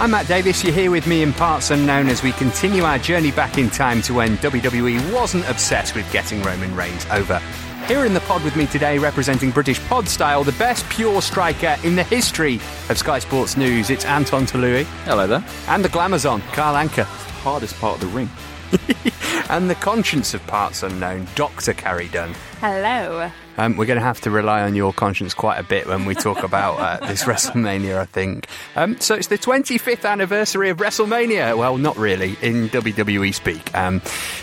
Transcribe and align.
I'm 0.00 0.12
Matt 0.12 0.28
Davis. 0.28 0.62
You're 0.62 0.72
here 0.72 0.92
with 0.92 1.08
me 1.08 1.22
in 1.22 1.32
parts 1.32 1.72
unknown 1.72 2.06
as 2.06 2.22
we 2.22 2.30
continue 2.30 2.84
our 2.84 2.98
journey 2.98 3.32
back 3.32 3.58
in 3.58 3.68
time 3.68 4.00
to 4.02 4.14
when 4.14 4.36
WWE 4.36 5.12
wasn't 5.12 5.48
obsessed 5.50 5.96
with 5.96 6.10
getting 6.12 6.40
Roman 6.44 6.72
Reigns 6.76 7.04
over. 7.06 7.40
Here 7.88 8.04
in 8.04 8.14
the 8.14 8.20
pod 8.20 8.44
with 8.44 8.54
me 8.54 8.66
today, 8.66 9.00
representing 9.00 9.50
British 9.50 9.80
pod 9.88 10.06
style, 10.06 10.44
the 10.44 10.52
best 10.52 10.88
pure 10.88 11.20
striker 11.20 11.76
in 11.82 11.96
the 11.96 12.04
history 12.04 12.60
of 12.88 12.96
Sky 12.96 13.18
Sports 13.18 13.56
News, 13.56 13.90
it's 13.90 14.04
Anton 14.04 14.46
Tolui. 14.46 14.84
Hello 15.02 15.26
there. 15.26 15.44
And 15.66 15.84
the 15.84 15.88
Glamazon, 15.88 16.42
Carl 16.52 16.76
Anka. 16.76 17.02
Hardest 17.42 17.74
part 17.80 17.96
of 17.96 18.00
the 18.00 18.06
ring. 18.06 18.30
and 19.50 19.68
the 19.68 19.74
conscience 19.74 20.32
of 20.32 20.46
parts 20.46 20.84
unknown, 20.84 21.26
Dr. 21.34 21.74
Carrie 21.74 22.06
Dunn. 22.06 22.34
Hello. 22.60 23.32
Um, 23.58 23.76
we're 23.76 23.86
going 23.86 23.98
to 23.98 24.04
have 24.04 24.20
to 24.20 24.30
rely 24.30 24.62
on 24.62 24.76
your 24.76 24.92
conscience 24.92 25.34
quite 25.34 25.58
a 25.58 25.64
bit 25.64 25.88
when 25.88 26.04
we 26.04 26.14
talk 26.14 26.44
about 26.44 26.78
uh, 26.78 27.06
this 27.08 27.24
WrestleMania, 27.24 27.98
I 27.98 28.04
think. 28.04 28.46
Um, 28.76 28.98
so 29.00 29.16
it's 29.16 29.26
the 29.26 29.36
25th 29.36 30.08
anniversary 30.08 30.70
of 30.70 30.76
WrestleMania. 30.76 31.58
Well, 31.58 31.76
not 31.76 31.96
really, 31.96 32.36
in 32.40 32.68
WWE 32.68 33.34
speak. 33.34 33.74
Um, 33.76 34.00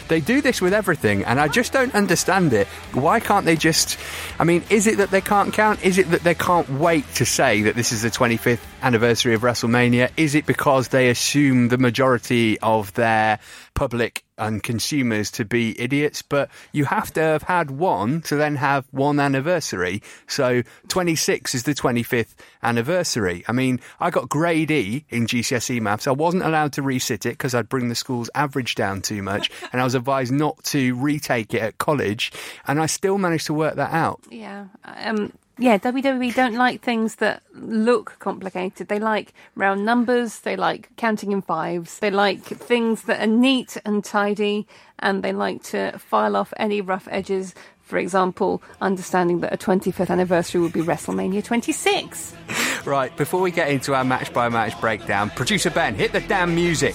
they 0.09 0.19
do 0.19 0.41
this 0.41 0.59
with 0.59 0.73
everything, 0.73 1.23
and 1.23 1.39
I 1.39 1.47
just 1.47 1.71
don't 1.71 1.95
understand 1.95 2.52
it. 2.52 2.67
Why 2.93 3.21
can't 3.21 3.45
they 3.45 3.55
just. 3.55 3.97
I 4.38 4.43
mean, 4.43 4.63
is 4.69 4.86
it 4.86 4.97
that 4.97 5.11
they 5.11 5.21
can't 5.21 5.53
count? 5.53 5.81
Is 5.83 5.97
it 5.97 6.11
that 6.11 6.23
they 6.23 6.36
can't 6.36 6.69
wait 6.71 7.05
to 7.16 7.25
say 7.25 7.61
that 7.61 7.75
this 7.75 7.93
is 7.93 8.02
the 8.02 8.11
25th 8.11 8.59
anniversary 8.81 9.33
of 9.33 9.41
WrestleMania? 9.41 10.11
Is 10.17 10.36
it 10.36 10.45
because 10.45 10.89
they 10.89 11.09
assume 11.09 11.69
the 11.69 11.77
majority 11.77 12.59
of 12.59 12.93
their 12.95 13.39
public 13.75 14.24
and 14.38 14.61
consumers 14.61 15.31
to 15.31 15.45
be 15.45 15.80
idiots, 15.80 16.22
but 16.22 16.50
you 16.72 16.86
have 16.86 17.11
to 17.14 17.22
have 17.22 17.44
had 17.44 17.72
one 17.72 18.22
to 18.23 18.36
then 18.36 18.55
have 18.55 18.86
one 18.92 19.19
anniversary. 19.19 20.02
So 20.27 20.64
26 20.88 21.55
is 21.55 21.64
the 21.64 21.73
25th 21.73 22.36
anniversary. 22.64 23.44
I 23.47 23.52
mean, 23.52 23.80
I 24.00 24.09
got 24.09 24.30
grade 24.30 24.72
E 24.72 25.05
in 25.09 25.27
GCSE 25.27 25.80
maths. 25.81 26.08
I 26.08 26.11
wasn't 26.11 26.44
allowed 26.44 26.73
to 26.73 26.81
resit 26.81 27.25
it 27.25 27.31
because 27.31 27.55
I'd 27.55 27.69
bring 27.69 27.89
the 27.89 27.95
school's 27.95 28.30
average 28.36 28.75
down 28.75 29.02
too 29.02 29.22
much, 29.22 29.52
and 29.72 29.81
I 29.81 29.83
was 29.83 29.95
advised 29.95 30.33
not 30.33 30.64
to 30.66 30.95
retake 30.95 31.53
it 31.53 31.61
at 31.61 31.77
college, 31.77 32.31
and 32.67 32.80
I 32.80 32.86
still 32.88 33.17
managed 33.17 33.47
to 33.47 33.53
work 33.53 33.75
that 33.75 33.92
out. 33.92 34.22
Yeah. 34.30 34.66
Um, 34.83 35.31
yeah, 35.58 35.78
WWE 35.78 36.34
don't 36.34 36.56
like 36.56 36.81
things 36.81 37.16
that 37.16 37.42
look 37.53 38.17
complicated. 38.20 38.88
They 38.88 39.00
like 39.00 39.34
round 39.56 39.86
numbers, 39.86 40.39
they 40.42 40.56
like 40.56 40.89
counting 40.98 41.31
in 41.31 41.42
fives, 41.42 42.00
they 42.00 42.11
like 42.11 42.44
things 42.44 43.03
that 43.03 43.22
are 43.22 43.28
neat 43.28 43.78
and 43.86 44.03
tidy, 44.03 44.67
and 45.00 45.23
they 45.23 45.31
like 45.33 45.64
to 45.64 45.98
file 45.98 46.36
off 46.36 46.53
any 46.58 46.81
rough 46.81 47.08
edges. 47.09 47.53
For 47.81 47.98
example, 47.98 48.64
understanding 48.81 49.42
that 49.42 49.53
a 49.53 49.58
25th 49.58 50.09
anniversary 50.09 50.59
would 50.59 50.73
be 50.73 50.81
WrestleMania 50.81 51.44
26. 51.44 52.36
Right, 52.86 53.16
before 53.17 53.42
we 53.42 53.50
get 53.50 53.70
into 53.70 53.95
our 53.95 54.03
match 54.03 54.31
by 54.31 54.48
match 54.48 54.80
breakdown, 54.80 55.32
producer 55.32 55.71
Ben, 55.71 55.95
hit 55.95 56.11
the 56.11 56.20
damn 56.20 56.54
music. 56.54 56.94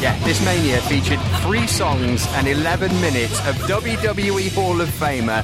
Yeah, 0.00 0.16
this 0.24 0.42
Mania 0.44 0.80
featured 0.82 1.18
three 1.42 1.66
songs 1.66 2.24
and 2.34 2.46
11 2.46 2.88
minutes 3.00 3.36
of 3.48 3.56
WWE 3.66 4.54
Hall 4.54 4.80
of 4.80 4.88
Famer 4.90 5.42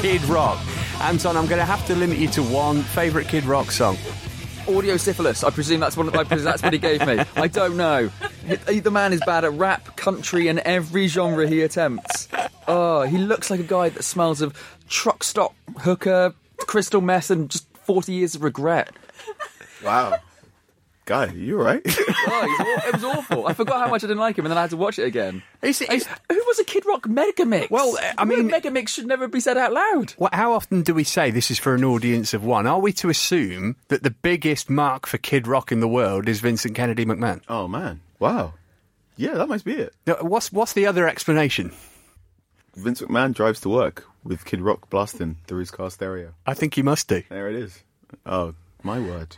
Kid 0.00 0.22
Rock. 0.26 0.60
Anton, 1.02 1.36
I'm 1.36 1.46
going 1.46 1.58
to 1.58 1.64
have 1.64 1.84
to 1.88 1.94
limit 1.96 2.18
you 2.18 2.28
to 2.28 2.42
one 2.42 2.82
favourite 2.82 3.26
Kid 3.26 3.44
Rock 3.44 3.72
song. 3.72 3.96
Audio 4.68 4.96
syphilis. 4.96 5.42
I 5.42 5.50
presume 5.50 5.80
that's 5.80 5.96
what 5.96 6.14
I 6.16 6.22
presume 6.22 6.44
that's 6.44 6.62
what 6.62 6.72
he 6.72 6.78
gave 6.78 7.04
me. 7.04 7.18
I 7.36 7.48
don't 7.48 7.76
know. 7.76 8.10
He- 8.68 8.78
The 8.80 8.90
man 8.92 9.12
is 9.12 9.20
bad 9.26 9.44
at 9.44 9.52
rap, 9.54 9.96
country, 9.96 10.46
and 10.48 10.60
every 10.60 11.08
genre 11.08 11.46
he 11.48 11.62
attempts. 11.62 12.28
Oh, 12.68 13.02
he 13.02 13.18
looks 13.18 13.50
like 13.50 13.58
a 13.60 13.64
guy 13.64 13.88
that 13.88 14.02
smells 14.04 14.40
of 14.40 14.54
truck 14.88 15.24
stop, 15.24 15.54
hooker, 15.78 16.32
crystal 16.58 17.00
meth, 17.00 17.30
and 17.30 17.48
just 17.50 17.66
forty 17.84 18.12
years 18.14 18.34
of 18.36 18.42
regret. 18.44 18.90
Wow. 19.84 20.18
Guy, 21.06 21.26
you 21.32 21.58
alright? 21.58 21.82
Oh, 22.28 22.80
it 22.88 22.94
was 22.94 23.04
awful. 23.04 23.46
I 23.46 23.52
forgot 23.54 23.84
how 23.84 23.88
much 23.90 24.02
I 24.02 24.08
didn't 24.08 24.18
like 24.20 24.36
him, 24.36 24.44
and 24.44 24.50
then 24.50 24.58
I 24.58 24.62
had 24.62 24.70
to 24.70 24.76
watch 24.76 24.98
it 24.98 25.04
again. 25.04 25.42
Is 25.62 25.80
it- 25.80 25.90
is- 25.92 26.06
Who 26.28 26.42
was 26.46 26.58
a 26.58 26.64
Kid 26.64 26.84
Rock 26.84 27.08
mega 27.08 27.46
mix? 27.46 27.70
Well, 27.70 27.96
I 28.18 28.24
mean- 28.24 28.48
mega 28.48 28.70
mix 28.70 28.92
should 28.92 29.06
never 29.06 29.28
be 29.28 29.38
said 29.40 29.56
out 29.56 29.72
loud. 29.72 30.14
Well, 30.18 30.30
how 30.32 30.52
often 30.52 30.82
do 30.82 30.92
we 30.92 31.04
say 31.04 31.30
this 31.30 31.50
is 31.50 31.58
for 31.60 31.74
an 31.76 31.84
audience 31.84 32.34
of 32.34 32.44
one? 32.44 32.66
Are 32.66 32.80
we 32.80 32.92
to 32.94 33.08
assume 33.08 33.76
that 33.88 34.02
the 34.02 34.10
biggest 34.10 34.68
mark 34.68 35.06
for 35.06 35.18
Kid 35.18 35.46
Rock 35.46 35.70
in 35.70 35.78
the 35.80 35.88
world 35.88 36.28
is 36.28 36.40
Vincent 36.40 36.74
Kennedy 36.74 37.04
McMahon? 37.06 37.40
oh 37.48 37.68
man. 37.68 38.00
Wow. 38.18 38.54
Yeah, 39.16 39.34
that 39.34 39.48
must 39.48 39.64
be 39.64 39.74
it. 39.74 39.94
Now, 40.06 40.16
What's 40.22 40.52
what's 40.52 40.72
the 40.74 40.86
other 40.86 41.06
explanation? 41.08 41.72
Vince 42.74 43.00
McMahon 43.00 43.32
drives 43.32 43.60
to 43.60 43.68
work 43.68 44.04
with 44.24 44.44
Kid 44.44 44.60
Rock 44.60 44.90
blasting 44.90 45.36
through 45.46 45.60
his 45.60 45.70
car 45.70 45.90
stereo. 45.90 46.34
I 46.46 46.54
think 46.54 46.74
he 46.74 46.82
must 46.82 47.08
do. 47.08 47.22
There 47.30 47.48
it 47.48 47.54
is. 47.56 47.82
Oh, 48.26 48.54
my 48.82 49.00
word. 49.00 49.36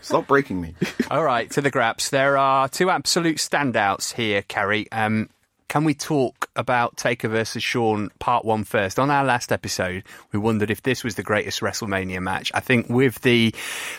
Stop 0.00 0.26
breaking 0.26 0.60
me. 0.60 0.74
All 1.10 1.24
right, 1.24 1.50
to 1.52 1.60
the 1.60 1.70
graps. 1.70 2.10
There 2.10 2.36
are 2.36 2.68
two 2.68 2.90
absolute 2.90 3.36
standouts 3.36 4.14
here, 4.14 4.42
Carrie. 4.42 4.90
Um, 4.92 5.28
can 5.68 5.84
we 5.84 5.94
talk 5.94 6.48
about 6.54 6.96
Taker 6.96 7.28
versus 7.28 7.62
Shawn 7.62 8.10
part 8.20 8.44
one 8.44 8.62
first? 8.62 8.98
On 8.98 9.10
our 9.10 9.24
last 9.24 9.50
episode, 9.50 10.04
we 10.32 10.38
wondered 10.38 10.70
if 10.70 10.82
this 10.82 11.02
was 11.02 11.16
the 11.16 11.24
greatest 11.24 11.60
WrestleMania 11.60 12.20
match. 12.20 12.52
I 12.54 12.60
think 12.60 12.88
with 12.88 13.20
the 13.22 13.52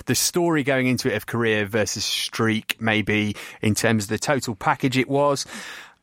the 0.06 0.16
story 0.16 0.64
going 0.64 0.88
into 0.88 1.12
it 1.12 1.16
of 1.18 1.26
career 1.26 1.66
versus 1.66 2.06
streak, 2.06 2.78
maybe 2.80 3.36
in 3.62 3.76
terms 3.76 4.06
of 4.06 4.10
the 4.10 4.20
total 4.20 4.56
package, 4.56 4.98
it 4.98 5.10
was. 5.10 5.46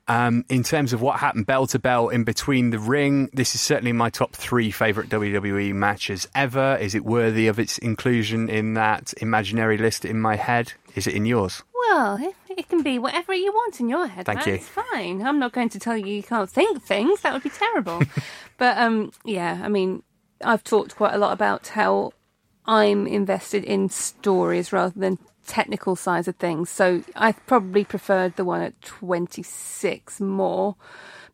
Um, 0.06 0.44
in 0.50 0.62
terms 0.62 0.92
of 0.92 1.00
what 1.00 1.18
happened 1.18 1.46
bell 1.46 1.66
to 1.68 1.78
bell 1.78 2.08
in 2.10 2.24
between 2.24 2.70
the 2.70 2.78
ring, 2.78 3.30
this 3.32 3.54
is 3.54 3.60
certainly 3.60 3.92
my 3.92 4.10
top 4.10 4.34
three 4.34 4.70
favourite 4.70 5.08
WWE 5.08 5.72
matches 5.72 6.28
ever. 6.34 6.76
Is 6.78 6.94
it 6.94 7.04
worthy 7.04 7.46
of 7.46 7.58
its 7.58 7.78
inclusion 7.78 8.50
in 8.50 8.74
that 8.74 9.14
imaginary 9.18 9.78
list 9.78 10.04
in 10.04 10.20
my 10.20 10.36
head? 10.36 10.74
Is 10.94 11.06
it 11.06 11.14
in 11.14 11.24
yours? 11.24 11.62
Well, 11.88 12.18
it, 12.22 12.34
it 12.50 12.68
can 12.68 12.82
be 12.82 12.98
whatever 12.98 13.32
you 13.34 13.52
want 13.52 13.80
in 13.80 13.88
your 13.88 14.06
head. 14.06 14.26
Thank 14.26 14.46
you. 14.46 14.54
It's 14.54 14.68
fine. 14.68 15.22
I'm 15.22 15.38
not 15.38 15.52
going 15.52 15.70
to 15.70 15.78
tell 15.78 15.96
you 15.96 16.06
you 16.06 16.22
can't 16.22 16.50
think 16.50 16.82
things. 16.82 17.22
That 17.22 17.32
would 17.32 17.42
be 17.42 17.50
terrible. 17.50 18.02
but 18.58 18.76
um, 18.76 19.10
yeah, 19.24 19.60
I 19.62 19.68
mean, 19.68 20.02
I've 20.42 20.64
talked 20.64 20.96
quite 20.96 21.14
a 21.14 21.18
lot 21.18 21.32
about 21.32 21.68
how 21.68 22.12
I'm 22.66 23.06
invested 23.06 23.64
in 23.64 23.88
stories 23.88 24.72
rather 24.72 24.98
than 24.98 25.18
technical 25.46 25.96
sides 25.96 26.28
of 26.28 26.36
things. 26.36 26.70
So 26.70 27.02
I 27.16 27.32
probably 27.32 27.84
preferred 27.84 28.36
the 28.36 28.44
one 28.44 28.60
at 28.60 28.80
26 28.82 30.20
more 30.20 30.76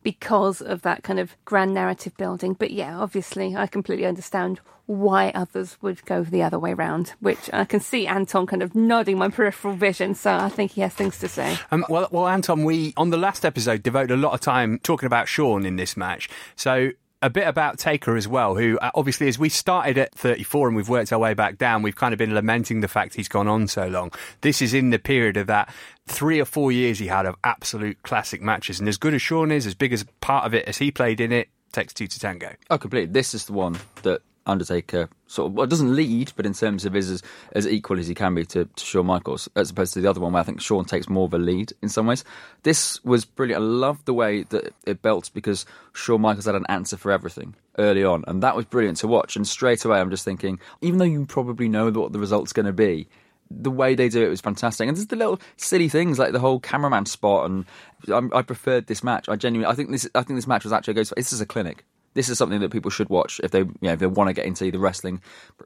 because 0.03 0.61
of 0.61 0.81
that 0.81 1.03
kind 1.03 1.19
of 1.19 1.35
grand 1.45 1.73
narrative 1.73 2.15
building. 2.17 2.53
But 2.53 2.71
yeah, 2.71 2.97
obviously, 2.97 3.55
I 3.55 3.67
completely 3.67 4.05
understand 4.05 4.59
why 4.87 5.31
others 5.33 5.77
would 5.81 6.03
go 6.05 6.23
the 6.23 6.43
other 6.43 6.59
way 6.59 6.73
round, 6.73 7.13
which 7.19 7.49
I 7.53 7.65
can 7.65 7.79
see 7.79 8.07
Anton 8.07 8.45
kind 8.45 8.61
of 8.61 8.75
nodding 8.75 9.17
my 9.17 9.29
peripheral 9.29 9.75
vision. 9.75 10.15
So 10.15 10.33
I 10.33 10.49
think 10.49 10.71
he 10.71 10.81
has 10.81 10.93
things 10.93 11.19
to 11.19 11.27
say. 11.27 11.57
Um, 11.71 11.85
well, 11.87 12.07
well, 12.11 12.27
Anton, 12.27 12.63
we 12.63 12.93
on 12.97 13.09
the 13.09 13.17
last 13.17 13.45
episode 13.45 13.83
devoted 13.83 14.11
a 14.11 14.17
lot 14.17 14.33
of 14.33 14.41
time 14.41 14.79
talking 14.79 15.07
about 15.07 15.27
Shawn 15.27 15.65
in 15.65 15.75
this 15.75 15.95
match. 15.95 16.29
So 16.55 16.91
a 17.21 17.29
bit 17.29 17.47
about 17.47 17.77
Taker 17.77 18.15
as 18.15 18.27
well, 18.27 18.55
who 18.55 18.79
uh, 18.79 18.91
obviously, 18.95 19.27
as 19.27 19.37
we 19.37 19.49
started 19.49 19.97
at 19.97 20.13
34 20.15 20.67
and 20.67 20.75
we've 20.75 20.89
worked 20.89 21.13
our 21.13 21.19
way 21.19 21.33
back 21.33 21.57
down, 21.57 21.81
we've 21.81 21.95
kind 21.95 22.13
of 22.13 22.17
been 22.17 22.33
lamenting 22.33 22.81
the 22.81 22.87
fact 22.87 23.15
he's 23.15 23.27
gone 23.27 23.47
on 23.47 23.67
so 23.67 23.87
long. 23.87 24.11
This 24.41 24.61
is 24.61 24.73
in 24.73 24.89
the 24.89 24.99
period 24.99 25.37
of 25.37 25.47
that 25.47 25.73
three 26.07 26.39
or 26.39 26.45
four 26.45 26.71
years 26.71 26.99
he 26.99 27.07
had 27.07 27.25
of 27.25 27.35
absolute 27.43 28.01
classic 28.03 28.41
matches, 28.41 28.79
and 28.79 28.89
as 28.89 28.97
good 28.97 29.13
as 29.13 29.21
Shawn 29.21 29.51
is, 29.51 29.65
as 29.65 29.75
big 29.75 29.93
as 29.93 30.05
part 30.19 30.45
of 30.45 30.53
it 30.53 30.65
as 30.67 30.77
he 30.77 30.91
played 30.91 31.21
in 31.21 31.31
it, 31.31 31.49
takes 31.71 31.93
two 31.93 32.07
to 32.07 32.19
tango. 32.19 32.55
Oh, 32.69 32.77
completely. 32.77 33.11
This 33.11 33.33
is 33.33 33.45
the 33.45 33.53
one 33.53 33.77
that 34.03 34.21
Undertaker 34.45 35.09
sort 35.27 35.47
of 35.47 35.53
well 35.53 35.67
doesn't 35.67 35.95
lead, 35.95 36.33
but 36.35 36.45
in 36.45 36.53
terms 36.53 36.85
of 36.85 36.95
is 36.95 37.09
as, 37.09 37.23
as 37.53 37.67
equal 37.67 37.99
as 37.99 38.07
he 38.07 38.15
can 38.15 38.35
be 38.35 38.45
to, 38.45 38.65
to 38.65 38.85
Shawn 38.85 39.05
Michaels, 39.05 39.47
as 39.55 39.69
opposed 39.69 39.93
to 39.93 40.01
the 40.01 40.09
other 40.09 40.19
one 40.19 40.33
where 40.33 40.41
I 40.41 40.45
think 40.45 40.61
Shawn 40.61 40.85
takes 40.85 41.09
more 41.09 41.25
of 41.25 41.33
a 41.33 41.37
lead 41.37 41.73
in 41.81 41.89
some 41.89 42.07
ways. 42.07 42.23
This 42.63 43.03
was 43.03 43.25
brilliant. 43.25 43.61
I 43.61 43.65
love 43.65 44.03
the 44.05 44.13
way 44.13 44.43
that 44.43 44.73
it 44.85 45.01
built 45.01 45.29
because 45.33 45.65
Shawn 45.93 46.21
Michaels 46.21 46.45
had 46.45 46.55
an 46.55 46.65
answer 46.69 46.97
for 46.97 47.11
everything 47.11 47.55
early 47.77 48.03
on, 48.03 48.23
and 48.27 48.41
that 48.43 48.55
was 48.55 48.65
brilliant 48.65 48.97
to 48.97 49.07
watch. 49.07 49.35
And 49.35 49.47
straight 49.47 49.85
away, 49.85 49.99
I'm 49.99 50.09
just 50.09 50.25
thinking, 50.25 50.59
even 50.81 50.99
though 50.99 51.05
you 51.05 51.25
probably 51.25 51.69
know 51.69 51.89
what 51.91 52.11
the 52.11 52.19
result's 52.19 52.53
going 52.53 52.65
to 52.65 52.73
be, 52.73 53.07
the 53.49 53.71
way 53.71 53.95
they 53.95 54.09
do 54.09 54.23
it 54.23 54.29
was 54.29 54.41
fantastic, 54.41 54.87
and 54.87 54.97
just 54.97 55.09
the 55.09 55.15
little 55.15 55.39
silly 55.57 55.89
things 55.89 56.17
like 56.17 56.31
the 56.31 56.39
whole 56.39 56.59
cameraman 56.59 57.05
spot. 57.05 57.49
And 57.49 57.65
I'm, 58.07 58.31
I 58.33 58.41
preferred 58.41 58.87
this 58.87 59.03
match. 59.03 59.29
I 59.29 59.35
genuinely, 59.35 59.71
I 59.71 59.75
think 59.75 59.91
this, 59.91 60.07
I 60.15 60.23
think 60.23 60.37
this 60.37 60.47
match 60.47 60.63
was 60.63 60.73
actually 60.73 60.93
a 60.93 60.95
goes. 60.95 61.13
This 61.15 61.33
is 61.33 61.41
a 61.41 61.45
clinic. 61.45 61.85
This 62.13 62.29
is 62.29 62.37
something 62.37 62.59
that 62.59 62.71
people 62.71 62.91
should 62.91 63.09
watch 63.09 63.39
if 63.43 63.51
they, 63.51 63.59
you 63.59 63.75
know, 63.81 63.93
if 63.93 63.99
they 63.99 64.07
want 64.07 64.27
to 64.27 64.33
get 64.33 64.45
into 64.45 64.65
either 64.65 64.79
wrestling 64.79 65.21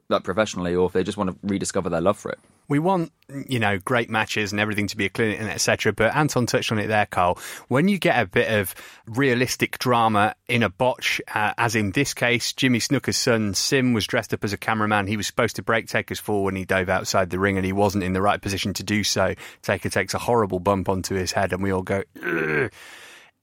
like 0.08 0.22
professionally 0.22 0.74
or 0.74 0.86
if 0.86 0.92
they 0.92 1.02
just 1.02 1.18
want 1.18 1.30
to 1.30 1.36
rediscover 1.42 1.88
their 1.88 2.00
love 2.00 2.16
for 2.16 2.30
it. 2.30 2.38
We 2.68 2.78
want, 2.78 3.12
you 3.48 3.58
know, 3.58 3.78
great 3.78 4.10
matches 4.10 4.52
and 4.52 4.60
everything 4.60 4.88
to 4.88 4.96
be 4.96 5.06
a 5.06 5.08
clinic 5.08 5.40
and 5.40 5.48
etc. 5.48 5.92
But 5.92 6.14
Anton 6.14 6.46
touched 6.46 6.72
on 6.72 6.78
it 6.78 6.88
there, 6.88 7.06
Carl. 7.06 7.38
When 7.68 7.88
you 7.88 7.98
get 7.98 8.20
a 8.20 8.26
bit 8.26 8.50
of 8.50 8.74
realistic 9.06 9.78
drama 9.78 10.34
in 10.48 10.62
a 10.62 10.68
botch, 10.68 11.20
uh, 11.32 11.52
as 11.58 11.74
in 11.74 11.92
this 11.92 12.14
case, 12.14 12.52
Jimmy 12.52 12.78
Snuka's 12.78 13.16
son 13.16 13.54
Sim 13.54 13.92
was 13.92 14.06
dressed 14.06 14.34
up 14.34 14.44
as 14.44 14.52
a 14.52 14.56
cameraman. 14.56 15.06
He 15.06 15.16
was 15.16 15.26
supposed 15.26 15.56
to 15.56 15.62
break 15.62 15.88
Taker's 15.88 16.20
fall 16.20 16.44
when 16.44 16.56
he 16.56 16.64
dove 16.64 16.88
outside 16.88 17.30
the 17.30 17.38
ring, 17.38 17.56
and 17.56 17.66
he 17.66 17.72
wasn't 17.72 18.04
in 18.04 18.12
the 18.12 18.22
right 18.22 18.40
position 18.40 18.72
to 18.74 18.82
do 18.82 19.04
so. 19.04 19.34
Taker 19.62 19.88
takes 19.88 20.14
a 20.14 20.18
horrible 20.18 20.60
bump 20.60 20.88
onto 20.88 21.14
his 21.14 21.32
head, 21.32 21.52
and 21.52 21.62
we 21.62 21.72
all 21.72 21.82
go. 21.82 22.02
Ugh 22.24 22.70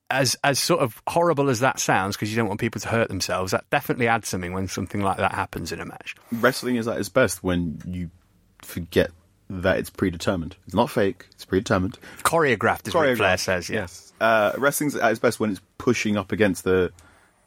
as 0.10 0.38
as 0.44 0.60
sort 0.60 0.82
of 0.82 1.02
horrible 1.08 1.50
as 1.50 1.60
that 1.62 1.80
sounds, 1.80 2.16
because 2.16 2.30
you 2.30 2.36
don't 2.36 2.48
want 2.48 2.60
people 2.60 2.80
to 2.82 2.88
hurt 2.88 3.10
themselves, 3.10 3.52
that 3.52 3.70
definitely 3.70 4.08
adds 4.08 4.28
something 4.28 4.54
when 4.54 4.68
something 4.68 5.02
like 5.02 5.18
that 5.18 5.34
happens 5.34 5.72
in 5.72 5.80
a 5.80 5.86
match. 5.86 6.16
Wrestling 6.32 6.76
is 6.76 6.88
at 6.88 6.98
its 6.98 7.10
best 7.10 7.44
when 7.44 7.82
you 7.88 8.10
forget 8.62 9.12
that 9.50 9.78
it's 9.78 9.90
predetermined. 9.90 10.56
It's 10.66 10.76
not 10.76 10.90
fake. 10.90 11.28
It's 11.32 11.46
predetermined. 11.46 11.98
Choreographed, 12.24 12.88
as 12.88 12.96
Ric 12.96 13.18
Flair 13.18 13.38
says. 13.38 13.70
Yeah. 13.70 13.82
Yes. 13.82 14.14
Uh, 14.20 14.54
wrestling's 14.58 14.96
at 14.96 15.12
its 15.12 15.20
best 15.20 15.40
when 15.40 15.52
it's 15.52 15.62
pushing 15.78 16.18
up 16.18 16.32
against 16.32 16.64
the 16.64 16.92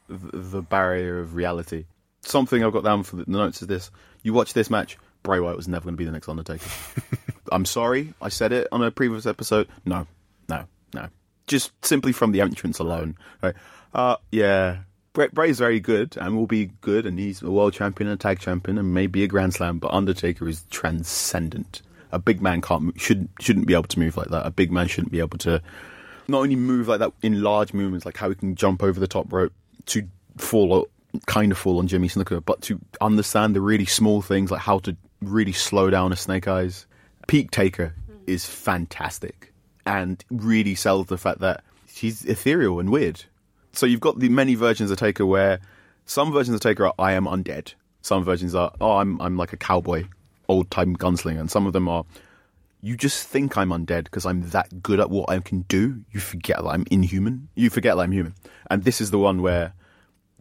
the, 0.09 0.39
the 0.39 0.63
barrier 0.63 1.19
of 1.21 1.35
reality. 1.35 1.87
Something 2.23 2.65
I've 2.65 2.73
got 2.73 2.85
down 2.85 3.03
for 3.03 3.17
the 3.17 3.25
notes 3.27 3.63
is 3.63 3.69
this: 3.69 3.91
you 4.23 4.33
watch 4.33 4.53
this 4.55 4.71
match, 4.71 4.99
Bray 5.23 5.41
Wyatt 5.41 5.57
was 5.57 5.69
never 5.69 5.85
going 5.85 5.95
to 5.95 5.99
be 5.99 6.05
the 6.05 6.13
next 6.13 6.29
Undertaker. 6.29 6.69
I'm 7.53 7.65
sorry, 7.65 8.15
I 8.21 8.29
said 8.29 8.53
it 8.53 8.69
on 8.73 8.83
a 8.83 8.91
previous 8.91 9.27
episode. 9.27 9.69
No, 9.85 10.07
no, 10.49 10.65
no 10.93 11.09
just 11.47 11.73
simply 11.85 12.13
from 12.13 12.33
the 12.33 12.41
entrance 12.41 12.79
alone. 12.79 13.17
Right? 13.43 13.55
Uh, 13.95 14.17
yeah, 14.31 14.79
Bray, 15.13 15.29
Bray's 15.33 15.59
very 15.59 15.81
good 15.81 16.17
and 16.19 16.37
will 16.37 16.47
be 16.47 16.67
good, 16.83 17.07
and 17.07 17.19
he's 17.19 17.43
a 17.43 17.51
world 17.51 17.73
champion 17.73 18.09
and 18.09 18.21
a 18.21 18.23
tag 18.23 18.39
champion, 18.39 18.79
and 18.79 18.93
maybe 18.93 19.25
a 19.25 19.27
Grand 19.27 19.55
Slam. 19.55 19.79
But 19.79 19.93
Undertaker 19.93 20.49
is 20.49 20.65
transcendent. 20.71 21.83
A 22.13 22.19
big 22.19 22.41
man 22.43 22.61
can't 22.61 22.99
shouldn't 23.01 23.31
shouldn't 23.41 23.67
be 23.67 23.75
able 23.75 23.85
to 23.85 23.99
move 23.99 24.17
like 24.17 24.29
that. 24.29 24.47
A 24.47 24.51
big 24.51 24.71
man 24.71 24.89
shouldn't 24.89 25.13
be 25.13 25.21
able 25.21 25.39
to 25.39 25.63
not 26.29 26.41
only 26.41 26.57
move 26.57 26.89
like 26.89 26.99
that 26.99 27.13
in 27.23 27.43
large 27.43 27.73
movements, 27.73 28.05
like 28.05 28.17
how 28.17 28.29
he 28.29 28.35
can 28.35 28.55
jump 28.55 28.83
over 28.83 29.01
the 29.01 29.07
top 29.07 29.33
rope 29.33 29.53
to 29.87 30.07
fall 30.37 30.73
or 30.73 30.87
kind 31.25 31.51
of 31.51 31.57
fall 31.57 31.79
on 31.79 31.87
Jimmy 31.87 32.09
Snuka, 32.09 32.45
but 32.45 32.61
to 32.63 32.79
understand 33.01 33.57
the 33.57 33.61
really 33.61 33.87
small 33.87 34.21
things 34.21 34.51
like 34.51 34.61
how 34.61 34.81
to 34.81 34.95
really 35.23 35.53
slow 35.53 35.89
down 35.89 36.13
a 36.13 36.17
snake 36.17 36.47
eyes. 36.47 36.87
Peak 37.27 37.51
Taker 37.51 37.95
is 38.27 38.45
fantastic 38.45 39.53
and 39.87 40.25
really 40.31 40.75
sells 40.75 41.07
the 41.07 41.17
fact 41.17 41.41
that 41.41 41.65
she's 41.89 42.25
ethereal 42.25 42.81
and 42.81 42.91
weird. 42.91 43.25
So 43.73 43.87
you've 43.87 44.01
got 44.01 44.19
the 44.19 44.29
many 44.29 44.55
versions 44.55 44.91
of 44.91 44.99
Taker 44.99 45.25
where 45.25 45.61
some 46.05 46.33
versions 46.33 46.55
of 46.55 46.61
Taker 46.61 46.87
are 46.87 46.95
I 46.99 47.13
am 47.13 47.25
undead. 47.25 47.75
Some 48.03 48.25
versions 48.25 48.55
are 48.55 48.73
oh 48.81 48.99
I'm 48.99 49.21
I'm 49.21 49.37
like 49.37 49.53
a 49.53 49.57
cowboy, 49.57 50.05
old 50.49 50.71
time 50.71 50.97
gunslinger, 50.97 51.41
and 51.41 51.51
some 51.51 51.67
of 51.67 51.73
them 51.73 51.89
are 51.89 52.05
you 52.83 52.97
just 52.97 53.27
think 53.27 53.57
I'm 53.57 53.71
undead 53.71 54.05
because 54.05 54.27
I'm 54.27 54.51
that 54.51 54.83
good 54.83 55.01
at 55.01 55.11
what 55.11 55.31
I 55.31 55.41
can 55.41 55.63
do. 55.63 56.05
You 56.13 56.21
forget 56.21 56.59
that 56.59 56.69
I'm 56.69 56.85
inhuman. 56.91 57.49
You 57.55 57.71
forget 57.71 57.97
that 57.97 58.03
I'm 58.03 58.13
human. 58.13 58.35
And 58.71 58.85
this 58.85 59.01
is 59.01 59.11
the 59.11 59.19
one 59.19 59.43
where 59.43 59.73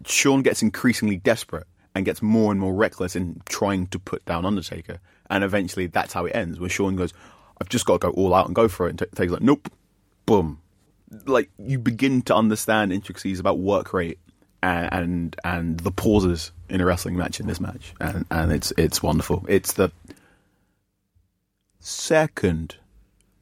Shawn 0.06 0.44
gets 0.44 0.62
increasingly 0.62 1.18
desperate 1.18 1.66
and 1.96 2.06
gets 2.06 2.22
more 2.22 2.52
and 2.52 2.60
more 2.60 2.76
reckless 2.76 3.16
in 3.16 3.42
trying 3.48 3.88
to 3.88 4.00
put 4.00 4.24
down 4.26 4.46
Undertaker. 4.46 5.00
And 5.30 5.44
eventually 5.44 5.88
that's 5.88 6.14
how 6.14 6.26
it 6.26 6.36
ends, 6.36 6.60
where 6.60 6.70
Shawn 6.70 6.96
goes, 6.96 7.14
I've 7.60 7.70
just 7.70 7.86
got 7.86 8.02
to 8.02 8.08
go 8.08 8.14
all 8.14 8.34
out 8.34 8.48
and 8.48 8.56
go 8.56 8.68
for 8.68 8.88
it. 8.88 8.90
And 8.92 9.00
Taker's 9.00 9.32
like, 9.32 9.42
nope, 9.42 9.72
boom. 10.26 10.60
Like 11.26 11.50
you 11.58 11.80
begin 11.80 12.22
to 12.24 12.36
understand 12.36 12.92
intricacies 12.92 13.40
about 13.40 13.60
work 13.60 13.94
rate 13.94 14.20
and 14.62 14.90
and, 14.92 15.36
and 15.44 15.80
the 15.80 15.92
pauses 15.92 16.52
in 16.70 16.82
a 16.82 16.86
wrestling 16.86 17.16
match 17.16 17.40
in 17.40 17.48
this 17.48 17.60
match, 17.60 17.94
and 18.02 18.26
and 18.32 18.52
it's 18.52 18.74
it's 18.78 19.02
wonderful. 19.04 19.46
It's 19.48 19.74
the 19.74 19.92
second 21.80 22.76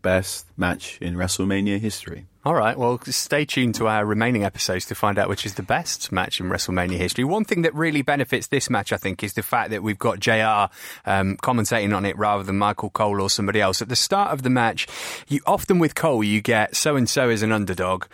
best 0.01 0.45
match 0.57 0.97
in 1.01 1.15
WrestleMania 1.15 1.79
history. 1.79 2.25
All 2.45 2.55
right, 2.55 2.77
well, 2.77 2.99
stay 3.05 3.45
tuned 3.45 3.75
to 3.75 3.87
our 3.87 4.05
remaining 4.05 4.43
episodes 4.43 4.85
to 4.87 4.95
find 4.95 5.17
out 5.17 5.29
which 5.29 5.45
is 5.45 5.53
the 5.53 5.63
best 5.63 6.11
match 6.11 6.41
in 6.41 6.49
WrestleMania 6.49 6.97
history. 6.97 7.23
One 7.23 7.45
thing 7.45 7.61
that 7.61 7.73
really 7.73 8.01
benefits 8.01 8.47
this 8.47 8.69
match, 8.69 8.91
I 8.91 8.97
think, 8.97 9.23
is 9.23 9.31
the 9.31 9.41
fact 9.41 9.69
that 9.69 9.81
we've 9.81 9.97
got 9.97 10.19
JR 10.19 10.69
um, 11.09 11.37
commentating 11.37 11.95
on 11.95 12.03
it 12.03 12.17
rather 12.17 12.43
than 12.43 12.57
Michael 12.57 12.89
Cole 12.89 13.21
or 13.21 13.29
somebody 13.29 13.61
else. 13.61 13.81
At 13.81 13.87
the 13.87 13.95
start 13.95 14.31
of 14.31 14.41
the 14.41 14.49
match, 14.49 14.87
you 15.29 15.39
often 15.45 15.79
with 15.79 15.95
Cole, 15.95 16.21
you 16.21 16.41
get 16.41 16.75
so 16.75 16.97
and 16.97 17.09
so 17.09 17.29
as 17.29 17.43
an 17.43 17.53
underdog, 17.53 18.07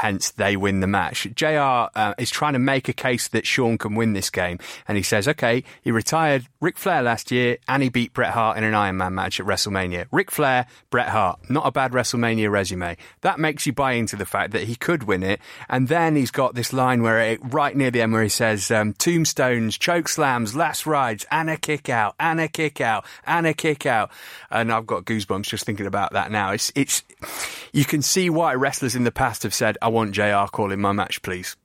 hence 0.00 0.30
they 0.30 0.56
win 0.56 0.80
the 0.80 0.86
match. 0.86 1.28
JR 1.34 1.46
uh, 1.94 2.14
is 2.16 2.30
trying 2.30 2.54
to 2.54 2.58
make 2.58 2.88
a 2.88 2.92
case 2.92 3.28
that 3.28 3.46
Shawn 3.46 3.76
can 3.76 3.94
win 3.94 4.14
this 4.14 4.30
game, 4.30 4.58
and 4.88 4.96
he 4.96 5.02
says, 5.02 5.28
okay, 5.28 5.62
he 5.82 5.90
retired 5.90 6.46
Ric 6.60 6.78
Flair 6.78 7.02
last 7.02 7.30
year, 7.30 7.58
and 7.68 7.82
he 7.82 7.90
beat 7.90 8.14
Bret 8.14 8.30
Hart 8.30 8.56
in 8.56 8.64
an 8.64 8.74
Iron 8.74 8.96
Man 8.96 9.14
match 9.14 9.38
at 9.38 9.46
WrestleMania. 9.46 10.06
Ric 10.10 10.30
Flair, 10.30 10.66
Bret 10.88 11.10
Hart, 11.10 11.50
not 11.50 11.66
a 11.66 11.70
bad 11.70 11.92
WrestleMania 11.92 12.50
resume. 12.50 12.96
That 13.20 13.38
makes 13.38 13.66
you 13.66 13.74
buy 13.74 13.92
into 13.92 14.16
the 14.16 14.24
fact 14.24 14.52
that 14.52 14.64
he 14.64 14.74
could 14.74 15.02
win 15.02 15.22
it, 15.22 15.38
and 15.68 15.88
then 15.88 16.16
he's 16.16 16.30
got 16.30 16.54
this 16.54 16.72
line 16.72 17.02
where 17.02 17.20
it, 17.20 17.40
right 17.42 17.76
near 17.76 17.90
the 17.90 18.00
end 18.00 18.14
where 18.14 18.22
he 18.22 18.30
says, 18.30 18.70
um, 18.70 18.94
tombstones, 18.94 19.76
choke 19.76 20.08
slams, 20.08 20.56
last 20.56 20.86
rides, 20.86 21.26
and 21.30 21.50
a 21.50 21.58
kick 21.58 21.90
out, 21.90 22.14
and 22.18 22.40
a 22.40 22.48
kick 22.48 22.80
out, 22.80 23.04
and 23.26 23.46
a 23.46 23.52
kick 23.52 23.84
out, 23.84 24.10
and 24.50 24.72
I've 24.72 24.86
got 24.86 25.04
goosebumps 25.04 25.44
just 25.44 25.66
thinking 25.66 25.86
about 25.86 26.14
that 26.14 26.30
now. 26.30 26.52
It's, 26.52 26.72
it's, 26.74 27.02
you 27.74 27.84
can 27.84 28.00
see 28.00 28.30
why 28.30 28.54
wrestlers 28.54 28.96
in 28.96 29.04
the 29.04 29.12
past 29.12 29.42
have 29.42 29.52
said, 29.52 29.76
I 29.82 29.89
want 29.90 30.12
JR 30.12 30.46
calling 30.50 30.80
my 30.80 30.92
match, 30.92 31.22
please. 31.22 31.56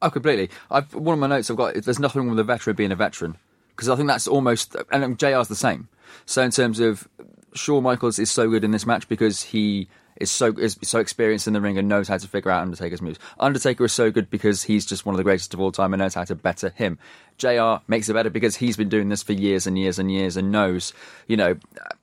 Oh, 0.00 0.10
completely. 0.10 0.50
I've, 0.70 0.92
one 0.94 1.14
of 1.14 1.20
my 1.20 1.26
notes 1.26 1.50
I've 1.50 1.56
got, 1.56 1.74
there's 1.74 1.98
nothing 1.98 2.22
wrong 2.22 2.30
with 2.30 2.38
a 2.38 2.44
veteran 2.44 2.76
being 2.76 2.92
a 2.92 2.96
veteran. 2.96 3.36
Because 3.70 3.88
I 3.88 3.96
think 3.96 4.08
that's 4.08 4.26
almost, 4.26 4.76
and 4.90 5.18
JR's 5.18 5.48
the 5.48 5.56
same. 5.56 5.88
So 6.26 6.42
in 6.42 6.50
terms 6.50 6.80
of, 6.80 7.08
Shawn 7.54 7.82
Michaels 7.82 8.18
is 8.18 8.30
so 8.30 8.48
good 8.48 8.64
in 8.64 8.70
this 8.70 8.86
match 8.86 9.08
because 9.08 9.42
he 9.42 9.88
is 10.16 10.30
so 10.30 10.52
is 10.58 10.78
so 10.82 10.98
experienced 11.00 11.46
in 11.46 11.52
the 11.52 11.60
ring 11.60 11.78
and 11.78 11.88
knows 11.88 12.08
how 12.08 12.16
to 12.16 12.28
figure 12.28 12.50
out 12.50 12.62
Undertaker's 12.62 13.02
moves. 13.02 13.18
Undertaker 13.40 13.84
is 13.84 13.92
so 13.92 14.10
good 14.10 14.30
because 14.30 14.62
he's 14.62 14.86
just 14.86 15.04
one 15.04 15.14
of 15.14 15.18
the 15.18 15.24
greatest 15.24 15.54
of 15.54 15.60
all 15.60 15.72
time 15.72 15.92
and 15.92 16.00
knows 16.00 16.14
how 16.14 16.24
to 16.24 16.34
better 16.34 16.70
him. 16.70 16.98
JR 17.38 17.76
makes 17.88 18.08
it 18.08 18.14
better 18.14 18.30
because 18.30 18.56
he's 18.56 18.76
been 18.76 18.88
doing 18.88 19.08
this 19.08 19.22
for 19.22 19.32
years 19.32 19.66
and 19.66 19.78
years 19.78 19.98
and 19.98 20.10
years 20.10 20.36
and 20.36 20.52
knows, 20.52 20.92
you 21.26 21.36
know, 21.36 21.56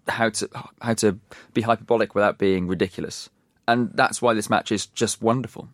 how 0.08 0.30
to 0.30 0.50
how 0.82 0.94
to 0.96 1.18
be 1.54 1.62
hyperbolic 1.62 2.16
without 2.16 2.38
being 2.38 2.68
ridiculous 2.68 3.30
and 3.70 3.92
that's 3.94 4.22
why 4.22 4.34
this 4.34 4.50
match 4.50 4.72
is 4.72 4.88
just 4.88 5.22
wonderful. 5.22 5.70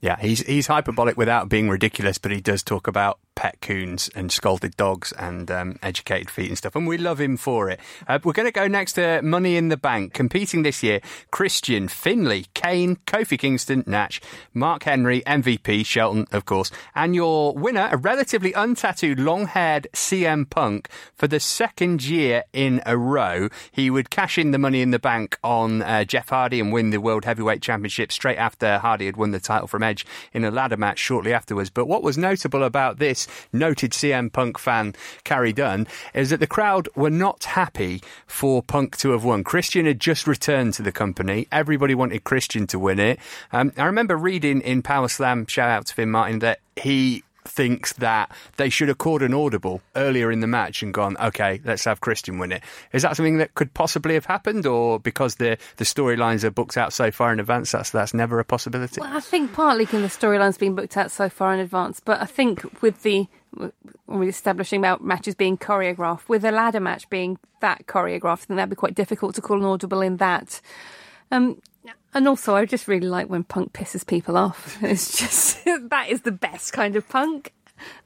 Yeah, 0.00 0.16
he's 0.20 0.40
he's 0.40 0.66
hyperbolic 0.66 1.16
without 1.16 1.48
being 1.48 1.68
ridiculous, 1.68 2.18
but 2.18 2.30
he 2.30 2.40
does 2.40 2.62
talk 2.62 2.86
about 2.86 3.18
pet 3.36 3.60
coons 3.60 4.10
and 4.16 4.32
scalded 4.32 4.76
dogs 4.76 5.12
and 5.12 5.48
um, 5.50 5.78
educated 5.82 6.28
feet 6.28 6.48
and 6.48 6.58
stuff, 6.58 6.74
and 6.74 6.88
we 6.88 6.98
love 6.98 7.20
him 7.20 7.36
for 7.36 7.70
it. 7.70 7.78
Uh, 8.08 8.18
we're 8.24 8.32
going 8.32 8.48
to 8.48 8.52
go 8.52 8.66
next 8.66 8.94
to 8.94 9.22
Money 9.22 9.56
in 9.56 9.68
the 9.68 9.76
Bank. 9.76 10.12
Competing 10.12 10.64
this 10.64 10.82
year, 10.82 11.00
Christian, 11.30 11.86
Finlay, 11.86 12.46
Kane, 12.54 12.96
Kofi 13.06 13.38
Kingston, 13.38 13.84
Natch, 13.86 14.20
Mark 14.52 14.82
Henry, 14.82 15.22
MVP, 15.26 15.86
Shelton, 15.86 16.26
of 16.32 16.46
course, 16.46 16.72
and 16.94 17.14
your 17.14 17.54
winner, 17.54 17.88
a 17.92 17.96
relatively 17.96 18.52
untattooed, 18.52 19.20
long-haired 19.20 19.86
CM 19.92 20.48
Punk 20.48 20.88
for 21.14 21.28
the 21.28 21.38
second 21.38 22.04
year 22.04 22.44
in 22.52 22.82
a 22.86 22.96
row. 22.96 23.48
He 23.70 23.90
would 23.90 24.10
cash 24.10 24.38
in 24.38 24.50
the 24.50 24.58
Money 24.58 24.80
in 24.80 24.90
the 24.90 24.98
Bank 24.98 25.38
on 25.44 25.82
uh, 25.82 26.04
Jeff 26.04 26.30
Hardy 26.30 26.58
and 26.58 26.72
win 26.72 26.90
the 26.90 27.00
World 27.00 27.26
Heavyweight 27.26 27.60
Championship 27.60 28.10
straight 28.10 28.38
after 28.38 28.78
Hardy 28.78 29.06
had 29.06 29.18
won 29.18 29.30
the 29.30 29.40
title 29.40 29.66
from 29.66 29.82
Edge 29.82 30.06
in 30.32 30.44
a 30.44 30.50
ladder 30.50 30.78
match 30.78 30.98
shortly 30.98 31.34
afterwards. 31.34 31.68
But 31.68 31.86
what 31.86 32.02
was 32.02 32.16
notable 32.16 32.62
about 32.62 32.98
this 32.98 33.25
noted 33.52 33.92
CM 33.92 34.32
Punk 34.32 34.58
fan, 34.58 34.94
Carrie 35.24 35.52
Dunn, 35.52 35.86
is 36.14 36.30
that 36.30 36.40
the 36.40 36.46
crowd 36.46 36.88
were 36.94 37.10
not 37.10 37.44
happy 37.44 38.02
for 38.26 38.62
Punk 38.62 38.96
to 38.98 39.10
have 39.10 39.24
won. 39.24 39.44
Christian 39.44 39.86
had 39.86 40.00
just 40.00 40.26
returned 40.26 40.74
to 40.74 40.82
the 40.82 40.92
company. 40.92 41.46
Everybody 41.52 41.94
wanted 41.94 42.24
Christian 42.24 42.66
to 42.68 42.78
win 42.78 42.98
it. 42.98 43.18
Um, 43.52 43.72
I 43.76 43.84
remember 43.84 44.16
reading 44.16 44.60
in 44.60 44.82
Power 44.82 45.08
Slam, 45.08 45.46
shout 45.46 45.70
out 45.70 45.86
to 45.86 45.94
Finn 45.94 46.10
Martin, 46.10 46.40
that 46.40 46.60
he 46.76 47.22
thinks 47.48 47.92
that 47.94 48.30
they 48.56 48.68
should 48.68 48.88
have 48.88 48.98
called 48.98 49.22
an 49.22 49.34
audible 49.34 49.82
earlier 49.94 50.30
in 50.30 50.40
the 50.40 50.46
match 50.46 50.82
and 50.82 50.92
gone, 50.92 51.16
okay, 51.18 51.60
let's 51.64 51.84
have 51.84 52.00
Christian 52.00 52.38
win 52.38 52.52
it. 52.52 52.62
Is 52.92 53.02
that 53.02 53.16
something 53.16 53.38
that 53.38 53.54
could 53.54 53.72
possibly 53.74 54.14
have 54.14 54.26
happened, 54.26 54.66
or 54.66 54.98
because 55.00 55.36
the 55.36 55.58
the 55.76 55.84
storylines 55.84 56.44
are 56.44 56.50
booked 56.50 56.76
out 56.76 56.92
so 56.92 57.10
far 57.10 57.32
in 57.32 57.40
advance, 57.40 57.72
that's 57.72 57.90
that's 57.90 58.14
never 58.14 58.38
a 58.38 58.44
possibility? 58.44 59.00
Well, 59.00 59.16
I 59.16 59.20
think 59.20 59.52
partly 59.52 59.84
because 59.84 60.02
the 60.02 60.26
storyline's 60.26 60.58
been 60.58 60.74
booked 60.74 60.96
out 60.96 61.10
so 61.10 61.28
far 61.28 61.54
in 61.54 61.60
advance, 61.60 62.00
but 62.00 62.20
I 62.20 62.26
think 62.26 62.82
with 62.82 63.02
the 63.02 63.26
already 64.08 64.28
establishing 64.28 64.80
about 64.80 65.02
matches 65.02 65.34
being 65.34 65.56
choreographed. 65.56 66.28
With 66.28 66.44
a 66.44 66.52
ladder 66.52 66.80
match 66.80 67.08
being 67.08 67.38
that 67.60 67.86
choreographed, 67.86 68.42
I 68.42 68.46
think 68.46 68.56
that'd 68.56 68.70
be 68.70 68.76
quite 68.76 68.94
difficult 68.94 69.34
to 69.36 69.40
call 69.40 69.58
an 69.58 69.64
audible 69.64 70.02
in 70.02 70.18
that. 70.18 70.60
Um, 71.30 71.60
and 72.14 72.28
also, 72.28 72.54
I 72.54 72.64
just 72.64 72.88
really 72.88 73.08
like 73.08 73.28
when 73.28 73.44
punk 73.44 73.72
pisses 73.72 74.06
people 74.06 74.36
off. 74.36 74.78
It's 74.82 75.18
just 75.18 75.64
that 75.90 76.08
is 76.08 76.22
the 76.22 76.32
best 76.32 76.72
kind 76.72 76.96
of 76.96 77.08
punk. 77.08 77.52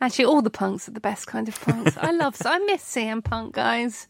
Actually, 0.01 0.25
all 0.25 0.43
the 0.43 0.51
punks 0.51 0.89
are 0.89 0.93
the 0.93 1.01
best 1.01 1.29
kind 1.29 1.49
of 1.49 1.61
punks. 1.61 1.97
I 1.97 2.11
love, 2.11 2.37
I 2.45 2.59
miss 2.59 2.83
CM 2.83 3.23
Punk, 3.23 3.55
guys. 3.55 4.09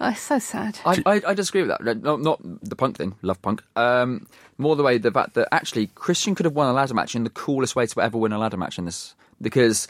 Oh, 0.00 0.08
it's 0.08 0.20
so 0.20 0.38
sad. 0.38 0.78
I, 0.86 1.02
I, 1.04 1.22
I 1.28 1.34
disagree 1.34 1.62
with 1.62 1.76
that. 1.76 2.02
No, 2.02 2.16
not 2.16 2.40
the 2.42 2.74
punk 2.74 2.96
thing. 2.96 3.14
Love 3.20 3.40
punk. 3.42 3.62
Um, 3.76 4.26
more 4.56 4.76
the 4.76 4.82
way 4.82 4.98
the 4.98 5.10
fact 5.10 5.34
that 5.34 5.48
actually 5.52 5.88
Christian 5.88 6.34
could 6.34 6.46
have 6.46 6.54
won 6.54 6.68
a 6.68 6.72
ladder 6.72 6.94
match 6.94 7.14
in 7.14 7.24
the 7.24 7.30
coolest 7.30 7.76
way 7.76 7.86
to 7.86 8.00
ever 8.00 8.16
win 8.16 8.32
a 8.32 8.38
ladder 8.38 8.56
match 8.56 8.78
in 8.78 8.86
this 8.86 9.14
because 9.40 9.88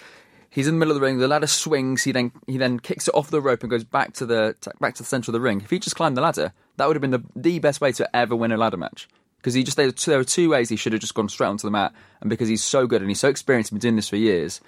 he's 0.50 0.66
in 0.66 0.75
the 0.75 0.78
middle 0.78 0.93
of 0.93 1.00
the 1.00 1.07
ring. 1.07 1.19
The 1.19 1.28
ladder 1.28 1.47
swings. 1.47 2.02
He 2.04 2.12
then 2.12 2.33
he 2.47 2.59
then 2.59 2.81
kicks 2.81 3.09
it 3.09 3.14
off 3.14 3.31
the 3.31 3.40
rope 3.40 3.62
and 3.62 3.71
goes 3.71 3.85
back 3.85 4.14
to 4.14 4.26
the 4.26 4.57
back 4.81 4.95
to 4.95 5.02
the 5.02 5.09
center 5.09 5.31
of 5.31 5.35
the 5.35 5.40
ring. 5.40 5.61
If 5.61 5.71
he 5.71 5.78
just 5.78 5.97
climbed 5.97 6.16
the 6.16 6.23
ladder, 6.23 6.52
that 6.76 6.87
would 6.87 6.97
have 6.97 7.00
been 7.00 7.11
the, 7.11 7.23
the 7.37 7.59
best 7.59 7.81
way 7.81 7.93
to 7.93 8.16
ever 8.16 8.35
win 8.35 8.52
a 8.52 8.57
ladder 8.57 8.76
match. 8.76 9.09
Because 9.38 9.54
he 9.54 9.62
just 9.62 9.76
there 9.76 10.16
were 10.16 10.25
two 10.25 10.50
ways 10.50 10.71
he 10.71 10.76
should 10.76 10.93
have 10.93 11.02
just 11.02 11.14
gone 11.14 11.28
straight 11.28 11.49
onto 11.49 11.66
the 11.66 11.71
mat, 11.71 11.93
and 12.21 12.31
because 12.31 12.49
he's 12.49 12.64
so 12.64 12.87
good 12.87 13.02
and 13.02 13.11
he's 13.11 13.21
so 13.21 13.28
experienced 13.28 13.73
and 13.73 13.78
been 13.78 13.88
doing 13.88 13.97
this 13.97 14.09
for 14.09 14.16
years, 14.16 14.61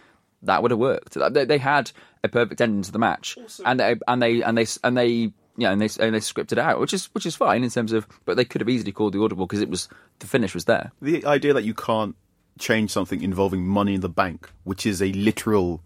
that 0.42 0.60
would 0.60 0.70
have 0.70 0.78
worked. 0.78 1.14
They, 1.14 1.44
they 1.46 1.58
had 1.58 1.92
a 2.22 2.28
perfect 2.28 2.60
ending 2.60 2.82
to 2.82 2.92
the 2.92 2.98
match, 2.98 3.38
and 3.64 3.80
they 3.80 3.96
and 4.06 4.20
they 4.20 4.42
and 4.42 4.58
they 4.58 4.66
and 4.84 4.96
they 4.96 5.32
you 5.58 5.64
know, 5.64 5.72
and 5.72 5.80
they 5.80 5.88
and 6.04 6.14
they 6.14 6.20
scripted 6.20 6.52
it 6.52 6.58
out, 6.58 6.78
which 6.78 6.92
is 6.92 7.06
which 7.14 7.26
is 7.26 7.34
fine 7.34 7.64
in 7.64 7.70
terms 7.70 7.92
of, 7.92 8.06
but 8.24 8.36
they 8.36 8.44
could 8.44 8.60
have 8.60 8.68
easily 8.68 8.92
called 8.92 9.14
the 9.14 9.22
audible 9.22 9.46
because 9.46 9.62
it 9.62 9.70
was 9.70 9.88
the 10.18 10.26
finish 10.26 10.54
was 10.54 10.66
there. 10.66 10.92
The 11.00 11.24
idea 11.24 11.54
that 11.54 11.64
you 11.64 11.74
can't 11.74 12.14
change 12.58 12.90
something 12.90 13.22
involving 13.22 13.66
money 13.66 13.94
in 13.94 14.00
the 14.00 14.08
bank, 14.08 14.50
which 14.64 14.86
is 14.86 15.02
a 15.02 15.12
literal 15.12 15.80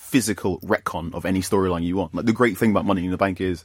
physical 0.00 0.58
retcon 0.60 1.14
of 1.14 1.24
any 1.24 1.40
storyline 1.40 1.84
you 1.84 1.96
want. 1.96 2.14
Like 2.14 2.24
the 2.24 2.32
great 2.32 2.56
thing 2.56 2.70
about 2.70 2.86
Money 2.86 3.04
in 3.04 3.10
the 3.10 3.16
Bank 3.16 3.40
is, 3.40 3.64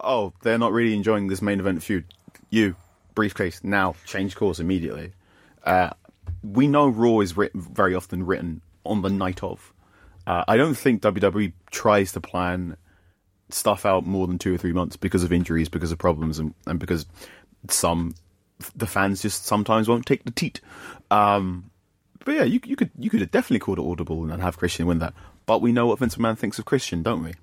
oh, 0.00 0.32
they're 0.42 0.56
not 0.56 0.72
really 0.72 0.94
enjoying 0.94 1.26
this 1.26 1.42
main 1.42 1.60
event 1.60 1.82
feud. 1.82 2.04
You 2.48 2.76
briefcase 3.14 3.62
now, 3.62 3.94
change 4.06 4.36
course 4.36 4.58
immediately. 4.58 5.12
Uh, 5.64 5.90
we 6.42 6.66
know 6.66 6.88
Raw 6.88 7.20
is 7.20 7.36
written, 7.36 7.60
very 7.60 7.94
often 7.94 8.24
written 8.24 8.62
on 8.84 9.02
the 9.02 9.10
night 9.10 9.42
of. 9.42 9.72
Uh, 10.26 10.44
I 10.46 10.56
don't 10.56 10.74
think 10.74 11.02
WWE 11.02 11.52
tries 11.70 12.12
to 12.12 12.20
plan 12.20 12.76
stuff 13.50 13.84
out 13.84 14.06
more 14.06 14.26
than 14.26 14.38
two 14.38 14.54
or 14.54 14.58
three 14.58 14.72
months 14.72 14.96
because 14.96 15.24
of 15.24 15.32
injuries, 15.32 15.68
because 15.68 15.92
of 15.92 15.98
problems, 15.98 16.38
and, 16.38 16.54
and 16.66 16.78
because 16.78 17.06
some 17.68 18.14
the 18.76 18.86
fans 18.86 19.20
just 19.20 19.44
sometimes 19.44 19.88
won't 19.88 20.06
take 20.06 20.24
the 20.24 20.30
teat. 20.30 20.60
Um, 21.10 21.70
but 22.24 22.34
yeah, 22.34 22.44
you, 22.44 22.60
you 22.64 22.76
could 22.76 22.90
you 22.98 23.10
could 23.10 23.20
have 23.20 23.30
definitely 23.30 23.58
called 23.58 23.78
it 23.78 23.84
audible 23.84 24.30
and 24.30 24.42
have 24.42 24.58
Christian 24.58 24.86
win 24.86 25.00
that. 25.00 25.14
But 25.52 25.60
we 25.60 25.70
know 25.70 25.86
what 25.86 25.98
Vince 25.98 26.16
McMahon 26.16 26.38
thinks 26.38 26.58
of 26.58 26.64
Christian, 26.64 27.02
don't 27.02 27.22
we? 27.22 27.34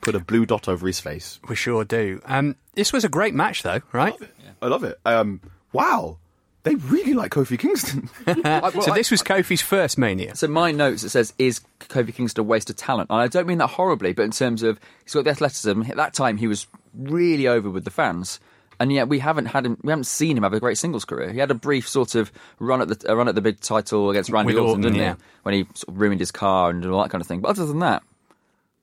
Put 0.00 0.14
a 0.14 0.20
blue 0.20 0.46
dot 0.46 0.68
over 0.68 0.86
his 0.86 1.00
face. 1.00 1.40
We 1.48 1.56
sure 1.56 1.84
do. 1.84 2.22
Um, 2.24 2.54
this 2.74 2.92
was 2.92 3.02
a 3.02 3.08
great 3.08 3.34
match, 3.34 3.64
though, 3.64 3.80
right? 3.90 4.14
I 4.14 4.16
love 4.16 4.22
it. 4.22 4.34
I 4.62 4.66
love 4.68 4.84
it. 4.84 5.00
Um, 5.04 5.40
wow, 5.72 6.18
they 6.62 6.76
really 6.76 7.12
like 7.12 7.32
Kofi 7.32 7.58
Kingston. 7.58 8.08
so 8.24 8.94
this 8.94 9.10
was 9.10 9.20
Kofi's 9.24 9.62
first 9.62 9.98
Mania. 9.98 10.36
So 10.36 10.46
my 10.46 10.70
notes 10.70 11.02
it 11.02 11.08
says 11.08 11.34
is 11.38 11.60
Kofi 11.80 12.14
Kingston 12.14 12.42
a 12.42 12.46
waste 12.46 12.70
of 12.70 12.76
talent, 12.76 13.10
and 13.10 13.20
I 13.20 13.26
don't 13.26 13.48
mean 13.48 13.58
that 13.58 13.70
horribly, 13.70 14.12
but 14.12 14.22
in 14.22 14.30
terms 14.30 14.62
of 14.62 14.78
he's 15.02 15.14
got 15.14 15.24
the 15.24 15.30
athleticism. 15.30 15.82
At 15.88 15.96
that 15.96 16.14
time, 16.14 16.36
he 16.36 16.46
was 16.46 16.68
really 16.94 17.48
over 17.48 17.68
with 17.68 17.82
the 17.82 17.90
fans, 17.90 18.38
and 18.78 18.92
yet 18.92 19.08
we 19.08 19.18
haven't 19.18 19.46
had 19.46 19.66
him. 19.66 19.78
We 19.82 19.90
haven't 19.90 20.04
seen 20.04 20.36
him 20.36 20.42
have 20.42 20.52
a 20.52 20.60
great 20.60 20.78
singles 20.78 21.04
career. 21.04 21.32
He 21.32 21.38
had 21.38 21.50
a 21.50 21.54
brief 21.54 21.88
sort 21.88 22.14
of 22.14 22.32
run 22.58 22.80
at 22.80 22.88
the 22.88 23.10
uh, 23.10 23.14
run 23.14 23.28
at 23.28 23.34
the 23.34 23.40
big 23.40 23.60
title 23.60 24.10
against 24.10 24.30
Randy 24.30 24.54
Orton, 24.54 24.66
Orton, 24.66 24.82
didn't 24.82 24.98
yeah. 24.98 25.14
he? 25.14 25.22
When 25.42 25.54
he 25.54 25.64
sort 25.74 25.88
of 25.88 26.00
ruined 26.00 26.20
his 26.20 26.30
car 26.30 26.70
and 26.70 26.84
all 26.86 27.02
that 27.02 27.10
kind 27.10 27.20
of 27.20 27.28
thing. 27.28 27.40
But 27.40 27.50
other 27.50 27.66
than 27.66 27.80
that, 27.80 28.02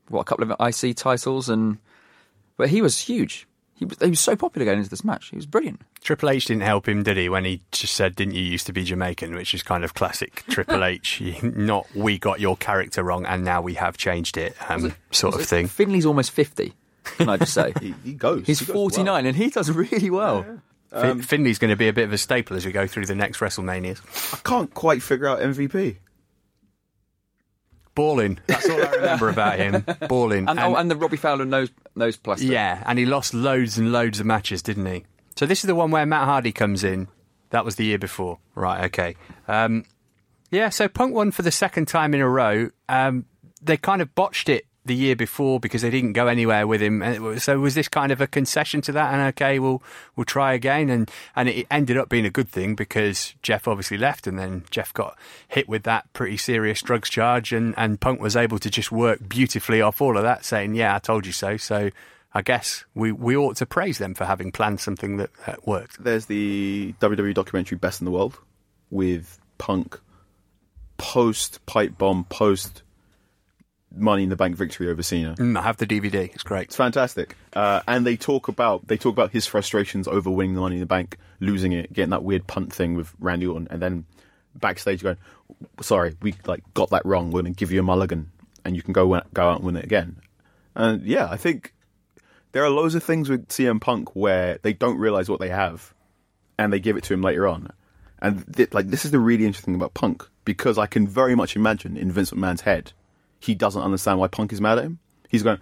what 0.09 0.21
a 0.21 0.25
couple 0.25 0.51
of 0.51 0.59
IC 0.59 0.95
titles 0.95 1.49
and 1.49 1.77
but 2.57 2.69
he 2.69 2.81
was 2.81 2.99
huge. 2.99 3.47
He 3.75 3.85
was, 3.85 3.97
he 3.99 4.09
was 4.11 4.19
so 4.19 4.35
popular 4.35 4.65
going 4.65 4.77
into 4.77 4.89
this 4.89 5.03
match. 5.03 5.29
He 5.29 5.35
was 5.35 5.45
brilliant. 5.45 5.81
Triple 6.01 6.29
H 6.29 6.45
didn't 6.45 6.63
help 6.63 6.87
him, 6.87 7.03
did 7.03 7.17
he? 7.17 7.27
When 7.27 7.43
he 7.43 7.61
just 7.71 7.95
said, 7.95 8.15
"Didn't 8.15 8.35
you 8.35 8.43
used 8.43 8.67
to 8.67 8.73
be 8.73 8.83
Jamaican?" 8.83 9.33
Which 9.33 9.53
is 9.53 9.63
kind 9.63 9.83
of 9.83 9.93
classic 9.93 10.43
Triple 10.49 10.83
H. 10.83 11.21
Not 11.41 11.87
we 11.95 12.19
got 12.19 12.39
your 12.39 12.55
character 12.55 13.03
wrong, 13.03 13.25
and 13.25 13.43
now 13.43 13.61
we 13.61 13.73
have 13.73 13.97
changed 13.97 14.37
it, 14.37 14.55
um, 14.69 14.93
sort 15.11 15.35
of 15.35 15.45
thing. 15.45 15.67
Finlay's 15.67 16.05
almost 16.05 16.31
fifty. 16.31 16.73
Can 17.03 17.29
I 17.29 17.37
just 17.37 17.53
say? 17.53 17.73
he, 17.81 17.93
he 18.03 18.13
goes. 18.13 18.45
He's 18.45 18.59
he 18.59 18.65
goes 18.65 18.73
forty 18.73 19.03
nine 19.03 19.25
and 19.25 19.35
he 19.35 19.49
does 19.49 19.69
really 19.71 20.09
well. 20.09 20.61
Fin- 20.91 21.21
Finlay's 21.21 21.57
going 21.57 21.69
to 21.71 21.75
be 21.75 21.87
a 21.87 21.93
bit 21.93 22.03
of 22.03 22.13
a 22.13 22.17
staple 22.17 22.55
as 22.55 22.65
we 22.65 22.71
go 22.71 22.85
through 22.85 23.07
the 23.07 23.15
next 23.15 23.39
WrestleManias. 23.39 24.33
I 24.33 24.37
can't 24.47 24.71
quite 24.73 25.01
figure 25.01 25.27
out 25.27 25.39
MVP. 25.39 25.97
Balling. 27.95 28.39
That's 28.47 28.69
all 28.69 28.81
I 28.81 28.91
remember 28.91 29.29
about 29.29 29.57
him. 29.57 29.85
Balling. 30.07 30.47
And, 30.47 30.59
oh, 30.59 30.75
and 30.75 30.89
the 30.89 30.95
Robbie 30.95 31.17
Fowler 31.17 31.45
nose 31.45 31.69
nose 31.95 32.17
plaster. 32.17 32.45
Yeah, 32.45 32.83
and 32.85 32.97
he 32.97 33.05
lost 33.05 33.33
loads 33.33 33.77
and 33.77 33.91
loads 33.91 34.19
of 34.19 34.25
matches, 34.25 34.61
didn't 34.61 34.85
he? 34.85 35.05
So 35.35 35.45
this 35.45 35.63
is 35.63 35.67
the 35.67 35.75
one 35.75 35.91
where 35.91 36.05
Matt 36.05 36.25
Hardy 36.25 36.51
comes 36.51 36.83
in. 36.83 37.07
That 37.51 37.65
was 37.65 37.75
the 37.75 37.85
year 37.85 37.99
before. 37.99 38.39
Right, 38.55 38.85
okay. 38.85 39.15
Um, 39.47 39.85
yeah, 40.49 40.69
so 40.69 40.87
Punk 40.87 41.13
won 41.13 41.31
for 41.31 41.43
the 41.43 41.51
second 41.51 41.87
time 41.87 42.13
in 42.13 42.21
a 42.21 42.29
row. 42.29 42.69
Um, 42.89 43.25
they 43.61 43.77
kind 43.77 44.01
of 44.01 44.13
botched 44.15 44.49
it 44.49 44.65
the 44.85 44.95
year 44.95 45.15
before 45.15 45.59
because 45.59 45.81
they 45.81 45.89
didn't 45.89 46.13
go 46.13 46.27
anywhere 46.27 46.67
with 46.67 46.81
him. 46.81 47.39
So 47.39 47.59
was 47.59 47.75
this 47.75 47.87
kind 47.87 48.11
of 48.11 48.21
a 48.21 48.27
concession 48.27 48.81
to 48.81 48.91
that? 48.93 49.13
And 49.13 49.21
okay, 49.29 49.59
we'll 49.59 49.81
we'll 50.15 50.25
try 50.25 50.53
again. 50.53 50.89
And 50.89 51.09
and 51.35 51.49
it 51.49 51.67
ended 51.71 51.97
up 51.97 52.09
being 52.09 52.25
a 52.25 52.29
good 52.29 52.49
thing 52.49 52.75
because 52.75 53.33
Jeff 53.41 53.67
obviously 53.67 53.97
left, 53.97 54.27
and 54.27 54.37
then 54.37 54.65
Jeff 54.71 54.93
got 54.93 55.17
hit 55.47 55.69
with 55.69 55.83
that 55.83 56.11
pretty 56.13 56.37
serious 56.37 56.81
drugs 56.81 57.09
charge, 57.09 57.53
and 57.53 57.73
and 57.77 57.99
Punk 57.99 58.19
was 58.19 58.35
able 58.35 58.59
to 58.59 58.69
just 58.69 58.91
work 58.91 59.19
beautifully 59.27 59.81
off 59.81 60.01
all 60.01 60.17
of 60.17 60.23
that, 60.23 60.45
saying, 60.45 60.75
"Yeah, 60.75 60.95
I 60.95 60.99
told 60.99 61.25
you 61.25 61.33
so." 61.33 61.57
So. 61.57 61.89
I 62.35 62.41
guess 62.41 62.83
we, 62.95 63.11
we 63.11 63.37
ought 63.37 63.57
to 63.57 63.67
praise 63.67 63.99
them 63.99 64.15
for 64.15 64.25
having 64.25 64.51
planned 64.51 64.79
something 64.79 65.17
that, 65.17 65.29
that 65.45 65.67
worked. 65.67 66.03
There's 66.03 66.25
the 66.25 66.95
WWE 66.99 67.35
documentary 67.35 67.77
Best 67.77 68.01
in 68.01 68.05
the 68.05 68.11
World 68.11 68.39
with 68.89 69.39
Punk 69.59 69.99
post 70.97 71.65
pipe 71.65 71.97
bomb, 71.97 72.23
post 72.25 72.82
Money 73.95 74.23
in 74.23 74.29
the 74.29 74.35
Bank 74.35 74.55
victory 74.55 74.89
over 74.89 75.03
Cena. 75.03 75.35
Mm, 75.35 75.57
I 75.57 75.61
have 75.61 75.77
the 75.77 75.85
DVD. 75.85 76.33
It's 76.33 76.43
great. 76.43 76.63
It's 76.63 76.75
fantastic, 76.75 77.35
uh, 77.53 77.81
and 77.87 78.05
they 78.05 78.17
talk 78.17 78.47
about 78.47 78.87
they 78.87 78.97
talk 78.97 79.13
about 79.13 79.31
his 79.31 79.45
frustrations 79.45 80.07
over 80.07 80.29
winning 80.29 80.55
the 80.55 80.61
Money 80.61 80.75
in 80.75 80.79
the 80.79 80.85
Bank, 80.85 81.17
losing 81.39 81.71
it, 81.71 81.93
getting 81.93 82.09
that 82.09 82.23
weird 82.23 82.47
punt 82.47 82.73
thing 82.73 82.95
with 82.95 83.13
Randy 83.19 83.47
Orton, 83.47 83.67
and 83.69 83.81
then 83.81 84.05
backstage 84.55 85.03
going, 85.03 85.17
"Sorry, 85.81 86.15
we 86.21 86.35
like 86.45 86.63
got 86.73 86.89
that 86.89 87.05
wrong. 87.05 87.31
We're 87.31 87.41
going 87.41 87.53
to 87.53 87.59
give 87.59 87.71
you 87.71 87.79
a 87.79 87.83
mulligan, 87.83 88.31
and 88.65 88.75
you 88.75 88.81
can 88.81 88.93
go 88.93 89.21
go 89.33 89.49
out 89.49 89.57
and 89.57 89.65
win 89.65 89.77
it 89.77 89.85
again." 89.85 90.17
And 90.75 91.03
yeah, 91.03 91.27
I 91.29 91.37
think 91.37 91.73
there 92.51 92.63
are 92.63 92.69
loads 92.69 92.95
of 92.95 93.03
things 93.03 93.29
with 93.29 93.47
CM 93.49 93.79
Punk 93.79 94.15
where 94.15 94.59
they 94.61 94.73
don't 94.73 94.97
realize 94.97 95.29
what 95.29 95.39
they 95.39 95.49
have, 95.49 95.93
and 96.57 96.71
they 96.71 96.79
give 96.79 96.97
it 96.97 97.03
to 97.05 97.13
him 97.13 97.21
later 97.21 97.47
on. 97.47 97.71
And 98.19 98.45
th- 98.55 98.73
like 98.73 98.87
this 98.87 99.05
is 99.05 99.11
the 99.11 99.19
really 99.19 99.45
interesting 99.45 99.73
thing 99.73 99.81
about 99.81 99.93
Punk 99.93 100.27
because 100.45 100.77
I 100.77 100.87
can 100.87 101.07
very 101.07 101.35
much 101.35 101.55
imagine 101.55 101.97
in 101.97 102.11
Vince 102.11 102.31
McMahon's 102.31 102.61
head, 102.61 102.93
he 103.43 103.55
doesn't 103.55 103.81
understand 103.81 104.19
why 104.19 104.27
Punk 104.27 104.53
is 104.53 104.61
mad 104.61 104.77
at 104.77 104.85
him. 104.85 104.99
He's 105.29 105.43
going, 105.43 105.59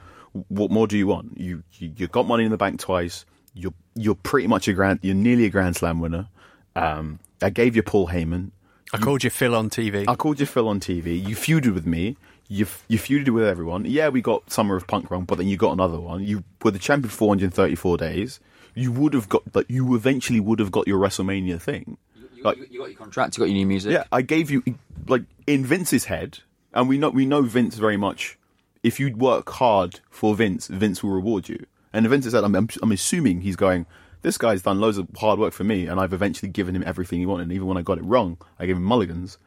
"What 0.50 0.70
more 0.70 0.88
do 0.88 0.98
you 0.98 1.08
want? 1.08 1.38
You 1.38 1.64
you, 1.74 1.92
you 1.96 2.08
got 2.08 2.28
money 2.28 2.46
in 2.46 2.52
the 2.52 2.58
bank 2.58 2.80
twice. 2.80 3.26
You're 3.54 3.74
you're 3.96 4.16
pretty 4.16 4.48
much 4.48 4.68
a 4.68 4.74
grand. 4.74 5.00
You're 5.02 5.16
nearly 5.16 5.46
a 5.46 5.50
Grand 5.50 5.76
Slam 5.76 6.00
winner. 6.00 6.28
Um, 6.76 7.20
I 7.42 7.50
gave 7.50 7.76
you 7.76 7.84
Paul 7.84 8.08
Heyman. 8.10 8.52
I 8.94 8.98
called 8.98 9.24
you 9.24 9.30
Phil 9.30 9.56
on 9.56 9.70
TV. 9.70 10.06
I 10.08 10.16
called 10.16 10.40
you 10.40 10.46
Phil 10.46 10.68
on 10.68 10.80
TV. 10.80 11.28
You 11.28 11.36
feuded 11.36 11.74
with 11.74 11.88
me. 11.88 12.18
You 12.48 12.68
you 12.88 13.00
feuded 13.00 13.30
with 13.30 13.46
everyone. 13.46 13.86
Yeah, 13.86 14.10
we 14.10 14.22
got 14.22 14.52
Summer 14.52 14.76
of 14.76 14.86
Punk 14.86 15.10
wrong, 15.10 15.26
but 15.26 15.38
then 15.38 15.48
you 15.48 15.58
got 15.58 15.72
another 15.72 16.00
one. 16.00 16.24
You 16.24 16.44
were 16.62 16.72
the 16.72 16.80
champion 16.80 17.10
for 17.10 17.16
434 17.16 17.98
days. 17.98 18.40
You 18.76 18.92
would 18.92 19.14
have 19.14 19.28
got, 19.28 19.52
but 19.52 19.70
you 19.70 19.96
eventually 19.96 20.40
would 20.40 20.60
have 20.60 20.72
got 20.72 20.88
your 20.88 21.00
WrestleMania 21.00 21.60
thing. 21.60 21.98
You 22.36 22.44
got, 22.44 22.58
you 22.72 22.80
got 22.80 22.90
your 22.90 22.98
contract. 22.98 23.38
You 23.38 23.42
got 23.42 23.50
your 23.50 23.56
new 23.56 23.66
music. 23.66 23.92
Yeah, 23.92 24.04
I 24.12 24.22
gave 24.22 24.52
you 24.52 24.64
like 25.08 25.24
in 25.48 25.66
Vince's 25.66 26.06
head, 26.06 26.40
and 26.74 26.88
we 26.88 26.98
know 26.98 27.10
we 27.10 27.26
know 27.26 27.42
Vince 27.42 27.76
very 27.76 27.98
much. 27.98 28.38
If 28.84 29.00
you 29.00 29.16
work 29.16 29.50
hard 29.50 30.00
for 30.10 30.36
Vince, 30.36 30.68
Vince 30.68 31.04
will 31.04 31.12
reward 31.12 31.48
you. 31.50 31.66
And 31.94 32.08
Vince 32.08 32.30
said, 32.30 32.44
I'm, 32.44 32.56
I'm, 32.56 32.70
I'm 32.82 32.92
assuming 32.92 33.42
he's 33.42 33.56
going. 33.56 33.86
This 34.22 34.38
guy's 34.38 34.62
done 34.62 34.80
loads 34.80 34.98
of 34.98 35.08
hard 35.18 35.40
work 35.40 35.54
for 35.54 35.64
me, 35.64 35.88
and 35.88 36.00
I've 36.00 36.14
eventually 36.14 36.52
given 36.52 36.76
him 36.76 36.84
everything 36.86 37.20
he 37.20 37.26
wanted. 37.26 37.44
And 37.44 37.52
even 37.54 37.68
when 37.68 37.78
I 37.78 37.82
got 37.82 37.98
it 37.98 38.04
wrong, 38.04 38.38
I 38.60 38.66
gave 38.66 38.78
him 38.78 38.84
mulligans. 38.84 39.38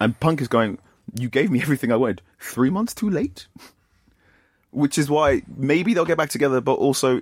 And 0.00 0.18
Punk 0.18 0.40
is 0.40 0.48
going, 0.48 0.78
You 1.14 1.28
gave 1.28 1.50
me 1.50 1.60
everything 1.62 1.92
I 1.92 1.96
wanted. 1.96 2.22
Three 2.38 2.70
months 2.70 2.94
too 2.94 3.08
late? 3.08 3.46
Which 4.70 4.98
is 4.98 5.10
why 5.10 5.42
maybe 5.56 5.94
they'll 5.94 6.04
get 6.04 6.18
back 6.18 6.30
together, 6.30 6.60
but 6.60 6.74
also 6.74 7.20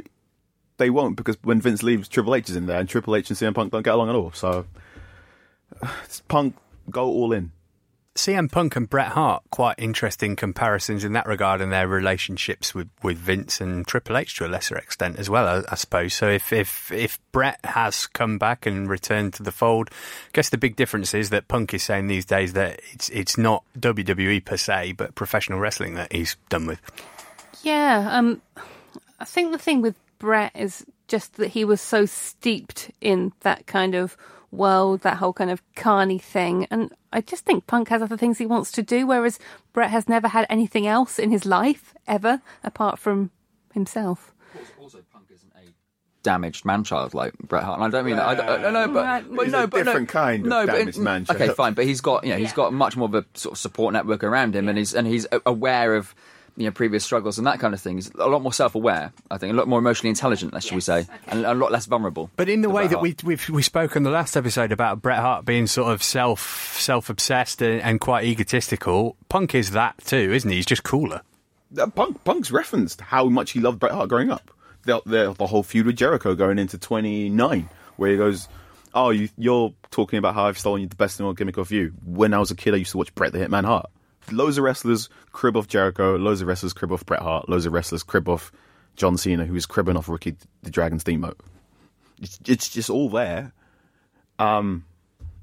they 0.77 0.91
won't 0.91 1.17
because 1.17 1.37
when 1.43 1.61
Vince 1.61 1.83
leaves, 1.83 2.09
Triple 2.09 2.35
H 2.35 2.51
is 2.51 2.57
in 2.57 2.67
there, 2.67 2.81
and 2.81 2.89
Triple 2.89 3.17
H 3.17 3.31
and 3.31 3.39
CM 3.39 3.55
Punk 3.55 3.73
don't 3.73 3.83
get 3.83 3.95
along 3.95 4.09
at 4.09 4.15
all. 4.15 4.33
So, 4.33 4.67
Punk, 6.29 6.57
go 6.91 7.07
all 7.07 7.33
in. 7.33 7.53
CM 8.19 8.51
Punk 8.51 8.75
and 8.75 8.91
Bret 8.91 9.09
Hart, 9.13 9.45
quite 9.51 9.77
interesting 9.79 10.35
comparisons 10.35 11.05
in 11.05 11.13
that 11.13 11.27
regard 11.27 11.61
and 11.61 11.73
their 11.73 11.87
relationships 11.87 12.75
with, 12.75 12.91
with 13.01 13.17
Vince 13.17 13.61
and 13.61 13.87
Triple 13.87 14.17
H 14.17 14.37
to 14.37 14.47
a 14.47 14.49
lesser 14.49 14.77
extent 14.77 15.21
as 15.21 15.31
well, 15.31 15.47
I, 15.47 15.73
I 15.73 15.77
suppose. 15.77 16.15
So 16.15 16.29
if, 16.29 16.53
if, 16.53 16.91
if 16.91 17.21
Bret 17.31 17.61
has 17.65 18.09
come 18.09 18.37
back 18.37 18.67
and 18.67 18.91
returned 18.91 19.35
to 19.35 19.45
the 19.45 19.53
fold, 19.53 19.91
I 19.93 20.31
guess 20.33 20.49
the 20.49 20.59
big 20.59 20.75
difference 20.75 21.15
is 21.15 21.31
that 21.31 21.47
Punk 21.47 21.73
is 21.73 21.85
saying 21.85 22.09
these 22.09 22.25
days 22.25 22.55
that 22.55 22.81
it's, 22.93 23.09
it's 23.11 23.39
not 23.39 23.63
WWE 23.79 24.45
per 24.45 24.57
se, 24.57 24.93
but 24.93 25.15
professional 25.15 25.61
wrestling 25.61 25.95
that 25.95 26.13
he's 26.13 26.37
done 26.49 26.67
with. 26.67 26.81
Yeah, 27.63 28.09
um, 28.11 28.43
I 29.21 29.25
think 29.25 29.53
the 29.53 29.59
thing 29.59 29.81
with 29.81 29.95
Bret 30.19 30.51
is 30.57 30.85
just 31.07 31.37
that 31.37 31.49
he 31.49 31.65
was 31.65 31.81
so 31.81 32.05
steeped 32.05 32.91
in 33.01 33.33
that 33.41 33.67
kind 33.67 33.95
of 33.95 34.17
world, 34.51 35.01
that 35.03 35.19
whole 35.19 35.33
kind 35.33 35.51
of 35.51 35.63
carny 35.75 36.19
thing. 36.19 36.67
And 36.71 36.93
I 37.13 37.21
just 37.21 37.45
think 37.45 37.67
Punk 37.67 37.89
has 37.89 38.03
other 38.03 38.17
things 38.17 38.39
he 38.39 38.47
wants 38.47 38.71
to 38.73 38.83
do, 38.83 39.07
whereas 39.07 39.39
Bret 39.73 39.91
has 39.91 40.09
never 40.09 40.29
had 40.29 40.47
anything 40.49 40.87
else 40.87 41.19
in 41.19 41.31
his 41.31 41.45
life 41.45 41.95
ever 42.07 42.41
apart 42.65 42.99
from 42.99 43.31
himself. 43.75 44.33
Also, 44.81 44.99
Punk 45.13 45.27
isn't 45.31 45.53
a 45.57 45.73
damaged 46.23 46.65
man-child 46.65 47.13
like 47.15 47.37
Bret 47.39 47.63
Hart. 47.65 47.79
And 47.79 47.87
I 47.87 47.91
don't 47.97 48.07
mean 48.07 48.17
that. 48.17 48.27
I 48.27 48.35
don't, 48.35 48.63
no, 48.63 48.71
no, 48.71 48.89
but, 48.93 49.05
Right. 49.05 49.25
but 49.37 49.45
He's 49.45 49.53
no, 49.53 49.63
a 49.65 49.67
but 49.67 49.77
different 49.85 50.09
no, 50.09 50.13
kind 50.13 50.43
of 50.45 50.49
no, 50.49 50.67
but- 50.67 50.77
damaged 50.79 50.99
man-child. 50.99 51.41
Okay, 51.43 51.53
fine, 51.53 51.75
but 51.75 51.85
he's 51.85 52.01
got 52.01 52.25
you 52.25 52.31
know 52.33 52.39
he's 52.39 52.51
Yeah. 52.51 52.55
got 52.57 52.73
much 52.73 52.97
more 52.97 53.07
of 53.09 53.15
a 53.15 53.25
sort 53.35 53.53
of 53.53 53.59
support 53.59 53.93
network 53.93 54.25
around 54.25 54.57
him, 54.57 54.69
and 54.69 54.79
he's 54.79 54.95
and 54.95 55.07
he's 55.07 55.27
aware 55.45 55.95
of 55.95 56.15
you 56.59 56.65
know 56.65 56.73
previous 56.73 57.05
struggles 57.05 57.39
and 57.39 57.47
that 57.47 57.61
kind 57.61 57.73
of 57.73 57.81
thing. 57.81 57.97
He's 57.97 58.11
a 58.19 58.27
lot 58.27 58.43
more 58.43 58.53
self-aware, 58.53 59.13
I 59.31 59.39
think, 59.39 59.53
a 59.53 59.57
lot 59.57 59.69
more 59.69 59.79
emotionally 59.79 60.11
intelligent, 60.11 60.61
shall 60.63 60.75
we 60.75 60.81
say, 60.81 61.07
and 61.29 61.47
a 61.47 61.55
lot 61.55 61.71
less 61.71 61.87
vulnerable. 61.87 62.31
But 62.37 62.49
in 62.49 62.63
the 62.63 62.69
way 62.69 62.83
Bret 62.83 62.91
that 62.91 62.97
Hart. 62.97 63.23
we 63.23 63.29
we've, 63.29 63.49
we 63.49 63.63
spoke 63.63 63.97
on 63.97 64.03
the 64.03 64.11
last 64.11 64.37
episode 64.37 64.73
about 64.73 65.01
Bret 65.01 65.21
Hart 65.21 65.45
being 65.45 65.69
sort 65.69 65.93
of 65.93 66.03
self 66.03 66.77
self 66.79 67.09
obsessed 67.09 67.63
and, 67.63 67.81
and 67.81 68.01
quite 68.01 68.25
egotistical, 68.25 69.17
Punk 69.29 69.55
is 69.55 69.71
that 69.71 69.97
too, 70.05 70.33
isn't 70.33 70.51
he? 70.51 70.57
He's 70.57 70.67
just 70.67 70.83
cooler. 70.83 71.23
Uh, 71.79 71.87
Punk, 71.87 72.25
Punk's 72.25 72.51
referenced 72.51 73.01
how 73.01 73.27
much 73.27 73.53
he 73.53 73.61
loved 73.61 73.79
Bret 73.79 73.93
Hart 73.93 74.09
growing 74.09 74.31
up. 74.31 74.51
The, 74.83 75.01
the, 75.07 75.35
the 75.35 75.47
whole 75.47 75.63
feud 75.63 75.87
with 75.87 75.97
Jericho 75.97 76.35
going 76.35 76.59
into 76.59 76.79
29, 76.79 77.69
where 77.97 78.11
he 78.11 78.17
goes, 78.17 78.49
Oh, 78.95 79.11
you, 79.11 79.29
you're 79.37 79.75
talking 79.91 80.19
about 80.19 80.35
how 80.35 80.47
I've 80.47 80.59
stolen 80.59 80.89
the 80.89 80.97
best 80.97 81.21
in 81.21 81.27
all 81.27 81.35
gimmick 81.35 81.59
of 81.59 81.71
you. 81.71 81.93
When 82.05 82.33
I 82.33 82.39
was 82.39 82.51
a 82.51 82.57
kid, 82.57 82.75
I 82.75 82.79
used 82.79 82.93
to 82.93 82.99
watch 82.99 83.15
Bret 83.15 83.33
the 83.33 83.39
Hitman 83.39 83.65
Hart. 83.65 83.91
Loads 84.31 84.59
of 84.59 84.65
wrestlers 84.65 85.09
crib 85.33 85.57
off 85.57 85.69
Jericho, 85.69 86.17
loads 86.17 86.41
of 86.41 86.49
wrestlers 86.49 86.73
crib 86.73 86.93
off 86.93 87.05
Bret 87.07 87.23
Hart, 87.23 87.49
loads 87.49 87.67
of 87.67 87.73
wrestlers 87.73 88.03
crib 88.03 88.29
off 88.29 88.53
John 88.97 89.17
Cena, 89.17 89.45
who 89.47 89.55
was 89.55 89.67
cribbing 89.67 89.97
off 89.97 90.09
Ricky 90.09 90.37
the 90.63 90.71
Dragon 90.71 90.99
Steamboat. 90.99 91.39
It's, 92.21 92.39
it's 92.47 92.69
just 92.69 92.91
all 92.91 93.09
there. 93.09 93.53
Um, 94.39 94.85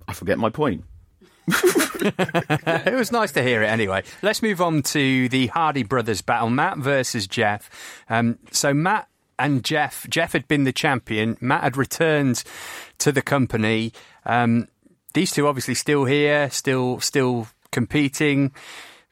I 0.07 0.13
forget 0.13 0.37
my 0.37 0.49
point. 0.49 0.83
it 1.47 2.95
was 2.95 3.11
nice 3.11 3.31
to 3.33 3.43
hear 3.43 3.61
it 3.61 3.67
anyway. 3.67 4.03
Let's 4.21 4.41
move 4.41 4.61
on 4.61 4.81
to 4.83 5.29
the 5.29 5.47
Hardy 5.47 5.83
Brothers 5.83 6.21
battle 6.21 6.49
Matt 6.49 6.77
versus 6.77 7.27
Jeff. 7.27 7.69
Um, 8.09 8.39
so, 8.51 8.73
Matt 8.73 9.07
and 9.37 9.63
Jeff, 9.63 10.07
Jeff 10.09 10.33
had 10.33 10.47
been 10.47 10.63
the 10.63 10.73
champion, 10.73 11.37
Matt 11.39 11.63
had 11.63 11.77
returned 11.77 12.43
to 12.99 13.11
the 13.11 13.21
company. 13.21 13.93
Um, 14.25 14.67
these 15.13 15.31
two 15.31 15.47
obviously 15.47 15.75
still 15.75 16.05
here, 16.05 16.49
still, 16.49 16.99
still 16.99 17.47
competing. 17.75 18.53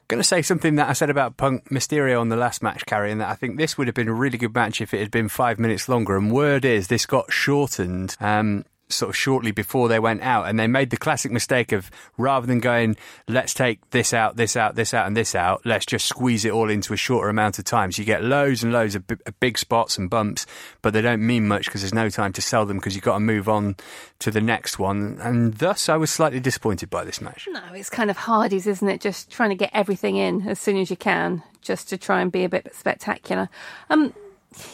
Going 0.08 0.22
to 0.22 0.28
say 0.28 0.42
something 0.42 0.76
that 0.76 0.90
I 0.90 0.94
said 0.94 1.10
about 1.10 1.38
Punk 1.38 1.70
Mysterio 1.70 2.20
on 2.20 2.30
the 2.30 2.38
last 2.38 2.64
match, 2.64 2.86
Carrie, 2.86 3.12
and 3.12 3.20
that 3.22 3.30
I 3.30 3.36
think 3.36 3.58
this 3.58 3.78
would 3.78 3.88
have 3.88 3.96
been 3.96 4.08
a 4.08 4.14
really 4.14 4.38
good 4.38 4.56
match 4.56 4.80
if 4.80 4.94
it 4.94 5.02
had 5.02 5.12
been 5.12 5.28
five 5.28 5.60
minutes 5.60 5.90
longer. 5.90 6.16
And 6.16 6.32
word 6.32 6.66
is, 6.66 6.88
this 6.88 7.06
got 7.06 7.32
shortened. 7.32 8.16
Um, 8.20 8.64
sort 8.96 9.10
of 9.10 9.16
shortly 9.16 9.52
before 9.52 9.88
they 9.88 10.00
went 10.00 10.22
out 10.22 10.48
and 10.48 10.60
they 10.60 10.68
made 10.68 10.90
the 10.90 10.98
classic 10.98 11.32
mistake 11.32 11.72
of 11.72 11.90
rather 12.18 12.46
than 12.48 12.60
going 12.60 12.96
let's 13.28 13.54
take 13.54 13.80
this 13.92 14.14
out 14.14 14.36
this 14.36 14.56
out 14.56 14.76
this 14.76 14.94
out 14.94 15.08
and 15.08 15.16
this 15.18 15.36
out 15.36 15.62
let's 15.66 15.86
just 15.86 16.06
squeeze 16.06 16.46
it 16.46 16.52
all 16.52 16.70
into 16.70 16.94
a 16.94 16.98
shorter 16.98 17.30
amount 17.30 17.60
of 17.60 17.66
time 17.66 17.92
so 17.92 18.02
you 18.02 18.06
get 18.06 18.24
loads 18.24 18.64
and 18.64 18.72
loads 18.72 18.96
of 18.96 19.06
b- 19.08 19.16
big 19.40 19.58
spots 19.58 19.98
and 19.98 20.10
bumps 20.10 20.46
but 20.82 20.94
they 20.94 21.02
don't 21.02 21.26
mean 21.26 21.48
much 21.48 21.66
because 21.66 21.82
there's 21.82 21.94
no 21.94 22.10
time 22.10 22.32
to 22.34 22.42
sell 22.42 22.66
them 22.66 22.78
because 22.78 22.96
you've 22.96 23.04
got 23.04 23.16
to 23.16 23.20
move 23.20 23.48
on 23.50 23.76
to 24.20 24.32
the 24.32 24.42
next 24.42 24.80
one 24.80 25.18
and 25.22 25.56
thus 25.56 25.90
I 25.90 25.98
was 25.98 26.12
slightly 26.12 26.40
disappointed 26.40 26.90
by 26.90 27.04
this 27.04 27.22
match 27.22 27.48
No, 27.52 27.62
it's 27.74 27.90
kind 27.90 28.10
of 28.10 28.18
Hardy's, 28.18 28.68
isn't 28.68 28.88
it? 28.88 29.02
Just 29.02 29.32
trying 29.32 29.50
to 29.50 29.56
get 29.56 29.70
everything 29.74 30.16
in 30.18 30.48
as 30.48 30.60
soon 30.60 30.78
as 30.78 30.90
you 30.90 30.96
can, 30.98 31.44
just 31.62 31.90
to 31.90 31.98
try 31.98 32.22
and 32.22 32.32
be 32.32 32.44
a 32.44 32.50
bit 32.50 32.74
spectacular. 32.74 33.50
Um, 33.90 34.14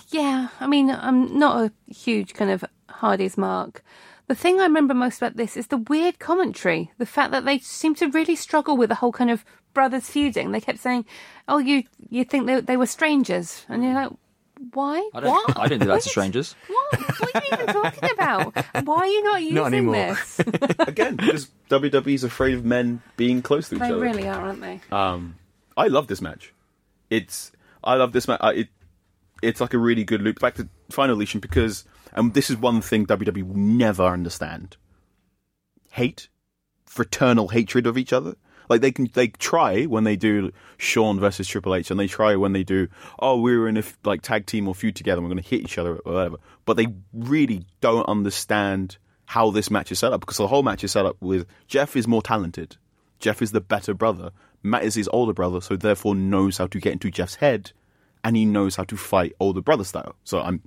yeah, 0.09 0.49
I 0.59 0.67
mean, 0.67 0.89
I'm 0.91 1.37
not 1.37 1.65
a 1.65 1.93
huge 1.93 2.33
kind 2.33 2.51
of 2.51 2.65
Hardy's 2.89 3.37
mark. 3.37 3.83
The 4.29 4.35
thing 4.35 4.59
I 4.59 4.63
remember 4.63 4.93
most 4.93 5.17
about 5.17 5.37
this 5.37 5.57
is 5.57 5.67
the 5.67 5.77
weird 5.77 6.19
commentary. 6.19 6.91
The 6.99 7.07
fact 7.07 7.31
that 7.31 7.45
they 7.45 7.57
seem 7.57 7.95
to 7.95 8.07
really 8.09 8.35
struggle 8.35 8.77
with 8.77 8.89
the 8.89 8.95
whole 8.95 9.11
kind 9.11 9.31
of 9.31 9.43
brothers 9.73 10.07
feuding. 10.07 10.51
They 10.51 10.61
kept 10.61 10.77
saying, 10.77 11.05
"Oh, 11.47 11.57
you 11.57 11.83
you 12.09 12.23
think 12.25 12.45
they 12.45 12.61
they 12.61 12.77
were 12.77 12.85
strangers," 12.85 13.65
and 13.67 13.83
you're 13.83 13.95
like, 13.95 14.11
"Why? 14.73 15.09
I 15.15 15.19
don't, 15.21 15.29
what? 15.31 15.57
I 15.57 15.67
didn't 15.67 15.81
do 15.81 15.87
that 15.87 15.93
What 15.93 16.03
to 16.03 16.09
strangers. 16.09 16.55
What? 16.67 16.99
What 17.19 17.35
are 17.35 17.41
you 17.43 17.53
even 17.53 17.73
talking 17.73 18.09
about? 18.11 18.55
Why 18.85 18.97
are 18.97 19.07
you 19.07 19.23
not 19.23 19.41
using 19.51 19.65
anymore. 19.65 19.95
this? 19.95 20.39
Again, 20.79 21.15
because 21.15 21.49
WWE's 21.71 22.23
afraid 22.23 22.53
of 22.53 22.63
men 22.63 23.01
being 23.17 23.41
close 23.41 23.69
to 23.69 23.75
each 23.77 23.81
they 23.81 23.87
other. 23.87 23.95
They 23.95 24.01
really 24.01 24.27
are, 24.27 24.41
aren't 24.41 24.61
they? 24.61 24.79
Um, 24.91 25.37
I 25.75 25.87
love 25.87 26.05
this 26.05 26.21
match. 26.21 26.53
It's 27.09 27.51
I 27.83 27.95
love 27.95 28.11
this 28.11 28.27
match. 28.27 28.41
It 28.43 28.67
it's 29.41 29.61
like 29.61 29.73
a 29.73 29.77
really 29.77 30.03
good 30.03 30.21
loop 30.21 30.39
back 30.39 30.55
to 30.55 30.69
Final 30.89 31.15
Legion 31.15 31.39
because 31.39 31.85
and 32.13 32.33
this 32.33 32.49
is 32.49 32.57
one 32.57 32.81
thing 32.81 33.05
WWE 33.05 33.43
will 33.43 33.55
never 33.55 34.03
understand: 34.03 34.77
hate, 35.91 36.29
fraternal 36.85 37.49
hatred 37.49 37.87
of 37.87 37.97
each 37.97 38.13
other. 38.13 38.35
Like 38.69 38.81
they 38.81 38.91
can 38.91 39.09
they 39.13 39.29
try 39.29 39.85
when 39.85 40.03
they 40.03 40.15
do 40.15 40.51
Shawn 40.77 41.19
versus 41.19 41.47
Triple 41.47 41.75
H, 41.75 41.89
and 41.89 41.99
they 41.99 42.07
try 42.07 42.35
when 42.35 42.53
they 42.53 42.63
do 42.63 42.87
oh 43.17 43.39
we 43.39 43.57
were 43.57 43.67
in 43.67 43.77
a 43.77 43.83
like 44.03 44.21
tag 44.21 44.45
team 44.45 44.67
or 44.67 44.75
feud 44.75 44.95
together, 44.95 45.21
we're 45.21 45.27
going 45.27 45.41
to 45.41 45.49
hit 45.49 45.61
each 45.61 45.77
other 45.77 45.97
or 45.97 46.13
whatever. 46.13 46.37
But 46.65 46.77
they 46.77 46.87
really 47.13 47.65
don't 47.81 48.07
understand 48.07 48.97
how 49.25 49.51
this 49.51 49.69
match 49.69 49.91
is 49.91 49.99
set 49.99 50.13
up 50.13 50.21
because 50.21 50.37
the 50.37 50.47
whole 50.47 50.63
match 50.63 50.83
is 50.83 50.91
set 50.91 51.05
up 51.05 51.15
with 51.19 51.47
Jeff 51.67 51.95
is 51.95 52.07
more 52.07 52.21
talented. 52.21 52.77
Jeff 53.19 53.41
is 53.41 53.51
the 53.51 53.61
better 53.61 53.93
brother. 53.93 54.31
Matt 54.63 54.83
is 54.83 54.95
his 54.95 55.09
older 55.09 55.33
brother, 55.33 55.61
so 55.61 55.75
therefore 55.75 56.15
knows 56.15 56.57
how 56.57 56.67
to 56.67 56.79
get 56.79 56.93
into 56.93 57.11
Jeff's 57.11 57.35
head, 57.35 57.71
and 58.23 58.35
he 58.35 58.45
knows 58.45 58.75
how 58.75 58.83
to 58.85 58.97
fight 58.97 59.33
older 59.39 59.61
brother 59.61 59.83
style. 59.83 60.15
So 60.23 60.39
I'm, 60.39 60.61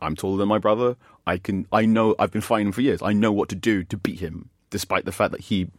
I'm 0.00 0.16
taller 0.16 0.38
than 0.38 0.48
my 0.48 0.58
brother. 0.58 0.96
I 1.26 1.38
can, 1.38 1.66
I 1.72 1.84
know, 1.84 2.14
I've 2.18 2.30
been 2.30 2.40
fighting 2.40 2.68
him 2.68 2.72
for 2.72 2.80
years. 2.80 3.02
I 3.02 3.12
know 3.12 3.32
what 3.32 3.48
to 3.50 3.54
do 3.54 3.84
to 3.84 3.96
beat 3.96 4.20
him, 4.20 4.50
despite 4.70 5.04
the 5.04 5.12
fact 5.12 5.32
that 5.32 5.42
he 5.42 5.70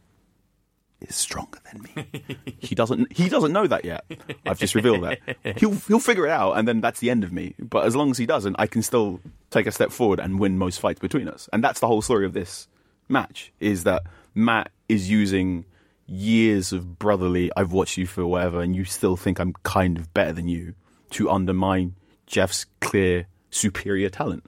is 1.00 1.16
stronger 1.16 1.58
than 1.70 1.82
me. 1.82 2.36
he 2.58 2.74
doesn't, 2.74 3.12
he 3.12 3.28
doesn't 3.28 3.52
know 3.52 3.66
that 3.66 3.84
yet. 3.84 4.04
I've 4.46 4.58
just 4.58 4.74
revealed 4.74 5.02
that. 5.04 5.18
He'll, 5.58 5.74
he'll 5.88 5.98
figure 6.00 6.26
it 6.26 6.30
out, 6.30 6.52
and 6.52 6.68
then 6.68 6.80
that's 6.80 7.00
the 7.00 7.10
end 7.10 7.24
of 7.24 7.32
me. 7.32 7.54
But 7.58 7.86
as 7.86 7.96
long 7.96 8.10
as 8.10 8.18
he 8.18 8.26
doesn't, 8.26 8.56
I 8.58 8.66
can 8.66 8.82
still 8.82 9.20
take 9.50 9.66
a 9.66 9.72
step 9.72 9.90
forward 9.90 10.20
and 10.20 10.38
win 10.38 10.58
most 10.58 10.78
fights 10.78 11.00
between 11.00 11.28
us. 11.28 11.48
And 11.52 11.64
that's 11.64 11.80
the 11.80 11.86
whole 11.86 12.02
story 12.02 12.26
of 12.26 12.32
this 12.32 12.68
match: 13.08 13.52
is 13.58 13.84
that 13.84 14.04
Matt 14.34 14.70
is 14.88 15.10
using 15.10 15.64
years 16.10 16.72
of 16.72 16.98
brotherly 16.98 17.50
I've 17.56 17.72
watched 17.72 17.96
you 17.96 18.04
for 18.04 18.26
whatever 18.26 18.60
and 18.60 18.74
you 18.74 18.84
still 18.84 19.16
think 19.16 19.38
I'm 19.38 19.52
kind 19.62 19.96
of 19.96 20.12
better 20.12 20.32
than 20.32 20.48
you 20.48 20.74
to 21.10 21.30
undermine 21.30 21.94
Jeff's 22.26 22.66
clear 22.80 23.26
superior 23.50 24.08
talent. 24.08 24.44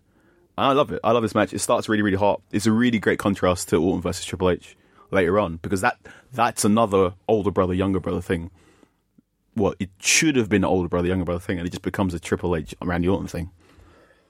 And 0.57 0.67
I 0.67 0.73
love 0.73 0.93
it. 0.93 1.01
I 1.03 1.13
love 1.13 1.23
this 1.23 1.35
match. 1.35 1.53
It 1.53 1.61
starts 1.61 1.89
really, 1.89 2.03
really 2.03 2.17
hot. 2.17 2.43
It's 2.53 2.67
a 2.67 2.73
really 2.73 2.99
great 2.99 3.19
contrast 3.19 3.69
to 3.71 3.77
Orton 3.77 4.03
versus 4.03 4.25
Triple 4.25 4.51
H 4.51 4.77
later 5.11 5.39
on 5.39 5.57
because 5.57 5.81
that 5.81 5.99
that's 6.33 6.65
another 6.65 7.15
older 7.29 7.51
brother, 7.51 7.75
younger 7.75 8.01
brother 8.01 8.21
thing. 8.21 8.51
Well, 9.55 9.75
it 9.79 9.91
should 9.99 10.37
have 10.37 10.49
been 10.49 10.65
an 10.65 10.71
older 10.71 10.89
brother, 10.89 11.09
younger 11.09 11.25
brother 11.25 11.41
thing, 11.41 11.59
and 11.59 11.67
it 11.67 11.71
just 11.71 11.83
becomes 11.83 12.15
a 12.15 12.21
Triple 12.21 12.57
H 12.57 12.75
Randy 12.83 13.09
Orton 13.09 13.29
thing. 13.29 13.51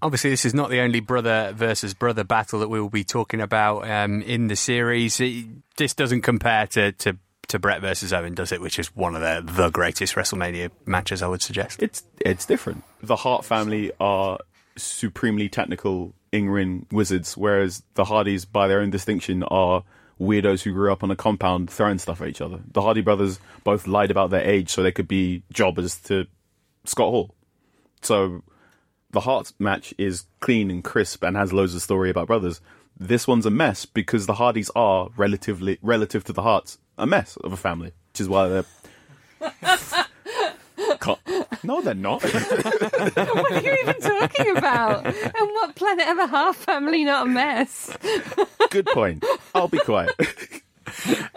Obviously, 0.00 0.30
this 0.30 0.44
is 0.44 0.52
not 0.52 0.68
the 0.68 0.80
only 0.80 0.98
brother 0.98 1.52
versus 1.54 1.94
brother 1.94 2.24
battle 2.24 2.58
that 2.58 2.68
we 2.68 2.80
will 2.80 2.88
be 2.88 3.04
talking 3.04 3.40
about 3.40 3.88
um, 3.88 4.20
in 4.22 4.48
the 4.48 4.56
series. 4.56 5.20
It, 5.20 5.46
this 5.76 5.94
doesn't 5.94 6.22
compare 6.22 6.66
to, 6.68 6.90
to, 6.90 7.16
to 7.52 7.58
Bret 7.58 7.82
versus 7.82 8.12
Owen, 8.12 8.34
does 8.34 8.50
it? 8.50 8.60
Which 8.62 8.78
is 8.78 8.88
one 8.96 9.14
of 9.14 9.20
the, 9.20 9.52
the 9.52 9.70
greatest 9.70 10.14
WrestleMania 10.14 10.70
matches, 10.86 11.22
I 11.22 11.28
would 11.28 11.42
suggest. 11.42 11.82
It's 11.82 12.02
it's 12.18 12.46
different. 12.46 12.82
The 13.02 13.16
Hart 13.16 13.44
family 13.44 13.92
are 14.00 14.38
supremely 14.76 15.50
technical 15.50 16.14
in-ring 16.32 16.86
wizards, 16.90 17.36
whereas 17.36 17.82
the 17.92 18.04
Hardys, 18.04 18.46
by 18.46 18.68
their 18.68 18.80
own 18.80 18.88
distinction, 18.88 19.42
are 19.44 19.84
weirdos 20.18 20.62
who 20.62 20.72
grew 20.72 20.90
up 20.90 21.02
on 21.02 21.10
a 21.10 21.16
compound 21.16 21.68
throwing 21.68 21.98
stuff 21.98 22.22
at 22.22 22.28
each 22.28 22.40
other. 22.40 22.60
The 22.72 22.80
Hardy 22.80 23.02
brothers 23.02 23.38
both 23.64 23.86
lied 23.86 24.10
about 24.10 24.30
their 24.30 24.48
age 24.48 24.70
so 24.70 24.82
they 24.82 24.92
could 24.92 25.08
be 25.08 25.42
jobbers 25.52 25.96
to 26.04 26.26
Scott 26.84 27.10
Hall. 27.10 27.34
So 28.00 28.42
the 29.10 29.20
Hart 29.20 29.52
match 29.58 29.92
is 29.98 30.24
clean 30.40 30.70
and 30.70 30.82
crisp 30.82 31.22
and 31.22 31.36
has 31.36 31.52
loads 31.52 31.74
of 31.74 31.82
story 31.82 32.08
about 32.08 32.28
brothers. 32.28 32.62
This 32.98 33.28
one's 33.28 33.46
a 33.46 33.50
mess 33.50 33.84
because 33.84 34.24
the 34.24 34.34
Hardys 34.34 34.70
are 34.74 35.10
relatively 35.18 35.78
relative 35.82 36.24
to 36.24 36.32
the 36.32 36.42
Harts 36.42 36.78
a 36.98 37.06
mess 37.06 37.36
of 37.38 37.52
a 37.52 37.56
family, 37.56 37.92
which 38.12 38.20
is 38.20 38.28
why 38.28 38.48
they're. 38.48 38.64
Can't- 41.00 41.18
no, 41.64 41.80
they're 41.80 41.94
not. 41.94 42.22
What 42.32 43.52
are 43.52 43.60
you 43.60 43.76
even 43.82 44.00
talking 44.00 44.56
about? 44.56 45.04
And 45.06 45.14
what 45.52 45.74
planet 45.74 46.08
of 46.08 46.18
a 46.18 46.26
half 46.26 46.56
family 46.56 47.04
not 47.04 47.26
a 47.26 47.30
mess? 47.30 47.96
Good 48.70 48.86
point. 48.86 49.24
I'll 49.54 49.68
be 49.68 49.78
quiet. 49.78 50.12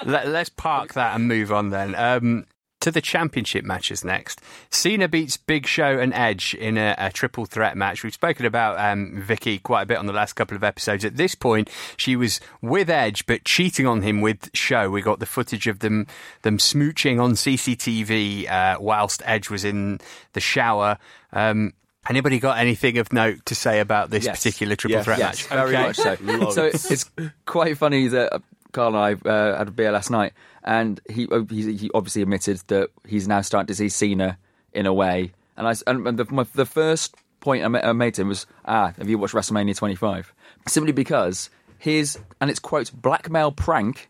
Let, 0.05 0.27
us 0.27 0.49
park 0.49 0.93
that 0.93 1.15
and 1.15 1.27
move 1.27 1.51
on 1.51 1.69
then. 1.69 1.95
Um, 1.95 2.45
to 2.85 2.91
the 2.91 3.01
championship 3.01 3.65
matches 3.65 4.05
next. 4.05 4.41
Cena 4.69 5.07
beats 5.07 5.37
Big 5.37 5.65
Show 5.65 5.97
and 5.99 6.13
Edge 6.13 6.53
in 6.53 6.77
a, 6.77 6.93
a 6.99 7.11
triple 7.11 7.45
threat 7.45 7.75
match. 7.75 8.03
We've 8.03 8.13
spoken 8.13 8.45
about 8.45 8.77
um, 8.79 9.23
Vickie 9.27 9.61
quite 9.61 9.81
a 9.81 9.85
bit 9.87 9.97
on 9.97 10.05
the 10.05 10.13
last 10.13 10.33
couple 10.33 10.55
of 10.55 10.63
episodes. 10.63 11.03
At 11.03 11.17
this 11.17 11.33
point, 11.33 11.67
she 11.97 12.15
was 12.15 12.39
with 12.61 12.89
Edge 12.89 13.25
but 13.25 13.43
cheating 13.43 13.87
on 13.87 14.03
him 14.03 14.21
with 14.21 14.51
Show. 14.53 14.91
We 14.91 15.01
got 15.01 15.17
the 15.19 15.25
footage 15.25 15.65
of 15.65 15.79
them 15.79 16.05
them 16.43 16.59
smooching 16.59 17.19
on 17.19 17.31
CCTV 17.33 18.49
uh, 18.49 18.77
whilst 18.79 19.23
Edge 19.25 19.49
was 19.49 19.65
in 19.65 19.99
the 20.33 20.39
shower. 20.39 20.97
Um, 21.33 21.73
Anybody 22.07 22.37
got 22.37 22.59
anything 22.59 22.99
of 22.99 23.11
note 23.11 23.43
to 23.47 23.55
say 23.55 23.79
about 23.79 24.11
this 24.11 24.25
Yes. 24.25 24.37
particular 24.37 24.75
triple 24.75 24.97
Yes. 24.97 25.05
threat 25.05 25.17
Yes, 25.17 25.49
match? 25.49 25.59
very 25.59 25.73
much 25.73 25.95
so. 25.95 26.15
so 26.51 26.65
it's 26.65 27.09
quite 27.47 27.79
funny 27.79 28.07
that 28.09 28.31
uh, 28.31 28.39
Carl 28.73 28.95
and 28.95 29.17
I 29.25 29.27
uh, 29.27 29.57
had 29.57 29.69
a 29.69 29.71
beer 29.71 29.91
last 29.91 30.11
night, 30.11 30.33
and 30.65 30.99
he, 31.09 31.27
uh, 31.31 31.43
he 31.49 31.77
he 31.77 31.91
obviously 31.93 32.23
admitted 32.23 32.57
that 32.67 32.89
he's 33.07 33.27
now 33.27 33.41
starting 33.41 33.67
to 33.67 33.75
see 33.75 33.87
Cena 33.87 34.37
in 34.73 34.85
a 34.85 34.93
way. 34.93 35.31
And 35.55 35.67
I 35.67 35.75
and 35.87 36.17
the, 36.17 36.25
my, 36.29 36.43
the 36.53 36.65
first 36.65 37.15
point 37.39 37.63
I 37.63 37.93
made 37.93 38.15
to 38.15 38.23
him 38.23 38.29
was, 38.29 38.47
ah, 38.65 38.93
have 38.97 39.07
you 39.07 39.17
watched 39.17 39.35
WrestleMania 39.35 39.77
25? 39.77 40.33
Simply 40.67 40.91
because 40.91 41.49
his 41.77 42.17
and 42.41 42.49
it's 42.49 42.59
quote 42.59 42.91
blackmail 42.93 43.51
prank 43.51 44.09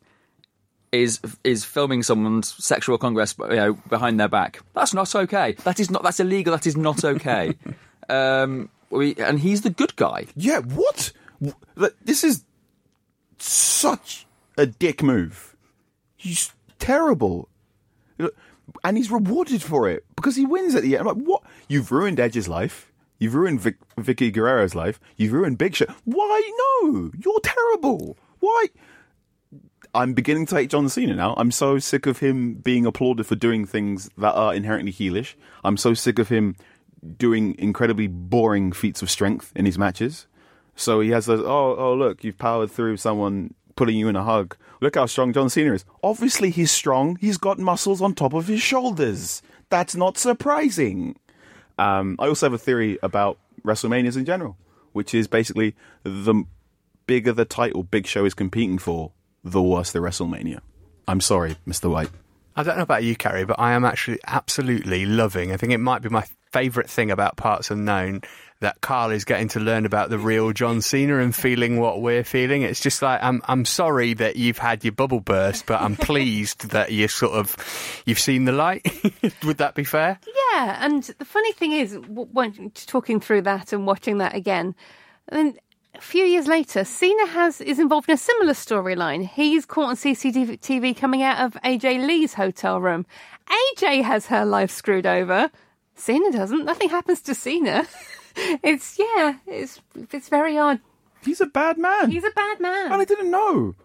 is 0.94 1.20
is 1.44 1.66
filming 1.66 2.02
someone's 2.04 2.54
sexual 2.64 2.98
congress 2.98 3.36
you 3.38 3.56
know, 3.56 3.74
behind 3.90 4.20
their 4.20 4.30
back. 4.30 4.62
That's 4.74 4.94
not 4.94 5.14
okay. 5.14 5.54
That 5.66 5.80
is 5.80 5.92
not. 5.92 6.04
That's 6.04 6.22
illegal. 6.22 6.54
That 6.54 6.66
is 6.66 6.78
not 6.78 7.04
okay. 7.04 7.54
um, 8.10 8.70
we, 8.90 9.16
and 9.16 9.40
he's 9.40 9.62
the 9.62 9.70
good 9.70 9.96
guy. 9.98 10.28
Yeah, 10.36 10.60
what? 10.62 11.12
This 12.02 12.24
is 12.24 12.46
such 13.38 14.26
a 14.58 14.66
dick 14.66 15.04
move. 15.04 15.55
He's 16.26 16.52
terrible. 16.80 17.50
And 18.84 18.98
he's 18.98 19.12
rewarded 19.12 19.62
for 19.62 19.88
it 19.88 20.04
because 20.16 20.36
he 20.36 20.44
wins 20.44 20.74
at 20.74 20.82
the 20.82 20.98
end. 20.98 21.08
I'm 21.08 21.16
like, 21.16 21.28
what? 21.28 21.44
You've 21.68 21.92
ruined 21.92 22.20
Edge's 22.20 22.48
life. 22.48 22.92
You've 23.20 23.36
ruined 23.36 23.62
Vic- 23.62 23.78
Vickie 23.96 24.34
Guerrero's 24.34 24.74
life. 24.74 25.00
You've 25.18 25.34
ruined 25.34 25.60
Big 25.60 25.76
Show. 25.76 25.86
Why? 26.04 26.52
No, 26.82 27.12
you're 27.24 27.40
terrible. 27.42 28.18
Why? 28.40 28.66
I'm 29.94 30.14
beginning 30.14 30.48
to 30.48 30.56
hate 30.56 30.72
John 30.72 30.90
Cena 30.90 31.14
now. 31.16 31.36
I'm 31.38 31.52
so 31.52 31.78
sick 31.78 32.08
of 32.08 32.18
him 32.18 32.56
being 32.56 32.88
applauded 32.88 33.28
for 33.28 33.36
doing 33.36 33.66
things 33.66 34.10
that 34.18 34.34
are 34.34 34.54
inherently 34.54 34.92
heelish. 34.92 35.36
I'm 35.64 35.78
so 35.78 35.94
sick 35.94 36.18
of 36.18 36.30
him 36.30 36.56
doing 37.18 37.56
incredibly 37.60 38.08
boring 38.08 38.72
feats 38.72 39.04
of 39.04 39.12
strength 39.12 39.54
in 39.56 39.68
his 39.68 39.78
matches. 39.78 40.26
So 40.76 41.02
he 41.02 41.12
has 41.12 41.28
those, 41.28 41.42
oh, 41.42 41.76
oh, 41.78 41.94
look, 41.94 42.24
you've 42.24 42.40
powered 42.40 42.72
through 42.72 42.98
someone 42.98 43.54
putting 43.76 43.98
you 43.98 44.08
in 44.08 44.16
a 44.16 44.24
hug. 44.24 44.56
Look 44.82 44.96
how 44.96 45.06
strong 45.06 45.34
John 45.34 45.50
Cena 45.50 45.74
is. 45.74 45.86
Obviously, 46.04 46.50
he's 46.50 46.72
strong. 46.72 47.18
He's 47.22 47.38
got 47.38 47.60
muscles 47.60 48.02
on 48.02 48.14
top 48.14 48.34
of 48.34 48.48
his 48.48 48.62
shoulders. 48.62 49.42
That's 49.70 49.96
not 49.96 50.18
surprising. 50.18 51.18
Um, 51.78 52.16
I 52.20 52.28
also 52.28 52.46
have 52.46 52.54
a 52.54 52.58
theory 52.58 52.98
about 53.04 53.38
WrestleManias 53.64 54.18
in 54.18 54.26
general, 54.26 54.58
which 54.94 55.14
is 55.14 55.28
basically 55.28 55.76
the 56.04 56.44
bigger 57.08 57.34
the 57.34 57.46
title 57.46 57.84
Big 57.84 58.08
Show 58.08 58.26
is 58.26 58.34
competing 58.34 58.78
for, 58.78 59.12
the 59.44 59.62
worse 59.62 59.92
the 59.92 60.00
WrestleMania. 60.00 60.60
I'm 61.08 61.22
sorry, 61.22 61.58
Mr. 61.68 61.90
Wight. 61.90 62.10
I 62.56 62.64
don't 62.64 62.78
know 62.78 62.84
about 62.84 63.04
you, 63.04 63.16
Carrie, 63.16 63.46
but 63.46 63.60
I 63.60 63.74
am 63.74 63.84
actually 63.84 64.20
absolutely 64.26 65.06
loving. 65.06 65.52
I 65.52 65.58
think 65.58 65.74
it 65.74 65.80
might 65.80 66.02
be 66.02 66.10
my 66.10 66.26
favourite 66.56 66.90
thing 66.90 67.12
about 67.12 67.36
Parts 67.36 67.70
Unknown 67.70 68.22
that 68.62 68.80
Carl 68.80 69.12
is 69.12 69.26
getting 69.26 69.50
to 69.50 69.60
learn 69.60 69.86
about 69.86 70.10
the 70.10 70.18
real 70.18 70.54
John 70.54 70.80
Cena 70.82 71.20
and 71.20 71.36
feeling 71.36 71.82
what 71.82 72.02
we're 72.02 72.24
feeling. 72.24 72.62
It's 72.62 72.80
just 72.80 73.02
like 73.02 73.22
I'm 73.22 73.42
I'm 73.44 73.66
sorry 73.66 74.14
that 74.14 74.38
you've 74.38 74.58
had 74.58 74.86
your 74.86 74.94
bubble 74.94 75.20
burst, 75.20 75.66
but 75.66 75.82
I'm 75.82 75.98
pleased 75.98 76.70
that 76.72 76.94
you 76.94 77.10
sort 77.10 77.34
of 77.34 77.58
you've 78.06 78.20
seen 78.20 78.46
the 78.46 78.54
light. 78.54 78.88
Would 79.44 79.58
that 79.58 79.76
be 79.76 79.84
fair? 79.84 80.18
Yeah, 80.54 80.78
and 80.80 81.04
the 81.04 81.26
funny 81.26 81.52
thing 81.52 81.74
is, 81.74 82.00
when 82.08 82.72
talking 82.72 83.20
through 83.20 83.42
that 83.42 83.74
and 83.74 83.86
watching 83.86 84.20
that 84.20 84.34
again, 84.34 84.76
then 85.30 85.58
a 85.94 86.00
few 86.00 86.24
years 86.24 86.48
later, 86.48 86.86
Cena 86.86 87.28
has 87.28 87.60
is 87.60 87.80
involved 87.80 88.08
in 88.08 88.16
a 88.16 88.18
similar 88.18 88.54
storyline. 88.54 89.28
He's 89.28 89.66
caught 89.66 89.90
on 89.90 89.96
CCTV 89.98 90.96
coming 90.96 91.22
out 91.22 91.46
of 91.46 91.62
AJ 91.66 92.08
Lee's 92.08 92.36
hotel 92.36 92.80
room. 92.80 93.06
AJ 93.50 94.04
has 94.04 94.28
her 94.28 94.46
life 94.46 94.72
screwed 94.72 95.06
over. 95.06 95.52
Cena 95.96 96.32
doesn't. 96.32 96.66
Nothing 96.66 96.90
happens 96.90 97.22
to 97.24 97.36
Cena. 97.36 97.86
it's 98.64 99.00
yeah, 99.00 99.36
it's 99.48 99.82
it's 100.12 100.30
very 100.30 100.58
odd. 100.58 100.80
He's 101.24 101.42
a 101.42 101.46
bad 101.48 101.78
man. 101.78 102.12
He's 102.12 102.24
a 102.24 102.32
bad 102.32 102.60
man. 102.60 102.92
and 102.92 103.02
I 103.02 103.06
didn't 103.06 103.32
know. 103.32 103.76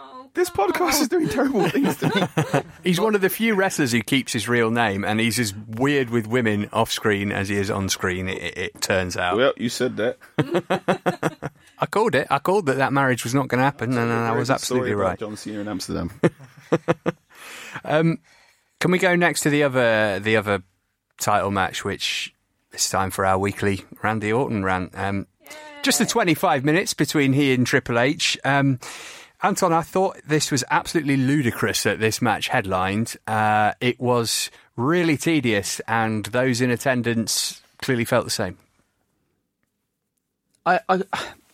Oh, 0.00 0.30
This 0.34 0.50
podcast 0.50 1.00
is 1.00 1.08
doing 1.08 1.28
terrible 1.28 1.68
things 1.68 1.96
to 1.98 2.06
me. 2.54 2.62
He's 2.84 3.00
one 3.00 3.14
of 3.14 3.20
the 3.20 3.28
few 3.28 3.54
wrestlers 3.54 3.92
who 3.92 4.02
keeps 4.02 4.32
his 4.32 4.48
real 4.48 4.70
name, 4.70 5.04
and 5.04 5.18
he's 5.20 5.38
as 5.38 5.54
weird 5.54 6.10
with 6.10 6.26
women 6.26 6.68
off 6.72 6.90
screen 6.90 7.30
as 7.32 7.48
he 7.48 7.56
is 7.56 7.70
on 7.70 7.88
screen. 7.88 8.28
It, 8.28 8.42
it, 8.42 8.58
it 8.58 8.80
turns 8.80 9.16
out. 9.16 9.36
well, 9.36 9.52
you 9.56 9.68
said 9.68 9.96
that. 9.96 10.18
I 11.78 11.86
called 11.86 12.14
it. 12.14 12.26
I 12.30 12.38
called 12.38 12.66
that 12.66 12.76
that 12.78 12.92
marriage 12.92 13.22
was 13.24 13.34
not 13.34 13.48
going 13.48 13.58
to 13.58 13.64
happen, 13.64 13.96
and 13.96 14.10
I 14.12 14.32
was 14.32 14.50
absolutely 14.50 14.90
story 14.90 15.00
about 15.00 15.10
right. 15.10 15.18
John 15.18 15.36
Cena 15.36 15.60
in 15.60 15.68
Amsterdam. 15.68 16.10
Um, 17.84 18.18
can 18.80 18.90
we 18.90 18.98
go 18.98 19.14
next 19.16 19.42
to 19.42 19.50
the 19.50 19.62
other 19.62 20.18
the 20.20 20.36
other 20.36 20.62
title 21.18 21.50
match, 21.50 21.84
which 21.84 22.34
it's 22.72 22.90
time 22.90 23.10
for 23.10 23.24
our 23.26 23.38
weekly 23.38 23.84
Randy 24.02 24.32
Orton 24.32 24.64
rant. 24.64 24.92
Um, 24.94 25.26
just 25.82 25.98
the 25.98 26.06
25 26.06 26.64
minutes 26.64 26.94
between 26.94 27.32
he 27.32 27.52
and 27.52 27.66
Triple 27.66 27.98
H. 27.98 28.38
Um, 28.44 28.78
Anton, 29.42 29.72
I 29.72 29.82
thought 29.82 30.18
this 30.26 30.50
was 30.50 30.64
absolutely 30.70 31.16
ludicrous 31.16 31.84
that 31.84 32.00
this 32.00 32.20
match 32.20 32.48
headlined. 32.48 33.16
Uh, 33.26 33.72
it 33.80 34.00
was 34.00 34.50
really 34.76 35.16
tedious, 35.16 35.80
and 35.86 36.24
those 36.26 36.60
in 36.60 36.70
attendance 36.70 37.62
clearly 37.80 38.04
felt 38.04 38.24
the 38.24 38.30
same. 38.30 38.58
I, 40.66 40.80
I 40.88 41.02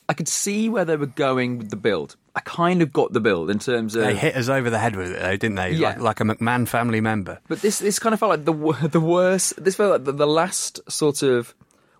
I 0.09 0.15
could 0.15 0.29
see 0.29 0.69
where 0.69 0.85
they 0.85 0.97
were 0.97 1.07
going 1.07 1.59
with 1.59 1.71
the 1.71 1.77
build. 1.77 2.17
I 2.37 2.41
kind 2.41 2.83
of 2.83 2.93
got 2.93 3.13
the 3.13 3.21
build 3.21 3.49
in 3.49 3.59
terms 3.59 3.95
of 3.95 4.03
They 4.03 4.15
hit 4.15 4.37
us 4.37 4.49
over 4.49 4.69
the 4.69 4.79
head 4.79 4.97
with 4.97 5.13
it, 5.13 5.21
though, 5.21 5.37
didn't 5.37 5.55
they? 5.55 5.71
Yeah. 5.73 5.91
Like, 5.91 6.01
like 6.01 6.21
a 6.21 6.25
McMahon 6.25 6.69
family 6.69 7.01
member. 7.01 7.41
But 7.49 7.63
this 7.63 7.79
this 7.79 7.99
kind 7.99 8.13
of 8.13 8.21
felt 8.21 8.31
like 8.31 8.45
the 8.45 8.89
the 8.89 9.01
worst. 9.01 9.63
This 9.63 9.77
felt 9.77 9.93
like 9.93 10.05
the, 10.05 10.13
the 10.13 10.27
last 10.27 10.81
sort 10.91 11.23
of 11.23 11.55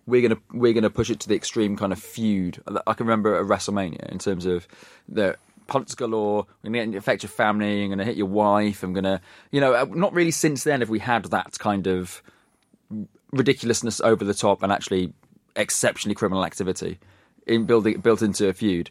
we're 0.07 0.23
gonna 0.23 0.41
we're 0.53 0.73
gonna 0.73 0.91
push 0.91 1.09
it 1.09 1.21
to 1.21 1.29
the 1.29 1.35
extreme 1.35 1.77
kind 1.77 1.93
of 1.93 1.99
feud. 1.99 2.63
I 2.87 2.93
can 2.95 3.07
remember 3.07 3.37
at 3.37 3.47
WrestleMania 3.47 4.11
in 4.11 4.19
terms 4.19 4.45
of 4.45 4.67
the 5.09 5.37
punts 5.67 5.95
galore. 5.95 6.47
We're 6.63 6.73
gonna 6.73 6.99
affect 6.99 7.23
your 7.23 7.31
family. 7.31 7.85
I'm 7.85 7.91
gonna 7.91 8.05
hit 8.05 8.17
your 8.17 8.27
wife. 8.27 8.83
I'm 8.83 8.93
gonna 8.93 9.21
you 9.51 9.61
know 9.61 9.73
uh, 9.73 9.87
not 9.89 10.13
really 10.13 10.31
since 10.33 10.65
then 10.65 10.81
have 10.81 10.91
we 10.91 10.99
had 10.99 11.25
that 11.27 11.59
kind 11.59 11.87
of 11.87 12.23
ridiculousness 13.33 14.01
over 14.01 14.25
the 14.25 14.35
top 14.35 14.63
and 14.63 14.71
actually 14.71 15.13
exceptionally 15.57 16.15
criminal 16.15 16.45
activity 16.45 16.99
in 17.47 17.65
building 17.65 18.01
built 18.01 18.23
into 18.23 18.49
a 18.49 18.53
feud. 18.53 18.91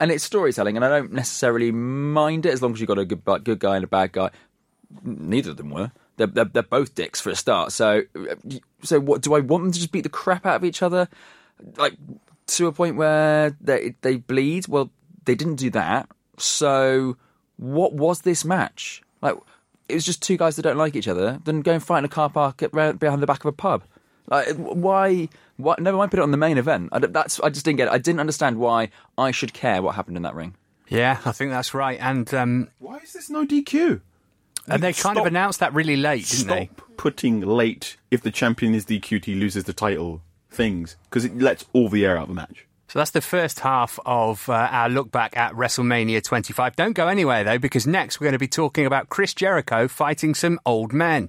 And 0.00 0.12
it's 0.12 0.22
storytelling, 0.22 0.76
and 0.76 0.84
I 0.84 0.88
don't 0.88 1.12
necessarily 1.12 1.72
mind 1.72 2.46
it 2.46 2.52
as 2.52 2.62
long 2.62 2.72
as 2.72 2.80
you've 2.80 2.88
got 2.88 2.98
a 2.98 3.04
good 3.04 3.24
good 3.44 3.58
guy 3.58 3.76
and 3.76 3.84
a 3.84 3.88
bad 3.88 4.12
guy 4.12 4.30
neither 5.02 5.50
of 5.50 5.56
them 5.56 5.70
were. 5.70 5.92
They're, 6.16 6.26
they're, 6.26 6.44
they're 6.46 6.62
both 6.62 6.94
dicks 6.94 7.20
for 7.20 7.30
a 7.30 7.36
start. 7.36 7.72
So, 7.72 8.02
so 8.82 9.00
what 9.00 9.22
do 9.22 9.34
I 9.34 9.40
want 9.40 9.64
them 9.64 9.72
to 9.72 9.78
just 9.78 9.92
beat 9.92 10.02
the 10.02 10.08
crap 10.08 10.46
out 10.46 10.56
of 10.56 10.64
each 10.64 10.82
other, 10.82 11.08
like 11.76 11.94
to 12.46 12.66
a 12.66 12.72
point 12.72 12.96
where 12.96 13.56
they 13.60 13.94
they 14.00 14.16
bleed? 14.16 14.68
Well, 14.68 14.90
they 15.24 15.34
didn't 15.34 15.56
do 15.56 15.70
that. 15.70 16.08
So, 16.38 17.16
what 17.56 17.92
was 17.94 18.22
this 18.22 18.44
match? 18.44 19.02
Like, 19.20 19.36
it 19.88 19.94
was 19.94 20.04
just 20.04 20.22
two 20.22 20.36
guys 20.36 20.56
that 20.56 20.62
don't 20.62 20.76
like 20.76 20.96
each 20.96 21.08
other. 21.08 21.40
Then 21.44 21.60
go 21.60 21.72
and 21.72 21.82
fight 21.82 22.00
in 22.00 22.04
a 22.04 22.08
car 22.08 22.30
park 22.30 22.62
at- 22.62 22.98
behind 22.98 23.22
the 23.22 23.26
back 23.26 23.40
of 23.40 23.46
a 23.46 23.52
pub. 23.52 23.84
Like, 24.30 24.54
why? 24.56 25.28
Why? 25.56 25.74
Never 25.78 25.96
mind. 25.96 26.10
Put 26.10 26.20
it 26.20 26.22
on 26.22 26.30
the 26.30 26.36
main 26.36 26.58
event. 26.58 26.90
I, 26.92 26.98
that's. 27.00 27.40
I 27.40 27.48
just 27.50 27.64
didn't 27.64 27.78
get 27.78 27.88
it. 27.88 27.92
I 27.92 27.98
didn't 27.98 28.20
understand 28.20 28.58
why 28.58 28.90
I 29.16 29.30
should 29.30 29.52
care 29.52 29.82
what 29.82 29.94
happened 29.94 30.16
in 30.16 30.22
that 30.24 30.34
ring. 30.34 30.54
Yeah, 30.88 31.18
I 31.24 31.32
think 31.32 31.50
that's 31.50 31.74
right. 31.74 31.98
And 32.00 32.32
um, 32.32 32.68
Why 32.78 32.96
is 32.98 33.12
this 33.12 33.28
no 33.28 33.44
DQ? 33.46 34.00
and 34.66 34.82
they 34.82 34.92
kind 34.92 35.18
of 35.18 35.24
announced 35.26 35.60
that 35.60 35.72
really 35.74 35.96
late, 35.96 36.26
didn't 36.26 36.44
Stop 36.44 36.56
they? 36.56 36.70
putting 36.98 37.40
late 37.40 37.96
if 38.10 38.20
the 38.22 38.30
champion 38.30 38.74
is 38.74 38.84
DQ'd, 38.84 39.24
he 39.24 39.34
loses 39.34 39.64
the 39.64 39.72
title 39.72 40.20
things 40.50 40.96
because 41.04 41.24
it 41.24 41.38
lets 41.38 41.64
all 41.72 41.88
the 41.88 42.04
air 42.04 42.16
out 42.16 42.22
of 42.24 42.28
the 42.28 42.34
match. 42.34 42.66
So 42.88 42.98
that's 42.98 43.10
the 43.10 43.20
first 43.20 43.60
half 43.60 43.98
of 44.06 44.48
uh, 44.48 44.52
our 44.70 44.88
look 44.88 45.10
back 45.10 45.36
at 45.36 45.52
WrestleMania 45.52 46.22
25. 46.24 46.74
Don't 46.76 46.94
go 46.94 47.08
anywhere 47.08 47.44
though, 47.44 47.58
because 47.58 47.86
next 47.86 48.18
we're 48.20 48.24
going 48.26 48.32
to 48.32 48.38
be 48.38 48.48
talking 48.48 48.86
about 48.86 49.08
Chris 49.10 49.34
Jericho 49.34 49.88
fighting 49.88 50.34
some 50.34 50.58
old 50.64 50.92
men. 50.94 51.28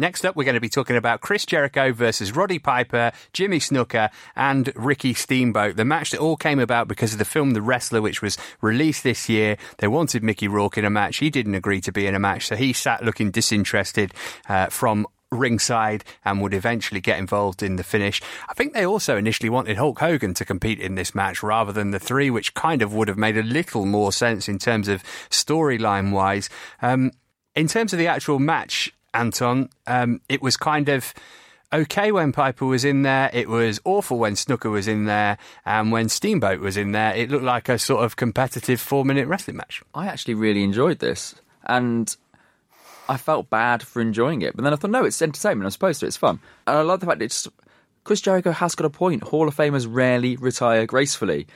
Next 0.00 0.24
up, 0.24 0.36
we're 0.36 0.44
going 0.44 0.54
to 0.54 0.60
be 0.60 0.68
talking 0.68 0.94
about 0.94 1.20
Chris 1.20 1.44
Jericho 1.44 1.92
versus 1.92 2.34
Roddy 2.36 2.60
Piper, 2.60 3.10
Jimmy 3.32 3.58
Snuka, 3.58 4.10
and 4.36 4.72
Ricky 4.76 5.12
Steamboat. 5.12 5.74
The 5.74 5.84
match 5.84 6.12
that 6.12 6.20
all 6.20 6.36
came 6.36 6.60
about 6.60 6.86
because 6.86 7.12
of 7.12 7.18
the 7.18 7.24
film 7.24 7.50
The 7.50 7.60
Wrestler, 7.60 8.00
which 8.00 8.22
was 8.22 8.38
released 8.60 9.02
this 9.02 9.28
year. 9.28 9.56
They 9.78 9.88
wanted 9.88 10.22
Mickey 10.22 10.46
Rourke 10.46 10.78
in 10.78 10.84
a 10.84 10.90
match. 10.90 11.16
He 11.16 11.30
didn't 11.30 11.56
agree 11.56 11.80
to 11.80 11.90
be 11.90 12.06
in 12.06 12.14
a 12.14 12.20
match, 12.20 12.46
so 12.46 12.54
he 12.54 12.72
sat 12.72 13.04
looking 13.04 13.32
disinterested 13.32 14.14
uh, 14.48 14.66
from 14.66 15.04
ringside 15.32 16.04
and 16.24 16.40
would 16.40 16.54
eventually 16.54 17.00
get 17.00 17.18
involved 17.18 17.60
in 17.60 17.74
the 17.74 17.82
finish. 17.82 18.22
I 18.48 18.54
think 18.54 18.74
they 18.74 18.86
also 18.86 19.16
initially 19.16 19.50
wanted 19.50 19.78
Hulk 19.78 19.98
Hogan 19.98 20.32
to 20.34 20.44
compete 20.44 20.78
in 20.78 20.94
this 20.94 21.12
match 21.12 21.42
rather 21.42 21.72
than 21.72 21.90
the 21.90 21.98
three, 21.98 22.30
which 22.30 22.54
kind 22.54 22.82
of 22.82 22.94
would 22.94 23.08
have 23.08 23.18
made 23.18 23.36
a 23.36 23.42
little 23.42 23.84
more 23.84 24.12
sense 24.12 24.48
in 24.48 24.58
terms 24.58 24.86
of 24.86 25.02
storyline 25.28 26.12
wise. 26.12 26.48
Um, 26.80 27.10
in 27.56 27.66
terms 27.66 27.92
of 27.92 27.98
the 27.98 28.06
actual 28.06 28.38
match, 28.38 28.92
Anton, 29.14 29.70
um, 29.86 30.20
it 30.28 30.42
was 30.42 30.56
kind 30.56 30.88
of 30.88 31.14
okay 31.72 32.12
when 32.12 32.32
Piper 32.32 32.66
was 32.66 32.84
in 32.84 33.02
there. 33.02 33.30
It 33.32 33.48
was 33.48 33.80
awful 33.84 34.18
when 34.18 34.34
Snuka 34.34 34.70
was 34.70 34.88
in 34.88 35.04
there. 35.04 35.38
And 35.64 35.92
when 35.92 36.08
Steamboat 36.08 36.60
was 36.60 36.76
in 36.76 36.92
there, 36.92 37.14
it 37.14 37.30
looked 37.30 37.44
like 37.44 37.68
a 37.68 37.78
sort 37.78 38.04
of 38.04 38.16
competitive 38.16 38.80
four 38.80 39.04
minute 39.04 39.28
wrestling 39.28 39.56
match. 39.56 39.82
I 39.94 40.06
actually 40.06 40.34
really 40.34 40.62
enjoyed 40.62 40.98
this, 40.98 41.34
and 41.64 42.14
I 43.08 43.16
felt 43.16 43.50
bad 43.50 43.82
for 43.82 44.00
enjoying 44.00 44.42
it. 44.42 44.54
But 44.54 44.64
then 44.64 44.72
I 44.72 44.76
thought, 44.76 44.90
no, 44.90 45.04
it's 45.04 45.22
entertainment. 45.22 45.66
I'm 45.66 45.70
supposed 45.70 46.00
to. 46.00 46.06
It's 46.06 46.16
fun, 46.16 46.40
and 46.66 46.78
I 46.78 46.82
love 46.82 47.00
the 47.00 47.06
fact 47.06 47.18
that 47.20 47.26
it's 47.26 47.48
Chris 48.04 48.20
Jericho 48.20 48.52
has 48.52 48.74
got 48.74 48.86
a 48.86 48.90
point. 48.90 49.22
Hall 49.22 49.48
of 49.48 49.56
Famers 49.56 49.86
rarely 49.88 50.36
retire 50.36 50.86
gracefully. 50.86 51.46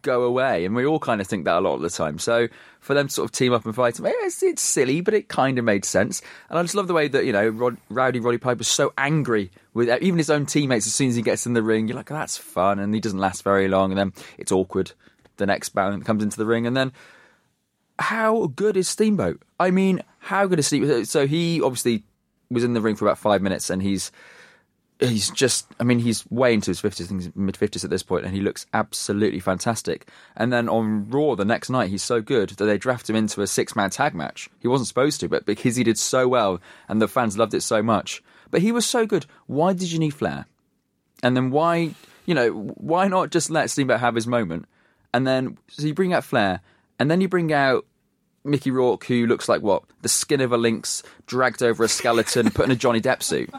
Go 0.00 0.22
away, 0.22 0.64
and 0.64 0.76
we 0.76 0.86
all 0.86 1.00
kind 1.00 1.20
of 1.20 1.26
think 1.26 1.44
that 1.44 1.58
a 1.58 1.60
lot 1.60 1.74
of 1.74 1.82
the 1.82 1.90
time. 1.90 2.18
So 2.18 2.48
for 2.80 2.94
them 2.94 3.08
to 3.08 3.12
sort 3.12 3.24
of 3.24 3.32
team 3.32 3.52
up 3.52 3.66
and 3.66 3.74
fight, 3.74 3.98
it's, 4.00 4.42
it's 4.42 4.62
silly, 4.62 5.00
but 5.00 5.12
it 5.12 5.28
kind 5.28 5.58
of 5.58 5.64
made 5.64 5.84
sense. 5.84 6.22
And 6.48 6.58
I 6.58 6.62
just 6.62 6.76
love 6.76 6.86
the 6.86 6.94
way 6.94 7.08
that 7.08 7.24
you 7.24 7.32
know 7.32 7.48
Rod, 7.48 7.76
Rowdy 7.90 8.20
Roddy 8.20 8.38
Piper's 8.38 8.68
so 8.68 8.92
angry 8.96 9.50
with 9.74 9.88
even 10.02 10.18
his 10.18 10.30
own 10.30 10.46
teammates. 10.46 10.86
As 10.86 10.94
soon 10.94 11.08
as 11.08 11.16
he 11.16 11.22
gets 11.22 11.46
in 11.46 11.54
the 11.54 11.62
ring, 11.62 11.88
you're 11.88 11.96
like, 11.96 12.10
oh, 12.12 12.14
that's 12.14 12.38
fun, 12.38 12.78
and 12.78 12.94
he 12.94 13.00
doesn't 13.00 13.18
last 13.18 13.42
very 13.42 13.66
long, 13.68 13.90
and 13.90 13.98
then 13.98 14.12
it's 14.38 14.52
awkward. 14.52 14.92
The 15.36 15.46
next 15.46 15.70
bound 15.70 16.06
comes 16.06 16.22
into 16.22 16.36
the 16.36 16.46
ring, 16.46 16.66
and 16.66 16.76
then 16.76 16.92
how 17.98 18.46
good 18.46 18.76
is 18.76 18.88
Steamboat? 18.88 19.42
I 19.58 19.70
mean, 19.72 20.02
how 20.18 20.46
good 20.46 20.58
is 20.58 20.68
Steamboat? 20.68 21.08
So 21.08 21.26
he 21.26 21.60
obviously 21.60 22.04
was 22.50 22.64
in 22.64 22.74
the 22.74 22.80
ring 22.80 22.96
for 22.96 23.06
about 23.06 23.18
five 23.18 23.42
minutes, 23.42 23.68
and 23.68 23.82
he's 23.82 24.12
he's 25.02 25.30
just 25.30 25.66
I 25.80 25.84
mean, 25.84 25.98
he's 25.98 26.28
way 26.30 26.54
into 26.54 26.70
his 26.70 26.80
fifties, 26.80 27.10
mid 27.34 27.56
fifties 27.56 27.84
at 27.84 27.90
this 27.90 28.02
point, 28.02 28.24
and 28.24 28.34
he 28.34 28.40
looks 28.40 28.66
absolutely 28.72 29.40
fantastic. 29.40 30.08
And 30.36 30.52
then 30.52 30.68
on 30.68 31.08
Raw 31.10 31.34
the 31.34 31.44
next 31.44 31.70
night, 31.70 31.90
he's 31.90 32.02
so 32.02 32.20
good 32.20 32.50
that 32.50 32.64
they 32.64 32.78
draft 32.78 33.08
him 33.08 33.16
into 33.16 33.42
a 33.42 33.46
six 33.46 33.74
man 33.74 33.90
tag 33.90 34.14
match. 34.14 34.48
He 34.60 34.68
wasn't 34.68 34.88
supposed 34.88 35.20
to, 35.20 35.28
but 35.28 35.46
because 35.46 35.76
he 35.76 35.84
did 35.84 35.98
so 35.98 36.28
well, 36.28 36.60
and 36.88 37.00
the 37.00 37.08
fans 37.08 37.38
loved 37.38 37.54
it 37.54 37.62
so 37.62 37.82
much. 37.82 38.22
But 38.50 38.62
he 38.62 38.72
was 38.72 38.86
so 38.86 39.06
good. 39.06 39.26
Why 39.46 39.72
did 39.72 39.90
you 39.90 39.98
need 39.98 40.14
Flair? 40.14 40.46
And 41.22 41.36
then 41.36 41.50
why, 41.50 41.94
you 42.26 42.34
know, 42.34 42.50
why 42.50 43.08
not 43.08 43.30
just 43.30 43.50
let 43.50 43.70
Steamboat 43.70 44.00
have 44.00 44.14
his 44.14 44.26
moment? 44.26 44.66
And 45.14 45.26
then 45.26 45.58
so 45.68 45.86
you 45.86 45.94
bring 45.94 46.12
out 46.12 46.24
Flair, 46.24 46.60
and 46.98 47.10
then 47.10 47.20
you 47.20 47.28
bring 47.28 47.52
out 47.52 47.86
Mickey 48.44 48.70
Rourke, 48.70 49.04
who 49.04 49.26
looks 49.26 49.48
like 49.48 49.62
what 49.62 49.84
the 50.02 50.08
skin 50.08 50.40
of 50.40 50.52
a 50.52 50.56
lynx 50.56 51.02
dragged 51.26 51.62
over 51.62 51.84
a 51.84 51.88
skeleton, 51.88 52.50
put 52.50 52.64
in 52.66 52.70
a 52.70 52.76
Johnny 52.76 53.00
Depp 53.00 53.22
suit. 53.22 53.50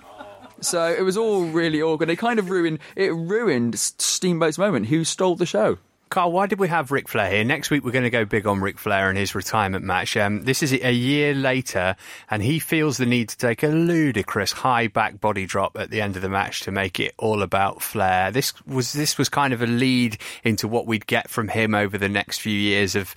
So 0.65 0.88
it 0.88 1.02
was 1.02 1.17
all 1.17 1.45
really 1.45 1.82
awkward. 1.82 2.10
It 2.10 2.17
kind 2.17 2.39
of 2.39 2.49
ruined 2.49 2.80
it 2.95 3.13
ruined 3.13 3.78
Steamboat's 3.78 4.58
moment. 4.58 4.88
Who 4.88 5.04
stole 5.04 5.36
the 5.36 5.45
show? 5.45 5.78
Carl, 6.13 6.32
why 6.32 6.45
did 6.45 6.60
we 6.60 6.67
have 6.67 6.91
Ric 6.91 7.08
Flair 7.08 7.32
here? 7.32 7.43
Next 7.43 7.71
week, 7.71 7.84
we're 7.84 7.89
going 7.89 8.04
to 8.04 8.12
go 8.12 8.23
big 8.23 8.45
on 8.45 8.62
Ric 8.62 8.78
Flair 8.78 9.10
and 9.10 9.17
his 9.17 9.34
retirement 9.34 9.84
match. 9.84 10.15
Um, 10.15 10.43
this 10.43 10.62
is 10.62 10.71
a 10.71 10.91
year 10.91 11.34
later, 11.34 11.95
and 12.30 12.43
he 12.43 12.60
feels 12.60 12.97
the 12.97 13.08
need 13.08 13.30
to 13.30 13.38
take 13.38 13.63
a 13.63 13.67
ludicrous 13.69 14.52
high 14.52 14.86
back 14.86 15.19
body 15.19 15.47
drop 15.47 15.76
at 15.76 15.89
the 15.89 16.02
end 16.02 16.15
of 16.15 16.21
the 16.21 16.30
match 16.30 16.60
to 16.62 16.71
make 16.71 16.99
it 16.99 17.15
all 17.17 17.41
about 17.41 17.82
Flair. 17.82 18.30
This 18.30 18.54
was 18.67 18.93
this 18.93 19.17
was 19.17 19.28
kind 19.28 19.54
of 19.54 19.63
a 19.63 19.65
lead 19.65 20.19
into 20.43 20.67
what 20.67 20.86
we'd 20.86 21.08
get 21.08 21.32
from 21.32 21.47
him 21.47 21.73
over 21.73 21.97
the 21.97 22.10
next 22.10 22.41
few 22.41 22.54
years 22.54 22.95
of 22.95 23.15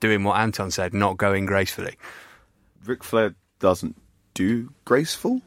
doing 0.00 0.24
what 0.24 0.40
Anton 0.40 0.72
said, 0.72 0.92
not 0.92 1.18
going 1.18 1.46
gracefully. 1.46 1.96
Ric 2.84 3.04
Flair 3.04 3.36
doesn't 3.60 3.94
do 4.34 4.72
graceful. 4.84 5.42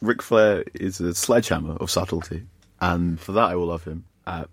Ric 0.00 0.22
Flair 0.22 0.64
is 0.74 1.00
a 1.00 1.14
sledgehammer 1.14 1.76
of 1.76 1.90
subtlety, 1.90 2.46
and 2.80 3.20
for 3.20 3.32
that 3.32 3.50
I 3.50 3.56
will 3.56 3.66
love 3.66 3.84
him. 3.84 4.04
Uh, 4.26 4.44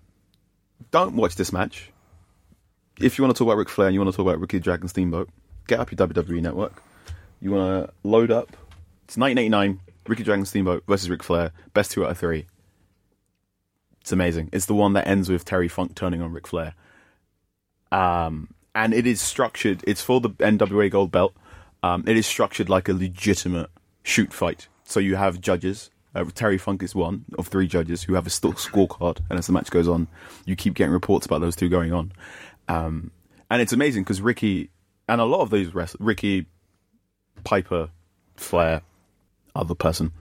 don't 0.92 1.16
watch 1.16 1.36
this 1.36 1.54
match. 1.54 1.92
If 3.00 3.18
you 3.18 3.24
want 3.24 3.36
to 3.36 3.40
talk 3.40 3.48
about 3.48 3.58
Ric 3.58 3.70
Flair 3.70 3.88
and 3.88 3.94
you 3.94 4.02
want 4.02 4.12
to 4.12 4.18
talk 4.18 4.26
about 4.26 4.40
Ricky 4.40 4.60
Dragon 4.60 4.88
Steamboat, 4.88 5.30
get 5.68 5.80
up 5.80 5.92
your 5.92 5.98
WWE 6.08 6.42
network. 6.42 6.82
You 7.40 7.52
want 7.52 7.88
to 7.88 7.94
load 8.04 8.32
up. 8.32 8.50
It's 9.06 9.18
1989. 9.18 9.80
Ricky 10.08 10.24
Dragon 10.24 10.46
Steamboat 10.46 10.84
versus 10.88 11.10
Ric 11.10 11.22
Flair. 11.22 11.52
Best 11.74 11.92
two 11.92 12.06
out 12.06 12.12
of 12.12 12.18
three. 12.18 12.46
It's 14.02 14.12
amazing. 14.12 14.50
It's 14.52 14.66
the 14.66 14.74
one 14.74 14.94
that 14.94 15.08
ends 15.08 15.30
with 15.30 15.46
Terry 15.46 15.68
Funk 15.68 15.94
turning 15.96 16.22
on 16.22 16.32
Ric 16.32 16.48
Flair. 16.48 16.74
Um, 17.92 18.50
and 18.74 18.94
it 18.94 19.06
is 19.06 19.22
structured. 19.22 19.84
It's 19.86 20.02
for 20.02 20.22
the 20.22 20.30
NWA 20.30 20.90
Gold 20.90 21.12
Belt. 21.12 21.36
Um, 21.84 22.04
it 22.08 22.18
is 22.18 22.26
structured 22.26 22.70
like 22.70 22.90
a 22.90 22.94
legitimate 22.94 23.70
shoot 24.04 24.34
fight. 24.34 24.68
So 24.88 25.02
you 25.02 25.18
have 25.18 25.42
judges. 25.42 25.92
Uh, 26.16 26.24
Terry 26.34 26.58
Funk 26.58 26.82
is 26.82 26.96
one 26.96 27.26
of 27.38 27.48
three 27.48 27.68
judges 27.68 28.04
who 28.04 28.14
have 28.14 28.26
a 28.26 28.30
st- 28.30 28.56
scorecard, 28.56 29.20
and 29.30 29.38
as 29.38 29.48
the 29.48 29.54
match 29.54 29.70
goes 29.70 29.88
on, 29.88 30.08
you 30.46 30.56
keep 30.56 30.76
getting 30.76 30.94
reports 30.94 31.26
about 31.26 31.42
those 31.42 31.58
two 31.58 31.68
going 31.68 31.92
on. 31.92 32.14
Um, 32.70 33.12
and 33.50 33.62
it's 33.62 33.74
amazing 33.74 34.04
because 34.04 34.22
Ricky 34.22 34.70
and 35.10 35.20
a 35.20 35.26
lot 35.26 35.42
of 35.42 35.50
these 35.50 35.76
wrestlers, 35.76 36.00
Ricky, 36.00 36.46
Piper, 37.44 37.90
Flair, 38.38 38.82
other 39.54 39.76
person, 39.76 40.14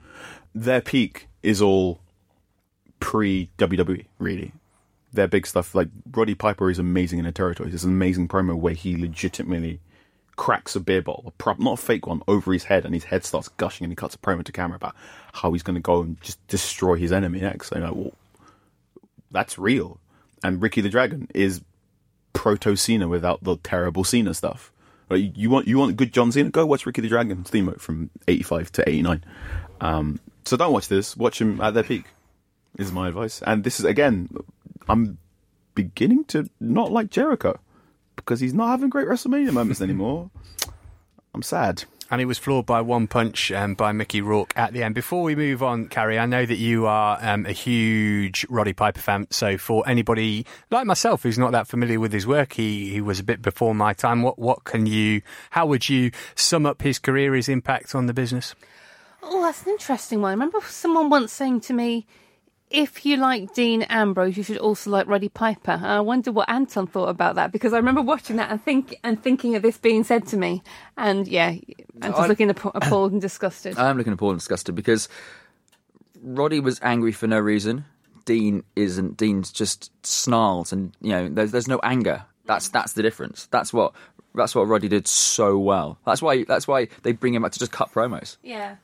their 0.53 0.81
peak 0.81 1.29
is 1.41 1.61
all 1.61 2.01
pre 2.99 3.49
WWE. 3.57 4.05
Really, 4.19 4.51
their 5.13 5.29
big 5.29 5.47
stuff 5.47 5.73
like 5.73 5.87
Roddy 6.11 6.35
Piper 6.35 6.69
is 6.69 6.77
amazing 6.77 7.19
in 7.19 7.25
the 7.25 7.31
territories. 7.31 7.73
It's 7.73 7.85
an 7.85 7.91
amazing 7.91 8.27
promo 8.27 8.55
where 8.55 8.73
he 8.73 8.97
legitimately 8.97 9.79
cracks 10.37 10.75
a 10.75 10.79
beer 10.79 11.01
bottle, 11.01 11.25
a 11.27 11.31
prop, 11.31 11.59
not 11.59 11.73
a 11.73 11.81
fake 11.81 12.07
one, 12.07 12.21
over 12.27 12.53
his 12.53 12.63
head, 12.63 12.85
and 12.85 12.93
his 12.93 13.03
head 13.03 13.25
starts 13.25 13.49
gushing, 13.49 13.83
and 13.83 13.91
he 13.91 13.95
cuts 13.95 14.15
a 14.15 14.17
promo 14.17 14.43
to 14.43 14.51
camera 14.51 14.77
about 14.77 14.95
how 15.33 15.51
he's 15.51 15.63
going 15.63 15.75
to 15.75 15.81
go 15.81 16.01
and 16.01 16.21
just 16.21 16.45
destroy 16.47 16.95
his 16.95 17.11
enemy 17.11 17.41
next. 17.41 17.73
You 17.73 17.81
know, 17.81 17.93
well, 17.93 18.13
that's 19.31 19.59
real. 19.59 19.99
And 20.43 20.61
Ricky 20.61 20.81
the 20.81 20.89
Dragon 20.89 21.27
is 21.33 21.61
proto 22.33 22.75
Cena 22.75 23.07
without 23.07 23.43
the 23.43 23.57
terrible 23.57 24.03
Cena 24.03 24.33
stuff. 24.33 24.71
Like, 25.09 25.35
you 25.35 25.49
want 25.49 25.67
you 25.67 25.77
want 25.77 25.97
good 25.97 26.13
John 26.13 26.31
Cena? 26.31 26.49
Go 26.49 26.65
watch 26.65 26.85
Ricky 26.85 27.01
the 27.01 27.09
Dragon 27.09 27.43
Steamboat 27.45 27.81
from 27.81 28.09
eighty 28.27 28.43
five 28.43 28.71
to 28.73 28.87
eighty 28.87 29.01
nine. 29.01 29.23
Um, 29.81 30.19
so 30.45 30.55
don't 30.55 30.71
watch 30.71 30.87
this. 30.87 31.17
Watch 31.17 31.41
him 31.41 31.59
at 31.59 31.73
their 31.73 31.83
peak. 31.83 32.05
Is 32.77 32.91
my 32.91 33.07
advice. 33.07 33.41
And 33.41 33.63
this 33.63 33.79
is 33.79 33.85
again, 33.85 34.29
I'm 34.87 35.17
beginning 35.73 36.25
to 36.25 36.47
not 36.59 36.91
like 36.91 37.09
Jericho 37.09 37.59
because 38.17 38.41
he's 38.41 38.53
not 38.53 38.67
having 38.67 38.89
great 38.89 39.07
WrestleMania 39.07 39.53
moments 39.53 39.81
anymore. 39.87 40.29
I'm 41.33 41.41
sad. 41.41 41.85
And 42.09 42.21
he 42.21 42.25
was 42.25 42.37
floored 42.37 42.65
by 42.65 42.79
one 42.79 43.07
punch 43.07 43.51
um, 43.51 43.73
by 43.73 43.91
Mickey 43.91 44.21
Rourke 44.21 44.53
at 44.55 44.71
the 44.71 44.81
end. 44.81 44.95
Before 44.95 45.23
we 45.23 45.35
move 45.35 45.61
on, 45.61 45.89
Carrie, 45.89 46.17
I 46.17 46.25
know 46.25 46.45
that 46.45 46.55
you 46.55 46.85
are 46.85 47.19
um, 47.21 47.45
a 47.45 47.51
huge 47.51 48.45
Roddy 48.49 48.71
Piper 48.71 49.01
fan. 49.01 49.27
So 49.29 49.57
for 49.57 49.87
anybody 49.87 50.45
like 50.71 50.87
myself 50.87 51.23
who's 51.23 51.37
not 51.37 51.51
that 51.51 51.67
familiar 51.67 51.99
with 51.99 52.13
his 52.13 52.25
work, 52.25 52.53
he, 52.53 52.89
he 52.89 53.01
was 53.01 53.19
a 53.19 53.23
bit 53.23 53.41
before 53.41 53.75
my 53.75 53.93
time. 53.93 54.23
What 54.23 54.39
what 54.39 54.63
can 54.63 54.85
you? 54.85 55.21
How 55.49 55.65
would 55.65 55.89
you 55.89 56.11
sum 56.33 56.65
up 56.65 56.81
his 56.81 56.97
career, 56.97 57.35
his 57.35 57.49
impact 57.49 57.93
on 57.93 58.05
the 58.05 58.13
business? 58.13 58.55
Oh, 59.21 59.41
that's 59.41 59.63
an 59.63 59.71
interesting 59.73 60.21
one. 60.21 60.29
I 60.29 60.33
remember 60.33 60.61
someone 60.61 61.09
once 61.09 61.33
saying 61.33 61.61
to 61.61 61.73
me, 61.73 62.07
if 62.69 63.05
you 63.05 63.17
like 63.17 63.53
Dean 63.53 63.83
Ambrose, 63.83 64.35
you 64.37 64.43
should 64.43 64.57
also 64.57 64.89
like 64.89 65.07
Roddy 65.07 65.29
Piper. 65.29 65.71
And 65.71 65.85
I 65.85 65.99
wonder 66.01 66.31
what 66.31 66.49
Anton 66.49 66.85
thought 66.87 67.09
about 67.09 67.35
that 67.35 67.51
because 67.51 67.71
I 67.73 67.77
remember 67.77 68.01
watching 68.01 68.35
that 68.37 68.51
and 68.51 68.61
think 68.63 68.99
and 69.03 69.21
thinking 69.21 69.55
of 69.55 69.61
this 69.61 69.77
being 69.77 70.03
said 70.03 70.27
to 70.27 70.37
me. 70.37 70.61
And 70.97 71.27
yeah, 71.27 71.55
Anton's 72.01 72.25
I- 72.25 72.27
looking 72.27 72.49
app- 72.49 72.75
appalled 72.75 73.13
and 73.13 73.21
disgusted. 73.21 73.77
I 73.79 73.89
am 73.89 73.97
looking 73.97 74.13
appalled 74.13 74.33
and 74.33 74.39
disgusted 74.39 74.75
because 74.75 75.07
Roddy 76.21 76.59
was 76.59 76.79
angry 76.81 77.11
for 77.11 77.27
no 77.27 77.39
reason. 77.39 77.85
Dean 78.25 78.63
isn't. 78.75 79.15
Dean's 79.15 79.51
just 79.51 79.91
snarls, 80.05 80.73
and 80.73 80.93
you 81.01 81.11
know, 81.11 81.29
there's 81.29 81.51
there's 81.51 81.67
no 81.67 81.79
anger. 81.83 82.25
That's 82.45 82.67
that's 82.69 82.93
the 82.93 83.01
difference. 83.01 83.45
That's 83.51 83.71
what 83.71 83.93
that's 84.35 84.53
what 84.53 84.67
Roddy 84.67 84.89
did 84.89 85.07
so 85.07 85.57
well. 85.57 85.97
That's 86.05 86.21
why 86.21 86.43
that's 86.43 86.67
why 86.67 86.89
they 87.03 87.13
bring 87.13 87.33
him 87.33 87.43
back 87.43 87.53
to 87.53 87.59
just 87.59 87.71
cut 87.71 87.91
promos. 87.93 88.35
yeah, 88.43 88.75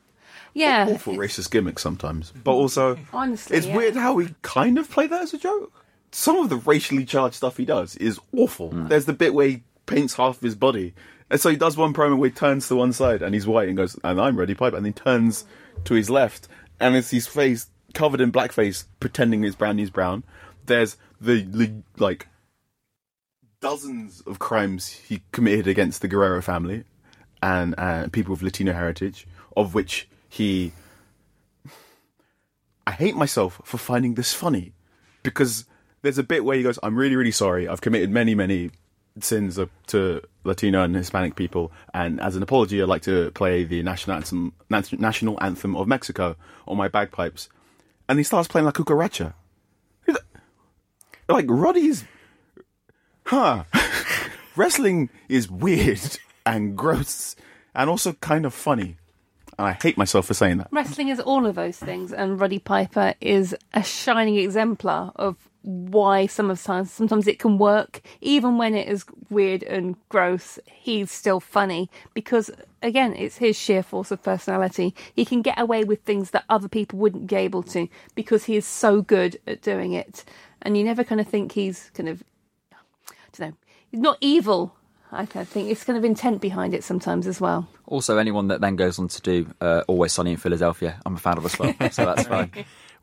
yeah. 0.53 0.87
Awful 0.89 1.15
racist 1.15 1.51
gimmick 1.51 1.79
sometimes, 1.79 2.31
but 2.43 2.51
also 2.51 2.97
Honestly, 3.11 3.57
it's 3.57 3.65
yeah. 3.65 3.75
weird 3.75 3.95
how 3.95 4.17
he 4.17 4.33
kind 4.41 4.77
of 4.77 4.89
played 4.89 5.09
that 5.11 5.23
as 5.23 5.33
a 5.33 5.37
joke. 5.37 5.71
Some 6.11 6.37
of 6.37 6.49
the 6.49 6.57
racially 6.57 7.05
charged 7.05 7.35
stuff 7.35 7.57
he 7.57 7.65
does 7.65 7.95
is 7.95 8.19
awful. 8.35 8.69
There's 8.69 9.05
the 9.05 9.13
bit 9.13 9.33
where 9.33 9.47
he 9.47 9.63
paints 9.87 10.13
half 10.13 10.37
of 10.37 10.41
his 10.41 10.55
body, 10.55 10.93
and 11.29 11.41
so 11.41 11.49
he 11.49 11.55
does 11.55 11.75
one 11.75 11.93
promo 11.93 12.17
where 12.17 12.29
he 12.29 12.35
turns 12.35 12.67
to 12.67 12.75
one 12.75 12.93
side 12.93 13.21
and 13.23 13.33
he's 13.33 13.47
white 13.47 13.67
and 13.67 13.77
goes, 13.77 13.99
"And 14.03 14.21
I'm 14.21 14.37
ready 14.37 14.53
Piper," 14.53 14.77
and 14.77 14.85
then 14.85 14.93
turns 14.93 15.45
to 15.85 15.95
his 15.95 16.09
left 16.09 16.47
and 16.79 16.95
it's 16.95 17.11
his 17.11 17.27
face 17.27 17.67
covered 17.93 18.21
in 18.21 18.31
blackface, 18.31 18.85
pretending 18.99 19.43
it's 19.43 19.55
brown. 19.55 19.77
He's 19.77 19.89
brown. 19.89 20.23
There's 20.65 20.97
the, 21.19 21.41
the 21.41 21.71
like 21.97 22.27
dozens 23.61 24.21
of 24.21 24.39
crimes 24.39 24.89
he 24.89 25.21
committed 25.31 25.67
against 25.67 26.01
the 26.01 26.07
Guerrero 26.07 26.41
family 26.41 26.83
and 27.41 27.75
uh, 27.77 28.07
people 28.09 28.33
of 28.33 28.43
Latino 28.43 28.73
heritage, 28.73 29.27
of 29.55 29.73
which 29.73 30.09
he. 30.33 30.73
I 32.85 32.91
hate 32.91 33.15
myself 33.15 33.61
for 33.63 33.77
finding 33.77 34.15
this 34.15 34.33
funny 34.33 34.73
because 35.21 35.65
there's 36.01 36.17
a 36.17 36.23
bit 36.23 36.43
where 36.43 36.57
he 36.57 36.63
goes, 36.63 36.77
I'm 36.83 36.97
really, 36.97 37.15
really 37.15 37.31
sorry. 37.31 37.67
I've 37.67 37.79
committed 37.81 38.09
many, 38.09 38.35
many 38.35 38.71
sins 39.21 39.59
to 39.87 40.21
Latino 40.43 40.83
and 40.83 40.95
Hispanic 40.95 41.35
people, 41.35 41.71
and 41.93 42.19
as 42.19 42.35
an 42.35 42.43
apology, 42.43 42.81
I'd 42.81 42.89
like 42.89 43.03
to 43.03 43.31
play 43.31 43.63
the 43.63 43.83
national 43.83 44.17
anthem, 44.17 44.53
national 44.69 45.41
anthem 45.41 45.75
of 45.75 45.87
Mexico 45.87 46.35
on 46.67 46.77
my 46.77 46.87
bagpipes. 46.87 47.47
And 48.09 48.19
he 48.19 48.23
starts 48.23 48.47
playing 48.47 48.65
La 48.65 48.71
Cucaracha. 48.71 49.33
Like, 51.29 51.45
Roddy's. 51.47 52.03
Huh. 53.25 53.63
Wrestling 54.55 55.09
is 55.29 55.49
weird 55.49 56.19
and 56.45 56.77
gross 56.77 57.35
and 57.73 57.89
also 57.89 58.13
kind 58.13 58.45
of 58.45 58.53
funny. 58.53 58.97
And 59.57 59.67
I 59.67 59.73
hate 59.73 59.97
myself 59.97 60.25
for 60.25 60.33
saying 60.33 60.57
that. 60.57 60.67
Wrestling 60.71 61.09
is 61.09 61.19
all 61.19 61.45
of 61.45 61.55
those 61.55 61.77
things, 61.77 62.11
and 62.11 62.39
Roddy 62.39 62.59
Piper 62.59 63.13
is 63.21 63.55
a 63.73 63.83
shining 63.83 64.37
exemplar 64.37 65.11
of 65.15 65.35
why 65.61 66.25
some 66.25 66.51
of 66.51 66.61
times 66.61 66.91
sometimes 66.91 67.25
it 67.25 67.39
can 67.39 67.57
work, 67.57 68.01
even 68.19 68.57
when 68.57 68.75
it 68.75 68.87
is 68.87 69.05
weird 69.29 69.63
and 69.63 69.95
gross. 70.09 70.59
He's 70.65 71.09
still 71.09 71.39
funny 71.39 71.89
because, 72.13 72.51
again, 72.81 73.13
it's 73.13 73.37
his 73.37 73.55
sheer 73.55 73.81
force 73.81 74.11
of 74.11 74.21
personality. 74.21 74.93
He 75.13 75.23
can 75.23 75.41
get 75.41 75.59
away 75.59 75.85
with 75.85 76.01
things 76.01 76.31
that 76.31 76.43
other 76.49 76.67
people 76.67 76.99
wouldn't 76.99 77.27
be 77.27 77.35
able 77.35 77.63
to 77.63 77.87
because 78.13 78.43
he 78.45 78.57
is 78.57 78.65
so 78.65 79.01
good 79.01 79.39
at 79.47 79.61
doing 79.61 79.93
it, 79.93 80.25
and 80.61 80.77
you 80.77 80.83
never 80.83 81.03
kind 81.03 81.21
of 81.21 81.27
think 81.27 81.53
he's 81.53 81.91
kind 81.93 82.09
of, 82.09 82.23
I 82.73 83.15
don't 83.37 83.51
know, 83.51 83.57
he's 83.89 84.01
not 84.01 84.17
evil. 84.19 84.75
I 85.13 85.25
think 85.25 85.69
it's 85.69 85.83
kind 85.83 85.97
of 85.97 86.03
intent 86.03 86.41
behind 86.41 86.73
it 86.73 86.83
sometimes 86.83 87.27
as 87.27 87.39
well. 87.39 87.67
Also, 87.85 88.17
anyone 88.17 88.47
that 88.47 88.61
then 88.61 88.75
goes 88.75 88.99
on 88.99 89.07
to 89.09 89.21
do 89.21 89.53
uh, 89.61 89.83
Always 89.87 90.13
Sunny 90.13 90.31
in 90.31 90.37
Philadelphia, 90.37 90.99
I'm 91.05 91.15
a 91.15 91.19
fan 91.19 91.37
of 91.37 91.45
as 91.45 91.59
well, 91.59 91.73
so 91.91 92.05
that's 92.05 92.27
fine. 92.27 92.51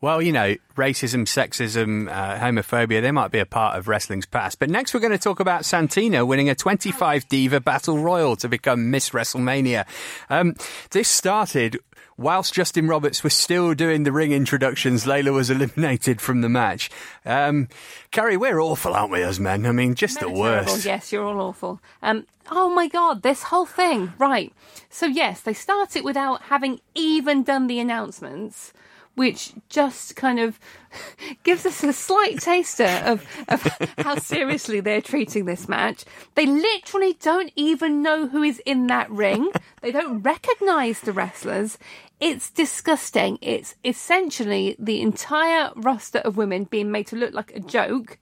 Well, 0.02 0.22
you 0.22 0.32
know, 0.32 0.56
racism, 0.76 1.26
sexism, 1.26 2.08
uh, 2.10 2.38
homophobia, 2.38 3.02
they 3.02 3.10
might 3.10 3.30
be 3.30 3.38
a 3.38 3.44
part 3.44 3.76
of 3.76 3.86
wrestling's 3.86 4.24
past. 4.24 4.58
But 4.58 4.70
next 4.70 4.94
we're 4.94 5.00
going 5.00 5.12
to 5.12 5.18
talk 5.18 5.40
about 5.40 5.66
Santina 5.66 6.24
winning 6.24 6.48
a 6.48 6.54
25 6.54 7.28
Diva 7.28 7.60
Battle 7.60 7.98
Royal 7.98 8.34
to 8.36 8.48
become 8.48 8.90
Miss 8.90 9.10
WrestleMania. 9.10 9.84
Um, 10.30 10.54
this 10.92 11.06
started 11.06 11.78
whilst 12.20 12.52
Justin 12.52 12.86
Roberts 12.86 13.24
was 13.24 13.32
still 13.32 13.72
doing 13.72 14.04
the 14.04 14.12
ring 14.12 14.30
introductions. 14.32 15.06
Layla 15.06 15.32
was 15.32 15.48
eliminated 15.48 16.20
from 16.20 16.42
the 16.42 16.48
match. 16.50 16.90
Um, 17.24 17.68
Carrie, 18.10 18.36
we're 18.36 18.60
awful, 18.60 18.92
aren't 18.92 19.10
we, 19.10 19.22
us 19.22 19.38
men? 19.38 19.64
I 19.64 19.72
mean, 19.72 19.94
just 19.94 20.16
the 20.20 20.26
Terrible. 20.26 20.40
worst. 20.40 20.84
Yes, 20.84 21.12
you're 21.12 21.24
all 21.24 21.40
awful. 21.40 21.80
Um, 22.02 22.26
oh 22.50 22.68
my 22.68 22.88
god, 22.88 23.22
this 23.22 23.44
whole 23.44 23.66
thing. 23.66 24.12
Right. 24.18 24.52
So 24.90 25.06
yes, 25.06 25.40
they 25.40 25.54
start 25.54 25.96
it 25.96 26.04
without 26.04 26.42
having 26.42 26.80
even 26.94 27.42
done 27.42 27.68
the 27.68 27.80
announcements, 27.80 28.74
which 29.14 29.54
just 29.70 30.14
kind 30.14 30.38
of 30.38 30.60
gives 31.42 31.64
us 31.64 31.82
a 31.82 31.92
slight 31.94 32.38
taster 32.38 33.00
of, 33.04 33.24
of 33.48 33.62
how 33.98 34.16
seriously 34.16 34.80
they're 34.80 35.00
treating 35.00 35.46
this 35.46 35.70
match. 35.70 36.04
They 36.34 36.44
literally 36.44 37.14
don't 37.14 37.50
even 37.56 38.02
know 38.02 38.28
who 38.28 38.42
is 38.42 38.60
in 38.66 38.88
that 38.88 39.10
ring. 39.10 39.50
They 39.80 39.90
don't 39.90 40.20
recognise 40.20 41.00
the 41.00 41.12
wrestlers. 41.12 41.78
It's 42.20 42.50
disgusting. 42.50 43.38
It's 43.40 43.74
essentially 43.84 44.76
the 44.78 45.00
entire 45.00 45.70
roster 45.74 46.18
of 46.18 46.36
women 46.36 46.64
being 46.64 46.90
made 46.90 47.06
to 47.08 47.16
look 47.16 47.32
like 47.32 47.54
a 47.56 47.60
joke 47.60 48.18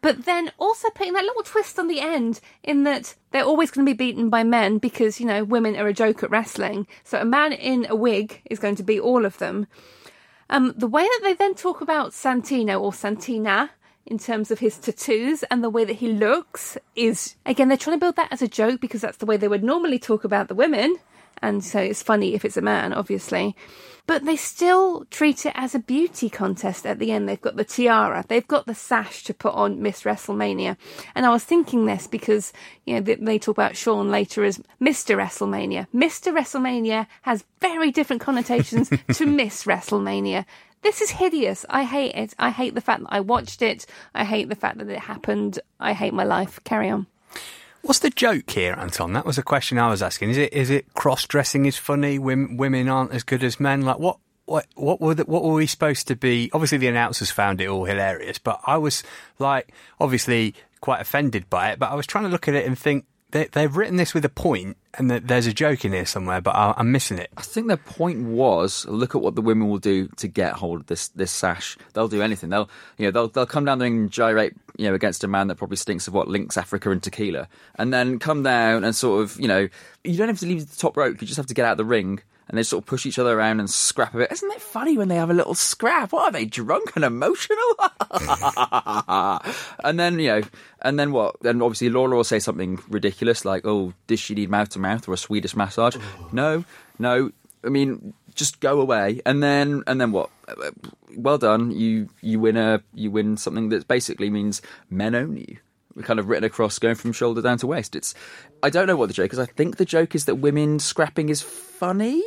but 0.00 0.24
then 0.24 0.52
also 0.58 0.88
putting 0.90 1.14
that 1.14 1.24
little 1.24 1.42
twist 1.42 1.78
on 1.78 1.88
the 1.88 2.00
end 2.00 2.40
in 2.62 2.84
that 2.84 3.14
they're 3.30 3.44
always 3.44 3.70
going 3.70 3.86
to 3.86 3.92
be 3.92 3.96
beaten 3.96 4.28
by 4.28 4.44
men 4.44 4.78
because 4.78 5.20
you 5.20 5.26
know 5.26 5.44
women 5.44 5.76
are 5.76 5.88
a 5.88 5.94
joke 5.94 6.22
at 6.22 6.30
wrestling. 6.30 6.86
So 7.04 7.20
a 7.20 7.24
man 7.24 7.52
in 7.52 7.86
a 7.88 7.96
wig 7.96 8.42
is 8.50 8.58
going 8.58 8.76
to 8.76 8.82
beat 8.82 9.00
all 9.00 9.24
of 9.24 9.38
them. 9.38 9.66
Um, 10.50 10.74
the 10.76 10.86
way 10.86 11.02
that 11.02 11.20
they 11.22 11.34
then 11.34 11.54
talk 11.54 11.80
about 11.80 12.12
santino 12.12 12.80
or 12.80 12.92
santina 12.92 13.70
in 14.06 14.18
terms 14.18 14.50
of 14.50 14.60
his 14.60 14.78
tattoos 14.78 15.42
and 15.44 15.62
the 15.62 15.68
way 15.68 15.84
that 15.84 15.96
he 15.96 16.08
looks 16.08 16.78
is 16.96 17.36
again 17.44 17.68
they're 17.68 17.76
trying 17.76 17.96
to 17.96 18.00
build 18.00 18.16
that 18.16 18.32
as 18.32 18.40
a 18.40 18.48
joke 18.48 18.80
because 18.80 19.02
that's 19.02 19.18
the 19.18 19.26
way 19.26 19.36
they 19.36 19.48
would 19.48 19.64
normally 19.64 19.98
talk 19.98 20.24
about 20.24 20.48
the 20.48 20.54
women 20.54 20.96
and 21.42 21.64
so 21.64 21.78
it's 21.78 22.02
funny 22.02 22.34
if 22.34 22.44
it's 22.44 22.56
a 22.56 22.62
man 22.62 22.92
obviously 22.92 23.54
but 24.08 24.24
they 24.24 24.36
still 24.36 25.04
treat 25.10 25.44
it 25.44 25.52
as 25.54 25.74
a 25.74 25.78
beauty 25.78 26.30
contest 26.30 26.86
at 26.86 26.98
the 26.98 27.12
end. 27.12 27.28
They've 27.28 27.38
got 27.38 27.56
the 27.56 27.64
tiara, 27.64 28.24
they've 28.26 28.48
got 28.48 28.64
the 28.64 28.74
sash 28.74 29.22
to 29.24 29.34
put 29.34 29.52
on 29.52 29.82
Miss 29.82 30.02
WrestleMania. 30.04 30.78
And 31.14 31.26
I 31.26 31.28
was 31.28 31.44
thinking 31.44 31.84
this 31.84 32.06
because, 32.06 32.54
you 32.86 32.94
know, 32.94 33.00
they, 33.02 33.16
they 33.16 33.38
talk 33.38 33.54
about 33.54 33.76
Shawn 33.76 34.10
later 34.10 34.44
as 34.44 34.62
Mr. 34.80 35.14
WrestleMania. 35.14 35.86
Mr. 35.94 36.34
WrestleMania 36.34 37.06
has 37.20 37.44
very 37.60 37.90
different 37.90 38.22
connotations 38.22 38.88
to 39.12 39.26
Miss 39.26 39.64
WrestleMania. 39.64 40.46
This 40.80 41.02
is 41.02 41.10
hideous. 41.10 41.66
I 41.68 41.84
hate 41.84 42.14
it. 42.14 42.34
I 42.38 42.48
hate 42.48 42.74
the 42.74 42.80
fact 42.80 43.02
that 43.02 43.12
I 43.12 43.20
watched 43.20 43.60
it. 43.60 43.84
I 44.14 44.24
hate 44.24 44.48
the 44.48 44.56
fact 44.56 44.78
that 44.78 44.88
it 44.88 45.00
happened. 45.00 45.58
I 45.78 45.92
hate 45.92 46.14
my 46.14 46.24
life. 46.24 46.60
Carry 46.64 46.88
on. 46.88 47.06
What's 47.82 48.00
the 48.00 48.10
joke 48.10 48.50
here, 48.50 48.74
Anton? 48.78 49.12
That 49.12 49.24
was 49.24 49.38
a 49.38 49.42
question 49.42 49.78
I 49.78 49.88
was 49.88 50.02
asking. 50.02 50.30
Is 50.30 50.36
it 50.36 50.52
is 50.52 50.70
it 50.70 50.92
cross 50.94 51.26
dressing 51.26 51.66
is 51.66 51.78
funny? 51.78 52.18
Women, 52.18 52.88
aren't 52.88 53.12
as 53.12 53.22
good 53.22 53.42
as 53.44 53.58
men. 53.60 53.82
Like 53.82 53.98
what? 53.98 54.18
What 54.44 54.66
what 54.76 54.98
were 54.98 55.14
the, 55.14 55.24
what 55.24 55.44
were 55.44 55.52
we 55.52 55.66
supposed 55.66 56.08
to 56.08 56.16
be? 56.16 56.50
Obviously, 56.54 56.78
the 56.78 56.88
announcers 56.88 57.30
found 57.30 57.60
it 57.60 57.66
all 57.66 57.84
hilarious, 57.84 58.38
but 58.38 58.58
I 58.66 58.78
was 58.78 59.02
like, 59.38 59.74
obviously, 60.00 60.54
quite 60.80 61.02
offended 61.02 61.50
by 61.50 61.70
it. 61.70 61.78
But 61.78 61.90
I 61.90 61.94
was 61.94 62.06
trying 62.06 62.24
to 62.24 62.30
look 62.30 62.48
at 62.48 62.54
it 62.54 62.64
and 62.64 62.78
think 62.78 63.04
they, 63.30 63.44
they've 63.44 63.76
written 63.76 63.96
this 63.96 64.14
with 64.14 64.24
a 64.24 64.30
point, 64.30 64.78
and 64.94 65.10
there's 65.10 65.46
a 65.46 65.52
joke 65.52 65.84
in 65.84 65.92
here 65.92 66.06
somewhere, 66.06 66.40
but 66.40 66.54
I, 66.54 66.74
I'm 66.78 66.90
missing 66.90 67.18
it. 67.18 67.30
I 67.36 67.42
think 67.42 67.68
their 67.68 67.76
point 67.76 68.24
was 68.24 68.86
look 68.86 69.14
at 69.14 69.20
what 69.20 69.34
the 69.34 69.42
women 69.42 69.68
will 69.68 69.78
do 69.78 70.08
to 70.16 70.28
get 70.28 70.54
hold 70.54 70.80
of 70.80 70.86
this 70.86 71.08
this 71.08 71.30
sash. 71.30 71.76
They'll 71.92 72.08
do 72.08 72.22
anything. 72.22 72.48
They'll 72.48 72.70
you 72.96 73.06
know 73.06 73.10
they'll 73.10 73.28
they'll 73.28 73.46
come 73.46 73.66
down 73.66 73.78
there 73.78 73.88
and 73.88 74.10
gyrate 74.10 74.54
you 74.78 74.88
know 74.88 74.94
against 74.94 75.24
a 75.24 75.28
man 75.28 75.48
that 75.48 75.56
probably 75.56 75.76
stinks 75.76 76.08
of 76.08 76.14
what 76.14 76.28
Lynx 76.28 76.56
Africa 76.56 76.90
and 76.90 77.02
tequila, 77.02 77.48
and 77.74 77.92
then 77.92 78.18
come 78.18 78.42
down 78.42 78.82
and 78.82 78.96
sort 78.96 79.22
of 79.22 79.38
you 79.38 79.48
know 79.48 79.68
you 80.04 80.16
don't 80.16 80.28
have 80.28 80.40
to 80.40 80.46
leave 80.46 80.70
the 80.70 80.76
top 80.76 80.96
rope. 80.96 81.20
You 81.20 81.26
just 81.26 81.36
have 81.36 81.46
to 81.46 81.54
get 81.54 81.66
out 81.66 81.72
of 81.72 81.78
the 81.78 81.84
ring. 81.84 82.20
And 82.48 82.56
they 82.56 82.62
sort 82.62 82.82
of 82.82 82.86
push 82.86 83.04
each 83.04 83.18
other 83.18 83.38
around 83.38 83.60
and 83.60 83.68
scrap 83.68 84.14
a 84.14 84.18
bit. 84.18 84.32
Isn't 84.32 84.50
it 84.52 84.62
funny 84.62 84.96
when 84.96 85.08
they 85.08 85.16
have 85.16 85.28
a 85.28 85.34
little 85.34 85.54
scrap? 85.54 86.12
What 86.12 86.28
are 86.28 86.32
they 86.32 86.46
drunk 86.46 86.92
and 86.96 87.04
emotional? 87.04 87.58
and 89.84 90.00
then 90.00 90.18
you 90.18 90.28
know, 90.28 90.42
and 90.80 90.98
then 90.98 91.12
what? 91.12 91.40
Then 91.42 91.60
obviously 91.60 91.90
Lawler 91.90 92.16
will 92.16 92.24
say 92.24 92.38
something 92.38 92.80
ridiculous 92.88 93.44
like, 93.44 93.66
"Oh, 93.66 93.92
does 94.06 94.20
she 94.20 94.34
need 94.34 94.48
mouth 94.48 94.70
to 94.70 94.78
mouth 94.78 95.06
or 95.08 95.12
a 95.12 95.18
Swedish 95.18 95.54
massage?" 95.54 95.96
Oh. 95.98 96.28
No, 96.32 96.64
no. 96.98 97.32
I 97.64 97.68
mean, 97.68 98.14
just 98.34 98.60
go 98.60 98.80
away, 98.80 99.20
and 99.26 99.42
then 99.42 99.82
and 99.86 100.00
then 100.00 100.12
what? 100.12 100.30
Well 101.14 101.38
done. 101.38 101.70
You 101.72 102.08
you 102.22 102.40
win 102.40 102.56
a 102.56 102.82
you 102.94 103.10
win 103.10 103.36
something 103.36 103.68
that 103.70 103.88
basically 103.88 104.30
means 104.30 104.62
men 104.88 105.14
own 105.14 105.36
you. 105.36 105.58
Kind 106.02 106.20
of 106.20 106.28
written 106.28 106.44
across, 106.44 106.78
going 106.78 106.94
from 106.94 107.12
shoulder 107.12 107.42
down 107.42 107.58
to 107.58 107.66
waist. 107.66 107.96
It's 107.96 108.14
I 108.62 108.70
don't 108.70 108.86
know 108.86 108.96
what 108.96 109.08
the 109.08 109.14
joke 109.14 109.32
is. 109.32 109.38
I 109.38 109.46
think 109.46 109.76
the 109.76 109.84
joke 109.84 110.14
is 110.14 110.26
that 110.26 110.36
women 110.36 110.78
scrapping 110.78 111.28
is 111.28 111.42
funny, 111.42 112.22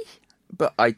but 0.55 0.73
I 0.77 0.95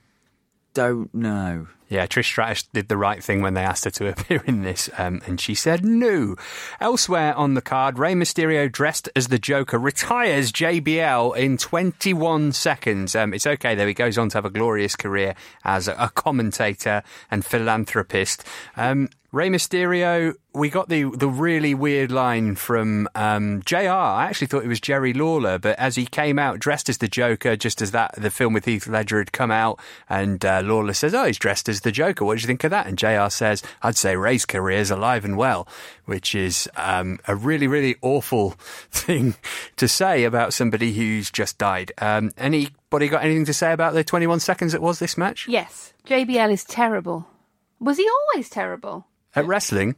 don't 0.73 1.13
know. 1.13 1.67
Yeah, 1.89 2.07
Trish 2.07 2.25
Stratus 2.25 2.63
did 2.63 2.87
the 2.87 2.97
right 2.97 3.23
thing 3.23 3.41
when 3.41 3.53
they 3.53 3.63
asked 3.63 3.85
her 3.85 3.91
to 3.91 4.07
appear 4.11 4.43
in 4.45 4.63
this, 4.63 4.89
um, 4.97 5.21
and 5.25 5.39
she 5.39 5.55
said 5.55 5.85
no. 5.85 6.35
Elsewhere 6.79 7.35
on 7.35 7.53
the 7.53 7.61
card, 7.61 7.99
Rey 7.99 8.13
Mysterio, 8.13 8.71
dressed 8.71 9.09
as 9.15 9.27
the 9.27 9.39
Joker, 9.39 9.77
retires 9.77 10.51
JBL 10.51 11.35
in 11.37 11.57
21 11.57 12.51
seconds. 12.53 13.15
Um, 13.15 13.33
it's 13.33 13.47
okay, 13.47 13.75
though. 13.75 13.87
He 13.87 13.93
goes 13.93 14.17
on 14.17 14.29
to 14.29 14.37
have 14.37 14.45
a 14.45 14.49
glorious 14.49 14.95
career 14.95 15.35
as 15.63 15.87
a, 15.87 16.11
commentator 16.13 17.01
and 17.31 17.43
philanthropist. 17.43 18.43
Um, 18.77 19.09
Rey 19.33 19.49
Mysterio, 19.49 20.35
we 20.53 20.69
got 20.69 20.89
the 20.89 21.05
the 21.05 21.27
really 21.27 21.73
weird 21.73 22.11
line 22.11 22.53
from 22.53 23.09
um, 23.15 23.63
Jr. 23.65 23.89
I 23.89 24.25
actually 24.25 24.45
thought 24.45 24.63
it 24.63 24.67
was 24.67 24.79
Jerry 24.79 25.11
Lawler, 25.11 25.57
but 25.57 25.77
as 25.79 25.95
he 25.95 26.05
came 26.05 26.37
out 26.37 26.59
dressed 26.59 26.87
as 26.87 26.99
the 26.99 27.07
Joker, 27.07 27.55
just 27.55 27.81
as 27.81 27.89
that 27.91 28.13
the 28.15 28.29
film 28.29 28.53
with 28.53 28.65
Heath 28.65 28.85
Ledger 28.85 29.17
had 29.17 29.31
come 29.31 29.49
out, 29.49 29.79
and 30.07 30.45
uh, 30.45 30.61
Lawler 30.63 30.93
says, 30.93 31.15
"Oh, 31.15 31.25
he's 31.25 31.39
dressed 31.39 31.67
as 31.67 31.72
the 31.81 31.91
Joker. 31.91 32.25
What 32.25 32.37
do 32.37 32.41
you 32.41 32.47
think 32.47 32.63
of 32.63 32.71
that?" 32.71 32.87
And 32.87 32.97
Jr. 32.97 33.29
says, 33.29 33.63
"I'd 33.81 33.97
say 33.97 34.15
Rey's 34.15 34.45
career 34.45 34.77
is 34.79 34.91
alive 34.91 35.25
and 35.25 35.37
well," 35.37 35.67
which 36.05 36.35
is 36.35 36.69
um, 36.75 37.19
a 37.27 37.35
really 37.35 37.67
really 37.67 37.95
awful 38.01 38.51
thing 38.91 39.35
to 39.77 39.87
say 39.87 40.23
about 40.23 40.53
somebody 40.53 40.93
who's 40.93 41.31
just 41.31 41.57
died. 41.57 41.91
Um, 41.99 42.31
anybody 42.37 43.07
got 43.07 43.23
anything 43.23 43.45
to 43.45 43.53
say 43.53 43.71
about 43.71 43.93
the 43.93 44.03
21 44.03 44.39
seconds 44.39 44.73
it 44.73 44.81
was 44.81 44.99
this 44.99 45.17
match? 45.17 45.47
Yes, 45.47 45.93
JBL 46.05 46.51
is 46.51 46.63
terrible. 46.63 47.27
Was 47.79 47.97
he 47.97 48.07
always 48.07 48.49
terrible? 48.49 49.05
At 49.35 49.45
wrestling, 49.47 49.95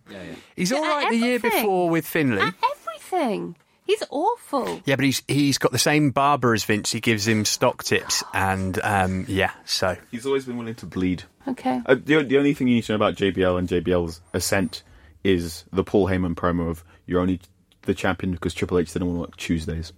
he's 0.55 0.71
all 0.71 0.83
At 0.83 0.89
right 1.03 1.09
the 1.11 1.17
year 1.17 1.39
before 1.39 1.89
with 1.89 2.07
Finlay. 2.07 2.41
At 2.41 2.53
everything. 2.63 3.57
He's 3.85 4.01
awful. 4.09 4.81
Yeah, 4.85 4.95
but 4.95 5.05
he's 5.05 5.21
he's 5.27 5.57
got 5.59 5.71
the 5.71 5.77
same 5.77 6.09
barber 6.09 6.53
as 6.53 6.63
Vince. 6.63 6.91
He 6.91 6.99
gives 6.99 7.27
him 7.27 7.45
stock 7.45 7.83
tips, 7.83 8.23
and 8.33 8.79
um, 8.83 9.25
yeah, 9.27 9.51
so 9.65 9.95
He's 10.09 10.25
always 10.25 10.45
been 10.45 10.57
willing 10.57 10.73
to 10.75 10.85
bleed. 10.87 11.23
Okay. 11.47 11.81
Uh, 11.85 11.95
the, 11.95 12.23
the 12.23 12.37
only 12.37 12.53
thing 12.53 12.67
you 12.67 12.75
need 12.75 12.83
to 12.85 12.91
know 12.93 12.97
about 12.97 13.15
JBL 13.15 13.59
and 13.59 13.67
JBL's 13.67 14.21
ascent 14.33 14.83
is 15.23 15.65
the 15.71 15.83
Paul 15.83 16.07
Heyman 16.07 16.35
promo 16.35 16.69
of 16.69 16.83
"You're 17.05 17.21
only 17.21 17.39
the 17.83 17.93
champion 17.93 18.33
because 18.33 18.53
Triple 18.53 18.79
H 18.79 18.93
didn't 18.93 19.07
want 19.07 19.17
to 19.17 19.21
work 19.21 19.37
Tuesdays." 19.37 19.93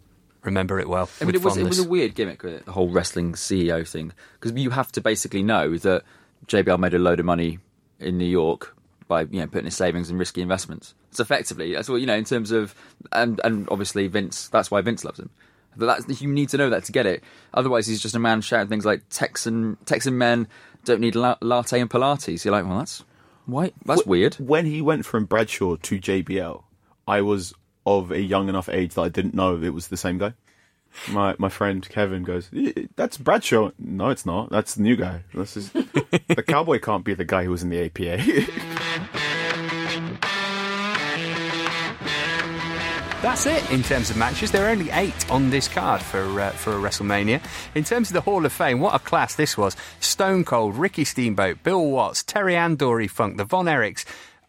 remember 0.48 0.80
it 0.80 0.89
well. 0.89 1.10
I 1.22 1.26
mean, 1.26 1.36
it 1.36 1.43
was 1.43 1.58
it 1.58 1.66
was 1.66 1.80
a 1.80 1.88
weird 1.88 2.16
gimmick 2.16 2.41
with 2.41 2.54
it, 2.54 2.66
the 2.66 2.72
whole 2.72 2.89
wrestling 2.89 3.34
CEO 3.34 3.88
thing, 3.88 4.14
because 4.39 4.60
you 4.60 4.72
have 4.72 4.91
to 4.93 5.02
basically 5.02 5.43
know 5.43 5.78
that 5.78 6.04
JBL 6.48 6.80
made 6.80 6.93
a 6.93 7.00
load 7.00 7.20
of 7.20 7.26
money 7.26 7.60
in 8.00 8.18
New 8.18 8.26
York 8.26 8.76
by 9.08 9.22
you 9.22 9.39
know 9.39 9.48
putting 9.48 9.66
his 9.66 9.76
savings 9.76 10.10
in 10.10 10.18
risky 10.18 10.41
investments. 10.41 10.95
It's 11.12 11.20
effectively, 11.20 11.74
that's 11.74 11.89
what 11.89 11.98
you 11.98 12.08
know 12.08 12.16
in 12.16 12.24
terms 12.24 12.52
of 12.52 12.74
and 13.12 13.39
and 13.43 13.68
obviously 13.70 14.08
Vince. 14.08 14.48
That's 14.48 14.72
why 14.72 14.82
Vince 14.82 15.06
loves 15.06 15.20
him. 15.20 15.30
But 15.76 15.86
that's 15.86 16.22
you 16.22 16.30
need 16.30 16.50
to 16.50 16.58
know 16.58 16.72
that 16.72 16.86
to 16.86 16.91
get 16.91 17.06
it. 17.06 17.24
Otherwise, 17.54 17.86
he's 17.86 18.02
just 18.02 18.16
a 18.16 18.20
man 18.20 18.41
shouting 18.41 18.68
things 18.68 18.86
like 18.86 19.04
Texan 19.10 19.78
Texan 19.86 20.18
men 20.18 20.48
don't 20.88 21.02
need 21.02 21.16
la- 21.16 21.38
latte 21.42 21.80
and 21.80 21.90
Pilates. 21.90 22.44
You're 22.44 22.52
like, 22.52 22.66
well, 22.66 22.80
that's 22.80 23.04
why 23.46 23.72
that's 23.86 24.04
Wh- 24.04 24.08
weird. 24.08 24.36
When 24.36 24.66
he 24.66 24.82
went 24.82 25.06
from 25.06 25.26
Bradshaw 25.26 25.76
to 25.76 26.00
JBL, 26.00 26.64
I 27.08 27.22
was 27.22 27.54
of 27.86 28.12
a 28.12 28.20
young 28.22 28.50
enough 28.50 28.68
age 28.70 28.96
that 28.96 29.02
I 29.02 29.10
didn't 29.10 29.34
know 29.34 29.62
it 29.62 29.74
was 29.74 29.88
the 29.88 29.98
same 29.98 30.18
guy. 30.18 30.34
My 31.10 31.36
my 31.38 31.50
friend 31.50 31.88
Kevin 31.88 32.24
goes, 32.24 32.50
"Eh, 32.56 32.88
"That's 32.96 33.18
Bradshaw." 33.18 33.72
No, 33.78 34.10
it's 34.10 34.26
not. 34.26 34.50
That's 34.50 34.76
the 34.76 34.82
new 34.82 34.96
guy. 34.96 35.24
This 35.34 35.56
is 35.58 35.70
the 35.72 36.44
cowboy 36.48 36.80
can't 36.80 37.04
be 37.04 37.14
the 37.14 37.26
guy 37.26 37.44
who 37.44 37.52
was 37.52 37.62
in 37.62 37.70
the 37.70 37.86
APA. 37.86 38.18
That's 43.24 43.47
it 43.47 43.72
in 43.72 43.82
terms 43.82 44.11
of 44.11 44.18
matches. 44.18 44.51
There 44.51 44.68
are 44.68 44.70
only 44.70 44.91
eight 44.91 45.32
on 45.32 45.49
this 45.49 45.68
card 45.68 46.03
for 46.03 46.39
uh, 46.39 46.51
for 46.51 46.74
a 46.74 46.76
WrestleMania. 46.76 47.41
In 47.74 47.84
terms 47.84 48.09
of 48.09 48.13
the 48.13 48.22
Hall 48.22 48.45
of 48.45 48.53
Fame, 48.53 48.80
what 48.80 48.93
a 48.93 48.99
class 48.99 49.34
this 49.34 49.57
was! 49.57 49.76
Stone 49.99 50.43
Cold, 50.43 50.76
Ricky 50.76 51.03
Steamboat, 51.03 51.63
Bill 51.63 51.84
Watts, 51.84 52.22
Terry 52.22 52.55
and 52.55 52.78
Dory 52.78 53.07
Funk, 53.07 53.38
the 53.38 53.43
Von 53.43 53.65
Erichs. 53.65 54.05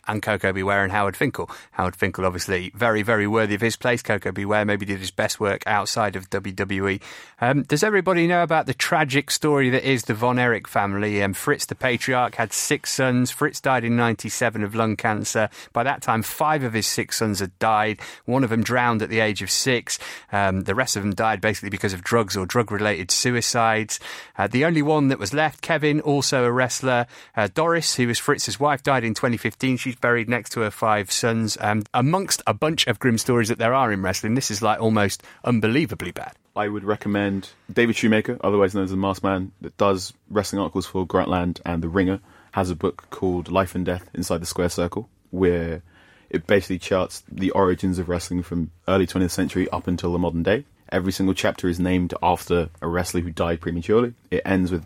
And 0.08 0.22
Koko 0.22 0.52
B. 0.52 0.62
Ware 0.62 0.82
and 0.82 0.90
Howard 0.90 1.16
Finkel. 1.16 1.50
Howard 1.72 1.94
Finkel, 1.94 2.24
obviously, 2.24 2.72
very, 2.74 3.02
very 3.02 3.26
worthy 3.26 3.54
of 3.54 3.60
his 3.60 3.76
place. 3.76 4.02
Koko 4.02 4.32
B. 4.32 4.44
Ware 4.44 4.64
maybe 4.64 4.86
did 4.86 4.98
his 4.98 5.10
best 5.10 5.38
work 5.38 5.62
outside 5.66 6.16
of 6.16 6.30
WWE. 6.30 7.00
Um, 7.40 7.62
does 7.62 7.82
everybody 7.82 8.26
know 8.26 8.42
about 8.42 8.66
the 8.66 8.74
tragic 8.74 9.30
story 9.30 9.70
that 9.70 9.88
is 9.88 10.04
the 10.04 10.14
Von 10.14 10.38
Erich 10.38 10.66
family? 10.66 11.22
Um, 11.22 11.34
Fritz, 11.34 11.66
the 11.66 11.74
patriarch, 11.74 12.36
had 12.36 12.52
six 12.52 12.90
sons. 12.92 13.30
Fritz 13.30 13.60
died 13.60 13.84
in 13.84 13.96
97 13.96 14.64
of 14.64 14.74
lung 14.74 14.96
cancer. 14.96 15.50
By 15.72 15.82
that 15.84 16.02
time, 16.02 16.22
five 16.22 16.64
of 16.64 16.72
his 16.72 16.86
six 16.86 17.18
sons 17.18 17.40
had 17.40 17.56
died. 17.58 18.00
One 18.24 18.44
of 18.44 18.50
them 18.50 18.62
drowned 18.62 19.02
at 19.02 19.10
the 19.10 19.20
age 19.20 19.42
of 19.42 19.50
six. 19.50 19.98
Um, 20.32 20.62
the 20.62 20.74
rest 20.74 20.96
of 20.96 21.02
them 21.02 21.14
died 21.14 21.40
basically 21.40 21.70
because 21.70 21.92
of 21.92 22.02
drugs 22.02 22.36
or 22.36 22.46
drug 22.46 22.72
related 22.72 23.10
suicides. 23.10 24.00
Uh, 24.36 24.46
the 24.46 24.64
only 24.64 24.82
one 24.82 25.08
that 25.08 25.18
was 25.18 25.34
left, 25.34 25.60
Kevin, 25.60 26.00
also 26.00 26.44
a 26.44 26.52
wrestler. 26.52 27.06
Uh, 27.36 27.48
Doris, 27.52 27.96
who 27.96 28.06
was 28.08 28.18
Fritz's 28.18 28.58
wife, 28.58 28.82
died 28.82 29.04
in 29.04 29.14
2015. 29.14 29.76
She's 29.76 29.97
buried 30.00 30.28
next 30.28 30.50
to 30.50 30.60
her 30.60 30.70
five 30.70 31.10
sons. 31.10 31.56
And 31.56 31.88
amongst 31.92 32.42
a 32.46 32.54
bunch 32.54 32.86
of 32.86 32.98
grim 32.98 33.18
stories 33.18 33.48
that 33.48 33.58
there 33.58 33.74
are 33.74 33.92
in 33.92 34.02
wrestling, 34.02 34.34
this 34.34 34.50
is 34.50 34.62
like 34.62 34.80
almost 34.80 35.22
unbelievably 35.44 36.12
bad. 36.12 36.32
I 36.56 36.68
would 36.68 36.84
recommend 36.84 37.50
David 37.72 37.96
Shoemaker, 37.96 38.38
otherwise 38.42 38.74
known 38.74 38.84
as 38.84 38.90
the 38.90 38.96
Masked 38.96 39.22
Man, 39.22 39.52
that 39.60 39.76
does 39.76 40.12
wrestling 40.28 40.60
articles 40.60 40.86
for 40.86 41.06
Grantland 41.06 41.60
and 41.64 41.82
The 41.82 41.88
Ringer, 41.88 42.20
has 42.52 42.70
a 42.70 42.74
book 42.74 43.06
called 43.10 43.50
Life 43.50 43.74
and 43.74 43.86
Death 43.86 44.10
Inside 44.14 44.38
the 44.38 44.46
Square 44.46 44.70
Circle, 44.70 45.08
where 45.30 45.82
it 46.30 46.46
basically 46.46 46.78
charts 46.78 47.22
the 47.30 47.50
origins 47.52 47.98
of 47.98 48.08
wrestling 48.08 48.42
from 48.42 48.70
early 48.86 49.06
20th 49.06 49.30
century 49.30 49.68
up 49.70 49.86
until 49.86 50.12
the 50.12 50.18
modern 50.18 50.42
day. 50.42 50.64
Every 50.90 51.12
single 51.12 51.34
chapter 51.34 51.68
is 51.68 51.78
named 51.78 52.14
after 52.22 52.70
a 52.80 52.88
wrestler 52.88 53.20
who 53.20 53.30
died 53.30 53.60
prematurely. 53.60 54.14
It 54.30 54.42
ends 54.44 54.72
with 54.72 54.84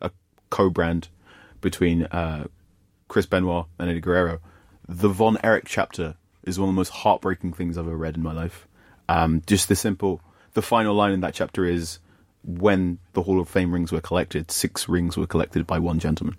a 0.00 0.10
co-brand 0.50 1.08
between 1.60 2.04
uh, 2.04 2.46
Chris 3.08 3.26
Benoit 3.26 3.66
and 3.78 3.90
Eddie 3.90 4.00
Guerrero. 4.00 4.40
The 4.88 5.08
Von 5.08 5.38
Erich 5.42 5.64
chapter 5.66 6.16
is 6.44 6.58
one 6.58 6.68
of 6.68 6.74
the 6.74 6.78
most 6.78 6.90
heartbreaking 6.90 7.52
things 7.52 7.76
I've 7.76 7.86
ever 7.86 7.96
read 7.96 8.16
in 8.16 8.22
my 8.22 8.32
life. 8.32 8.66
Um, 9.08 9.42
just 9.46 9.68
the 9.68 9.76
simple, 9.76 10.20
the 10.54 10.62
final 10.62 10.94
line 10.94 11.12
in 11.12 11.20
that 11.20 11.34
chapter 11.34 11.64
is 11.64 11.98
when 12.44 12.98
the 13.12 13.22
Hall 13.22 13.40
of 13.40 13.48
Fame 13.48 13.72
rings 13.72 13.92
were 13.92 14.00
collected, 14.00 14.50
six 14.50 14.88
rings 14.88 15.16
were 15.16 15.26
collected 15.26 15.66
by 15.66 15.78
one 15.78 15.98
gentleman. 15.98 16.36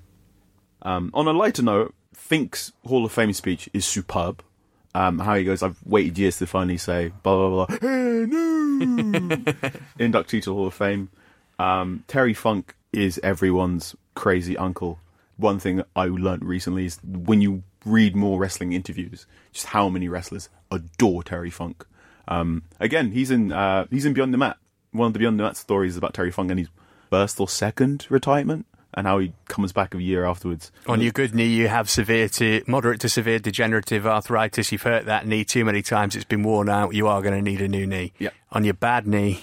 Um, 0.81 1.11
on 1.13 1.27
a 1.27 1.33
lighter 1.33 1.63
note, 1.63 1.93
Fink's 2.13 2.71
Hall 2.85 3.05
of 3.05 3.11
Fame 3.11 3.33
speech 3.33 3.69
is 3.73 3.85
superb. 3.85 4.43
Um, 4.95 5.19
how 5.19 5.35
he 5.35 5.43
goes, 5.43 5.61
I've 5.61 5.77
waited 5.85 6.17
years 6.17 6.37
to 6.37 6.47
finally 6.47 6.77
say, 6.77 7.11
blah, 7.21 7.49
blah, 7.49 7.65
blah, 7.65 7.77
hey, 7.81 8.25
no! 8.27 8.79
Inductee 9.99 10.41
to 10.43 10.53
Hall 10.53 10.67
of 10.67 10.73
Fame. 10.73 11.09
Um, 11.59 12.03
Terry 12.07 12.33
Funk 12.33 12.75
is 12.93 13.19
everyone's 13.21 13.95
crazy 14.15 14.57
uncle. 14.57 14.99
One 15.37 15.59
thing 15.59 15.83
I 15.95 16.05
learned 16.05 16.43
recently 16.43 16.85
is 16.85 16.99
when 17.03 17.41
you 17.41 17.63
read 17.85 18.15
more 18.15 18.39
wrestling 18.39 18.73
interviews, 18.73 19.25
just 19.53 19.67
how 19.67 19.87
many 19.89 20.07
wrestlers 20.09 20.49
adore 20.71 21.23
Terry 21.23 21.49
Funk. 21.49 21.85
Um, 22.27 22.63
again, 22.79 23.11
he's 23.11 23.31
in 23.31 23.51
uh, 23.51 23.85
he's 23.89 24.05
in 24.05 24.13
Beyond 24.13 24.33
the 24.33 24.37
Mat. 24.37 24.57
One 24.91 25.07
of 25.07 25.13
the 25.13 25.19
Beyond 25.19 25.39
the 25.39 25.43
Mat 25.43 25.57
stories 25.57 25.93
is 25.93 25.97
about 25.97 26.13
Terry 26.13 26.31
Funk 26.31 26.49
and 26.51 26.59
his 26.59 26.69
first 27.09 27.39
or 27.39 27.47
second 27.47 28.05
retirement, 28.09 28.65
and 28.93 29.07
how 29.07 29.19
he 29.19 29.31
comes 29.47 29.71
back 29.71 29.93
a 29.93 30.01
year 30.01 30.25
afterwards. 30.25 30.71
On 30.87 30.99
your 30.99 31.11
good 31.11 31.33
knee, 31.33 31.45
you 31.47 31.67
have 31.67 31.89
severe 31.89 32.27
to 32.29 32.63
moderate 32.67 32.99
to 33.01 33.09
severe 33.09 33.39
degenerative 33.39 34.05
arthritis. 34.05 34.71
You've 34.71 34.81
hurt 34.81 35.05
that 35.05 35.25
knee 35.27 35.45
too 35.45 35.63
many 35.63 35.81
times; 35.81 36.15
it's 36.15 36.25
been 36.25 36.43
worn 36.43 36.67
out. 36.67 36.95
You 36.95 37.07
are 37.07 37.21
going 37.21 37.35
to 37.35 37.41
need 37.41 37.61
a 37.61 37.67
new 37.67 37.85
knee. 37.87 38.11
Yeah. 38.19 38.29
On 38.51 38.63
your 38.63 38.73
bad 38.73 39.05
knee, 39.07 39.41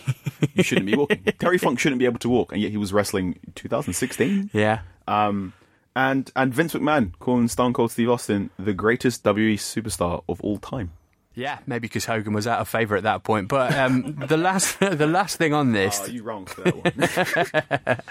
you 0.55 0.63
shouldn't 0.63 0.87
be 0.87 0.97
walking. 0.97 1.23
Terry 1.39 1.59
Funk 1.59 1.79
shouldn't 1.79 2.01
be 2.01 2.05
able 2.05 2.19
to 2.19 2.29
walk, 2.29 2.53
and 2.53 2.61
yet 2.61 2.71
he 2.71 2.77
was 2.77 2.93
wrestling 2.93 3.39
2016. 3.55 4.51
yeah. 4.53 4.81
Um, 5.07 5.53
and 5.97 6.31
and 6.37 6.53
Vince 6.55 6.75
McMahon 6.75 7.13
calling 7.19 7.49
Stone 7.49 7.73
Cold 7.73 7.93
Steve 7.93 8.11
Austin 8.11 8.51
the 8.59 8.73
greatest 8.73 9.23
WWE 9.25 9.55
superstar 9.55 10.23
of 10.29 10.41
all 10.41 10.59
time. 10.59 10.93
Yeah, 11.37 11.59
maybe 11.67 11.89
because 11.89 12.05
Hogan 12.05 12.33
was 12.33 12.47
out 12.47 12.61
of 12.61 12.69
favour 12.69 12.97
at 12.97 13.03
that 13.03 13.25
point. 13.25 13.49
But 13.49 13.75
um, 13.75 14.15
the 14.29 14.37
last, 14.37 14.79
the 14.79 15.07
last 15.07 15.37
thing 15.37 15.53
on 15.53 15.73
this, 15.73 16.01
Oh, 16.03 16.07
you 16.07 16.23
wrong 16.23 16.47
for 16.47 16.63
that 16.63 18.03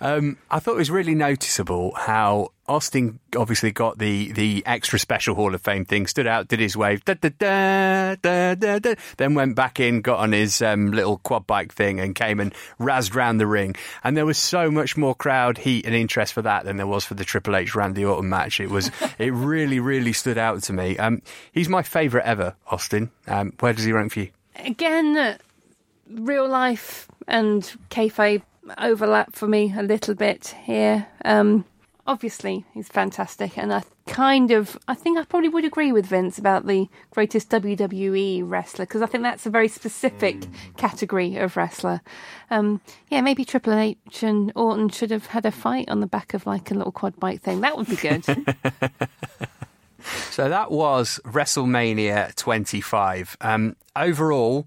one. 0.00 0.10
um, 0.18 0.36
I 0.50 0.58
thought 0.58 0.72
it 0.72 0.78
was 0.78 0.90
really 0.90 1.14
noticeable 1.14 1.92
how 1.94 2.48
Austin 2.68 3.18
obviously 3.36 3.72
got 3.72 3.98
the 3.98 4.30
the 4.32 4.62
extra 4.66 4.98
special 4.98 5.34
Hall 5.34 5.54
of 5.54 5.60
Fame 5.60 5.84
thing, 5.84 6.06
stood 6.06 6.26
out, 6.26 6.48
did 6.48 6.60
his 6.60 6.76
wave, 6.76 7.04
da, 7.04 7.14
da, 7.14 7.30
da, 7.38 8.14
da, 8.14 8.54
da, 8.54 8.78
da, 8.78 8.94
then 9.16 9.34
went 9.34 9.56
back 9.56 9.80
in, 9.80 10.00
got 10.00 10.20
on 10.20 10.32
his 10.32 10.62
um, 10.62 10.92
little 10.92 11.18
quad 11.18 11.46
bike 11.46 11.72
thing, 11.72 11.98
and 11.98 12.14
came 12.14 12.38
and 12.38 12.54
razzed 12.78 13.14
round 13.14 13.40
the 13.40 13.46
ring. 13.46 13.74
And 14.04 14.16
there 14.16 14.26
was 14.26 14.38
so 14.38 14.70
much 14.70 14.96
more 14.96 15.14
crowd 15.14 15.58
heat 15.58 15.86
and 15.86 15.94
interest 15.94 16.32
for 16.32 16.42
that 16.42 16.64
than 16.64 16.76
there 16.76 16.86
was 16.86 17.04
for 17.04 17.14
the 17.14 17.24
Triple 17.24 17.56
H 17.56 17.74
Randy 17.74 18.04
Orton 18.04 18.28
match. 18.28 18.60
It 18.60 18.70
was, 18.70 18.90
it 19.18 19.32
really, 19.32 19.80
really 19.80 20.12
stood 20.12 20.38
out 20.38 20.62
to 20.64 20.72
me. 20.72 20.96
Um, 20.98 21.22
he's 21.52 21.68
my 21.68 21.82
favourite 21.82 22.26
ever, 22.26 22.54
Austin. 22.68 23.10
Um, 23.26 23.52
where 23.58 23.72
does 23.72 23.84
he 23.84 23.92
rank 23.92 24.12
for 24.12 24.20
you? 24.20 24.30
Again, 24.56 25.16
uh, 25.16 25.38
real 26.08 26.48
life 26.48 27.08
and 27.26 27.62
kayfabe 27.90 28.42
overlap 28.78 29.34
for 29.34 29.48
me 29.48 29.74
a 29.76 29.82
little 29.82 30.14
bit 30.14 30.54
here. 30.64 31.06
Um, 31.24 31.64
obviously 32.06 32.64
he's 32.72 32.88
fantastic, 32.88 33.56
and 33.56 33.72
I 33.72 33.82
kind 34.06 34.50
of, 34.50 34.78
I 34.88 34.94
think 34.94 35.18
I 35.18 35.24
probably 35.24 35.48
would 35.48 35.64
agree 35.64 35.92
with 35.92 36.06
Vince 36.06 36.38
about 36.38 36.66
the 36.66 36.88
greatest 37.10 37.50
WWE 37.50 38.42
wrestler 38.44 38.84
because 38.84 39.02
I 39.02 39.06
think 39.06 39.22
that's 39.22 39.46
a 39.46 39.50
very 39.50 39.68
specific 39.68 40.44
category 40.76 41.36
of 41.36 41.56
wrestler. 41.56 42.00
Um, 42.50 42.80
yeah, 43.08 43.20
maybe 43.20 43.44
Triple 43.44 43.74
H 43.74 44.22
and 44.22 44.52
Orton 44.54 44.88
should 44.88 45.10
have 45.10 45.26
had 45.26 45.46
a 45.46 45.52
fight 45.52 45.88
on 45.88 46.00
the 46.00 46.06
back 46.06 46.34
of 46.34 46.46
like 46.46 46.70
a 46.70 46.74
little 46.74 46.92
quad 46.92 47.18
bike 47.18 47.42
thing. 47.42 47.60
That 47.60 47.76
would 47.76 47.88
be 47.88 47.96
good. 47.96 48.24
So 50.30 50.48
that 50.48 50.70
was 50.70 51.20
WrestleMania 51.24 52.34
25. 52.34 53.36
Um, 53.40 53.76
overall, 53.94 54.66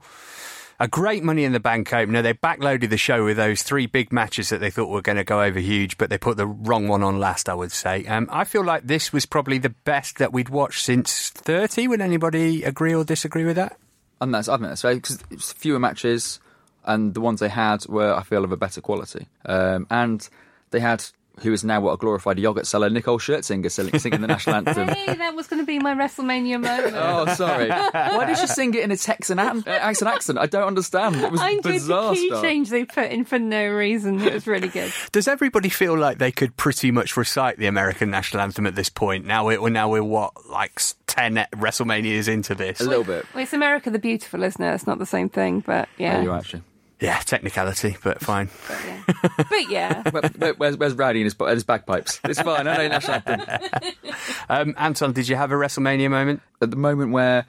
a 0.80 0.88
great 0.88 1.24
Money 1.24 1.44
in 1.44 1.54
the 1.54 1.60
Bank 1.60 1.94
opener. 1.94 2.22
They 2.22 2.34
backloaded 2.34 2.90
the 2.90 2.98
show 2.98 3.24
with 3.26 3.38
those 3.38 3.64
three 3.64 3.86
big 3.86 4.12
matches 4.12 4.50
that 4.50 4.60
they 4.60 4.70
thought 4.70 4.90
were 4.90 5.02
going 5.02 5.18
to 5.18 5.24
go 5.24 5.42
over 5.42 5.60
huge, 5.60 5.98
but 5.98 6.10
they 6.10 6.18
put 6.18 6.38
the 6.38 6.48
wrong 6.48 6.88
one 6.88 7.04
on 7.04 7.20
last, 7.20 7.48
I 7.48 7.54
would 7.54 7.72
say. 7.72 8.06
Um, 8.06 8.28
I 8.32 8.44
feel 8.44 8.64
like 8.64 8.84
this 8.84 9.14
was 9.14 9.26
probably 9.26 9.58
the 9.58 9.70
best 9.70 10.18
that 10.18 10.34
we'd 10.34 10.50
watched 10.50 10.84
since 10.84 11.30
30. 11.30 11.88
Would 11.88 12.02
anybody 12.02 12.64
agree 12.64 12.94
or 12.94 13.04
disagree 13.04 13.46
with 13.46 13.56
that? 13.56 13.78
And 14.22 14.34
that's, 14.34 14.48
I 14.48 14.58
think 14.58 14.70
that's 14.70 14.84
right 14.84 14.96
because 14.96 15.20
it's 15.30 15.52
fewer 15.54 15.80
matches, 15.80 16.40
and 16.84 17.14
the 17.14 17.22
ones 17.22 17.40
they 17.40 17.50
had 17.50 17.86
were, 17.88 18.14
I 18.14 18.24
feel, 18.24 18.44
of 18.44 18.52
a 18.52 18.58
better 18.58 18.82
quality. 18.82 19.28
Um, 19.46 19.88
and 19.90 20.28
they 20.72 20.80
had 20.80 21.06
who 21.42 21.52
is 21.54 21.64
now 21.64 21.82
what 21.82 21.94
a 21.94 21.98
glorified 21.98 22.40
yogurt 22.40 22.68
seller, 22.68 22.90
Nicole 22.90 23.20
Scherzinger, 23.20 23.72
singing, 23.72 24.00
singing 24.00 24.22
the 24.22 24.28
national 24.28 24.56
anthem. 24.68 24.88
hey, 24.88 25.14
that 25.16 25.36
was 25.36 25.48
going 25.48 25.62
to 25.62 25.66
be 25.66 25.80
my 25.80 25.94
WrestleMania 25.94 26.62
moment. 26.62 26.96
Oh, 26.96 27.34
sorry. 27.36 27.70
Why 27.70 28.26
did 28.26 28.38
she 28.38 28.48
sing 28.48 28.74
it 28.74 28.84
in 28.84 28.92
a 28.92 28.98
Texan 28.98 29.40
ac- 29.40 29.64
uh, 29.68 29.72
accent? 29.72 30.12
accent? 30.12 30.40
I 30.40 30.46
don't 30.46 30.68
understand. 30.68 31.16
It 31.18 31.32
was 31.32 31.42
I 31.42 31.50
enjoyed 31.52 31.74
bizarre 31.74 32.10
the 32.12 32.16
key 32.16 32.28
stuff. 32.30 32.42
change 32.42 32.70
they 32.70 32.86
put 32.86 33.12
in 33.12 33.26
for 33.26 33.40
no 33.40 33.68
reason. 33.70 34.22
It 34.22 34.34
was 34.34 34.48
really 34.48 34.68
good. 34.70 34.92
Does 35.12 35.28
everybody 35.28 35.70
feel 35.70 35.98
like 35.98 36.18
they 36.18 36.32
could 36.32 36.56
pretty 36.58 36.92
much 36.92 37.18
recite 37.18 37.58
the 37.58 37.68
American 37.68 38.10
national 38.10 38.42
anthem 38.42 38.66
at 38.68 38.76
this 38.76 38.90
point? 38.90 39.26
Now 39.26 39.46
we're, 39.46 39.70
now 39.70 39.90
we're 39.90 40.04
what, 40.04 40.34
like 40.50 40.82
10 41.08 41.48
WrestleManias 41.54 42.28
into 42.28 42.56
this? 42.56 42.80
A 42.80 42.84
little 42.86 43.04
bit. 43.04 43.26
Well, 43.34 43.44
it's 43.44 43.54
America 43.54 43.90
the 43.90 44.00
Beautiful, 44.00 44.44
isn't 44.44 44.64
it? 44.64 44.74
It's 44.74 44.88
not 44.88 45.00
the 45.00 45.06
same 45.06 45.30
thing, 45.30 45.60
but 45.62 45.90
yeah. 45.98 46.18
Yeah, 46.18 46.24
you're 46.24 46.36
actually. 46.38 46.64
Yeah, 47.02 47.20
technicality, 47.20 47.98
but 48.04 48.22
fine. 48.22 48.50
But 49.38 49.70
yeah. 49.70 50.02
Where- 50.12 50.22
where- 50.38 50.54
Where's, 50.54 50.78
where's 50.78 50.94
Rowdy 50.94 51.20
and 51.22 51.26
his, 51.26 51.36
and 51.40 51.50
his 51.50 51.64
bagpipes? 51.64 52.20
It's 52.24 52.42
fine. 52.42 52.68
I 52.68 52.78
don't 52.78 52.86
know 52.86 52.88
national 52.88 53.22
anthem. 53.26 54.14
Um, 54.50 54.76
Anton, 54.78 55.12
did 55.14 55.28
you 55.28 55.36
have 55.36 55.52
a 55.52 55.56
WrestleMania 55.56 56.10
moment? 56.10 56.42
At 56.62 56.72
the 56.72 56.78
moment 56.78 57.12
where 57.12 57.46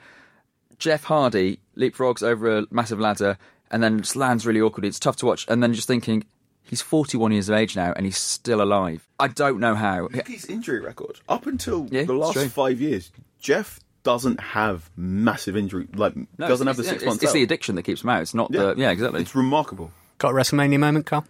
Jeff 0.79 1.03
Hardy 1.05 1.59
leapfrogs 1.77 2.23
over 2.23 2.57
a 2.59 2.65
massive 2.71 2.99
ladder 2.99 3.37
and 3.71 3.81
then 3.81 3.99
just 3.99 4.15
lands 4.15 4.45
really 4.45 4.61
awkwardly, 4.61 4.89
it's 4.89 4.99
tough 4.99 5.15
to 5.17 5.25
watch. 5.25 5.45
And 5.49 5.63
then 5.63 5.73
just 5.73 5.87
thinking, 5.87 6.25
he's 6.63 6.81
41 6.81 7.31
years 7.31 7.49
of 7.49 7.55
age 7.55 7.75
now 7.75 7.93
and 7.95 8.05
he's 8.05 8.17
still 8.17 8.61
alive. 8.61 9.07
I 9.19 9.27
don't 9.29 9.59
know 9.59 9.75
how. 9.75 10.03
Look 10.03 10.17
at 10.17 10.27
his 10.27 10.45
injury 10.45 10.79
record. 10.81 11.19
Up 11.29 11.47
until 11.47 11.87
Yeah, 11.89 12.03
the 12.03 12.13
last 12.13 12.37
five 12.49 12.79
years, 12.81 13.11
Jeff 13.39 13.79
doesn't 14.07 14.39
have 14.39 14.89
massive 14.95 15.57
injury. 15.57 15.85
Like 15.93 16.15
No, 16.15 16.47
doesn't 16.47 16.65
it's- 16.65 16.77
have 16.77 16.77
the 16.77 16.83
six 16.85 17.03
months. 17.05 17.21
It's 17.21 17.33
the 17.33 17.43
addiction 17.43 17.75
that 17.75 17.83
keeps 17.83 18.03
him 18.03 18.09
out. 18.09 18.21
It's 18.21 18.33
not 18.33 18.49
the. 18.53 18.73
Yeah, 18.77 18.91
exactly. 18.91 19.19
It's 19.21 19.35
remarkable. 19.35 19.91
Got 20.17 20.29
a 20.31 20.33
WrestleMania 20.33 20.79
moment, 20.79 21.05
Carl? 21.05 21.25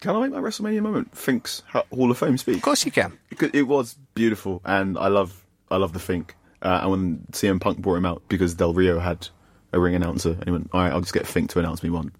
Can 0.00 0.14
I 0.14 0.20
make 0.20 0.30
my 0.30 0.38
WrestleMania 0.38 0.80
moment? 0.80 1.16
Fink's 1.18 1.62
Ha- 1.70 1.82
Hall 1.92 2.08
of 2.10 2.16
Fame 2.18 2.38
speech. 2.38 2.56
Of 2.56 2.62
course 2.62 2.86
you 2.86 2.92
can. 2.92 3.18
It 3.52 3.66
was 3.66 3.96
beautiful, 4.14 4.62
and 4.64 4.96
I 4.96 5.08
love 5.08 5.44
I 5.72 5.76
love 5.76 5.92
the 5.92 5.98
Fink. 5.98 6.36
Uh, 6.62 6.78
and 6.82 6.90
when 6.92 7.18
CM 7.32 7.60
Punk 7.60 7.78
brought 7.78 7.96
him 7.96 8.06
out 8.06 8.22
because 8.28 8.54
Del 8.54 8.72
Rio 8.72 9.00
had 9.00 9.26
a 9.72 9.80
ring 9.80 9.96
announcer, 9.96 10.30
and 10.30 10.44
he 10.44 10.52
went, 10.52 10.70
"All 10.72 10.80
right, 10.82 10.92
I'll 10.92 11.00
just 11.00 11.12
get 11.12 11.26
Fink 11.26 11.50
to 11.50 11.58
announce 11.58 11.82
me 11.82 11.90
one." 11.90 12.12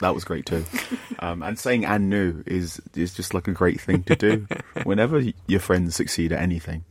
That 0.00 0.14
was 0.14 0.22
great 0.24 0.46
too. 0.46 0.64
um, 1.18 1.42
and 1.42 1.58
saying 1.58 1.84
"and 1.84 2.08
new" 2.08 2.44
is 2.46 2.80
is 2.94 3.12
just 3.12 3.34
like 3.34 3.48
a 3.48 3.52
great 3.52 3.80
thing 3.80 4.04
to 4.04 4.14
do 4.14 4.46
whenever 4.84 5.20
your 5.48 5.60
friends 5.60 5.96
succeed 5.96 6.32
at 6.32 6.40
anything. 6.40 6.84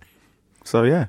So 0.66 0.84
yeah, 0.84 1.06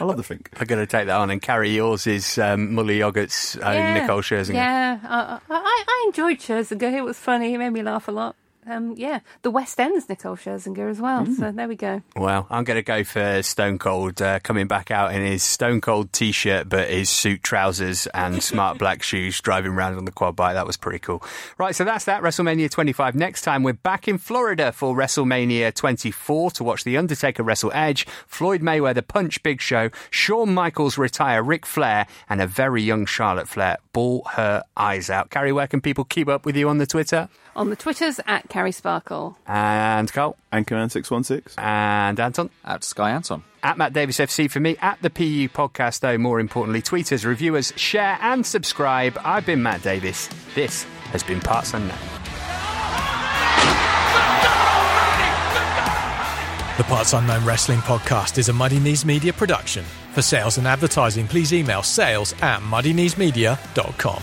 I 0.00 0.04
love 0.04 0.16
the 0.16 0.22
Fink. 0.22 0.50
I'm 0.58 0.66
going 0.66 0.80
to 0.80 0.86
take 0.86 1.06
that 1.06 1.16
on 1.16 1.30
and 1.30 1.40
carry 1.40 1.70
yours 1.70 2.06
is 2.06 2.38
um, 2.38 2.70
Müller 2.70 2.96
Yogurt's 2.96 3.56
own 3.56 3.74
yeah. 3.74 4.00
Nicole 4.00 4.20
Scherzinger. 4.20 4.54
Yeah, 4.54 4.98
I, 5.04 5.38
I, 5.48 5.84
I 5.88 6.04
enjoyed 6.06 6.38
Scherzinger. 6.38 6.92
It 6.92 7.02
was 7.02 7.18
funny. 7.18 7.54
It 7.54 7.58
made 7.58 7.70
me 7.70 7.82
laugh 7.82 8.08
a 8.08 8.12
lot. 8.12 8.36
Um, 8.64 8.94
yeah, 8.96 9.20
the 9.42 9.50
West 9.50 9.80
End's 9.80 10.08
Nicole 10.08 10.36
Scherzinger 10.36 10.88
as 10.88 11.00
well. 11.00 11.26
Mm. 11.26 11.36
So 11.36 11.50
there 11.50 11.66
we 11.66 11.74
go. 11.74 12.02
Well, 12.14 12.46
I'm 12.48 12.62
going 12.62 12.76
to 12.76 12.82
go 12.82 13.02
for 13.02 13.42
Stone 13.42 13.78
Cold 13.78 14.22
uh, 14.22 14.38
coming 14.40 14.68
back 14.68 14.90
out 14.92 15.12
in 15.12 15.20
his 15.22 15.42
Stone 15.42 15.80
Cold 15.80 16.12
t-shirt, 16.12 16.68
but 16.68 16.88
his 16.88 17.10
suit 17.10 17.42
trousers 17.42 18.06
and 18.08 18.40
smart 18.42 18.78
black 18.78 19.02
shoes, 19.02 19.40
driving 19.40 19.72
around 19.72 19.96
on 19.96 20.04
the 20.04 20.12
quad 20.12 20.36
bike. 20.36 20.54
That 20.54 20.66
was 20.66 20.76
pretty 20.76 21.00
cool. 21.00 21.24
Right, 21.58 21.74
so 21.74 21.84
that's 21.84 22.04
that 22.04 22.22
WrestleMania 22.22 22.70
25. 22.70 23.16
Next 23.16 23.42
time 23.42 23.64
we're 23.64 23.72
back 23.72 24.06
in 24.06 24.18
Florida 24.18 24.70
for 24.70 24.94
WrestleMania 24.94 25.74
24 25.74 26.52
to 26.52 26.64
watch 26.64 26.84
the 26.84 26.96
Undertaker 26.96 27.42
wrestle 27.42 27.72
Edge, 27.74 28.06
Floyd 28.28 28.62
Mayweather 28.62 29.06
punch 29.06 29.42
Big 29.42 29.60
Show, 29.60 29.90
Shawn 30.10 30.54
Michaels 30.54 30.96
retire 30.96 31.42
Ric 31.42 31.66
Flair, 31.66 32.06
and 32.28 32.40
a 32.40 32.46
very 32.46 32.82
young 32.82 33.06
Charlotte 33.06 33.48
Flair 33.48 33.78
ball 33.92 34.22
her 34.32 34.62
eyes 34.76 35.10
out. 35.10 35.30
Carrie, 35.30 35.52
where 35.52 35.66
can 35.66 35.80
people 35.80 36.04
keep 36.04 36.28
up 36.28 36.46
with 36.46 36.56
you 36.56 36.68
on 36.68 36.78
the 36.78 36.86
Twitter? 36.86 37.28
On 37.54 37.68
the 37.68 37.76
Twitters 37.76 38.18
at 38.26 38.48
Carrie 38.52 38.70
Sparkle. 38.72 39.36
And 39.46 40.12
Carl 40.12 40.36
And 40.52 40.66
Anchorman 40.66 40.90
six 40.90 41.10
one 41.10 41.24
six. 41.24 41.54
and 41.56 42.20
Anton. 42.20 42.50
At 42.64 42.84
Sky 42.84 43.10
Anton. 43.12 43.42
At 43.62 43.78
Matt 43.78 43.92
Davis 43.94 44.18
FC 44.18 44.50
for 44.50 44.60
me, 44.60 44.76
at 44.82 45.00
the 45.00 45.08
PU 45.08 45.48
podcast, 45.48 46.00
though, 46.00 46.18
more 46.18 46.38
importantly, 46.38 46.82
tweet 46.82 47.12
us, 47.12 47.24
review 47.24 47.56
us, 47.56 47.72
share, 47.78 48.18
and 48.20 48.44
subscribe. 48.44 49.18
I've 49.24 49.46
been 49.46 49.62
Matt 49.62 49.82
Davis. 49.82 50.28
This 50.54 50.84
has 51.12 51.22
been 51.22 51.40
Parts 51.40 51.72
Unknown. 51.72 51.96
The 56.78 56.84
Parts 56.84 57.12
Unknown 57.12 57.44
Wrestling 57.44 57.78
Podcast 57.80 58.36
is 58.38 58.48
a 58.48 58.52
Muddy 58.52 58.80
Knees 58.80 59.04
Media 59.04 59.32
production. 59.32 59.84
For 60.12 60.22
sales 60.22 60.58
and 60.58 60.66
advertising, 60.66 61.26
please 61.28 61.52
email 61.54 61.82
sales 61.82 62.34
at 62.42 62.60
muddykneesmedia.com. 62.60 64.22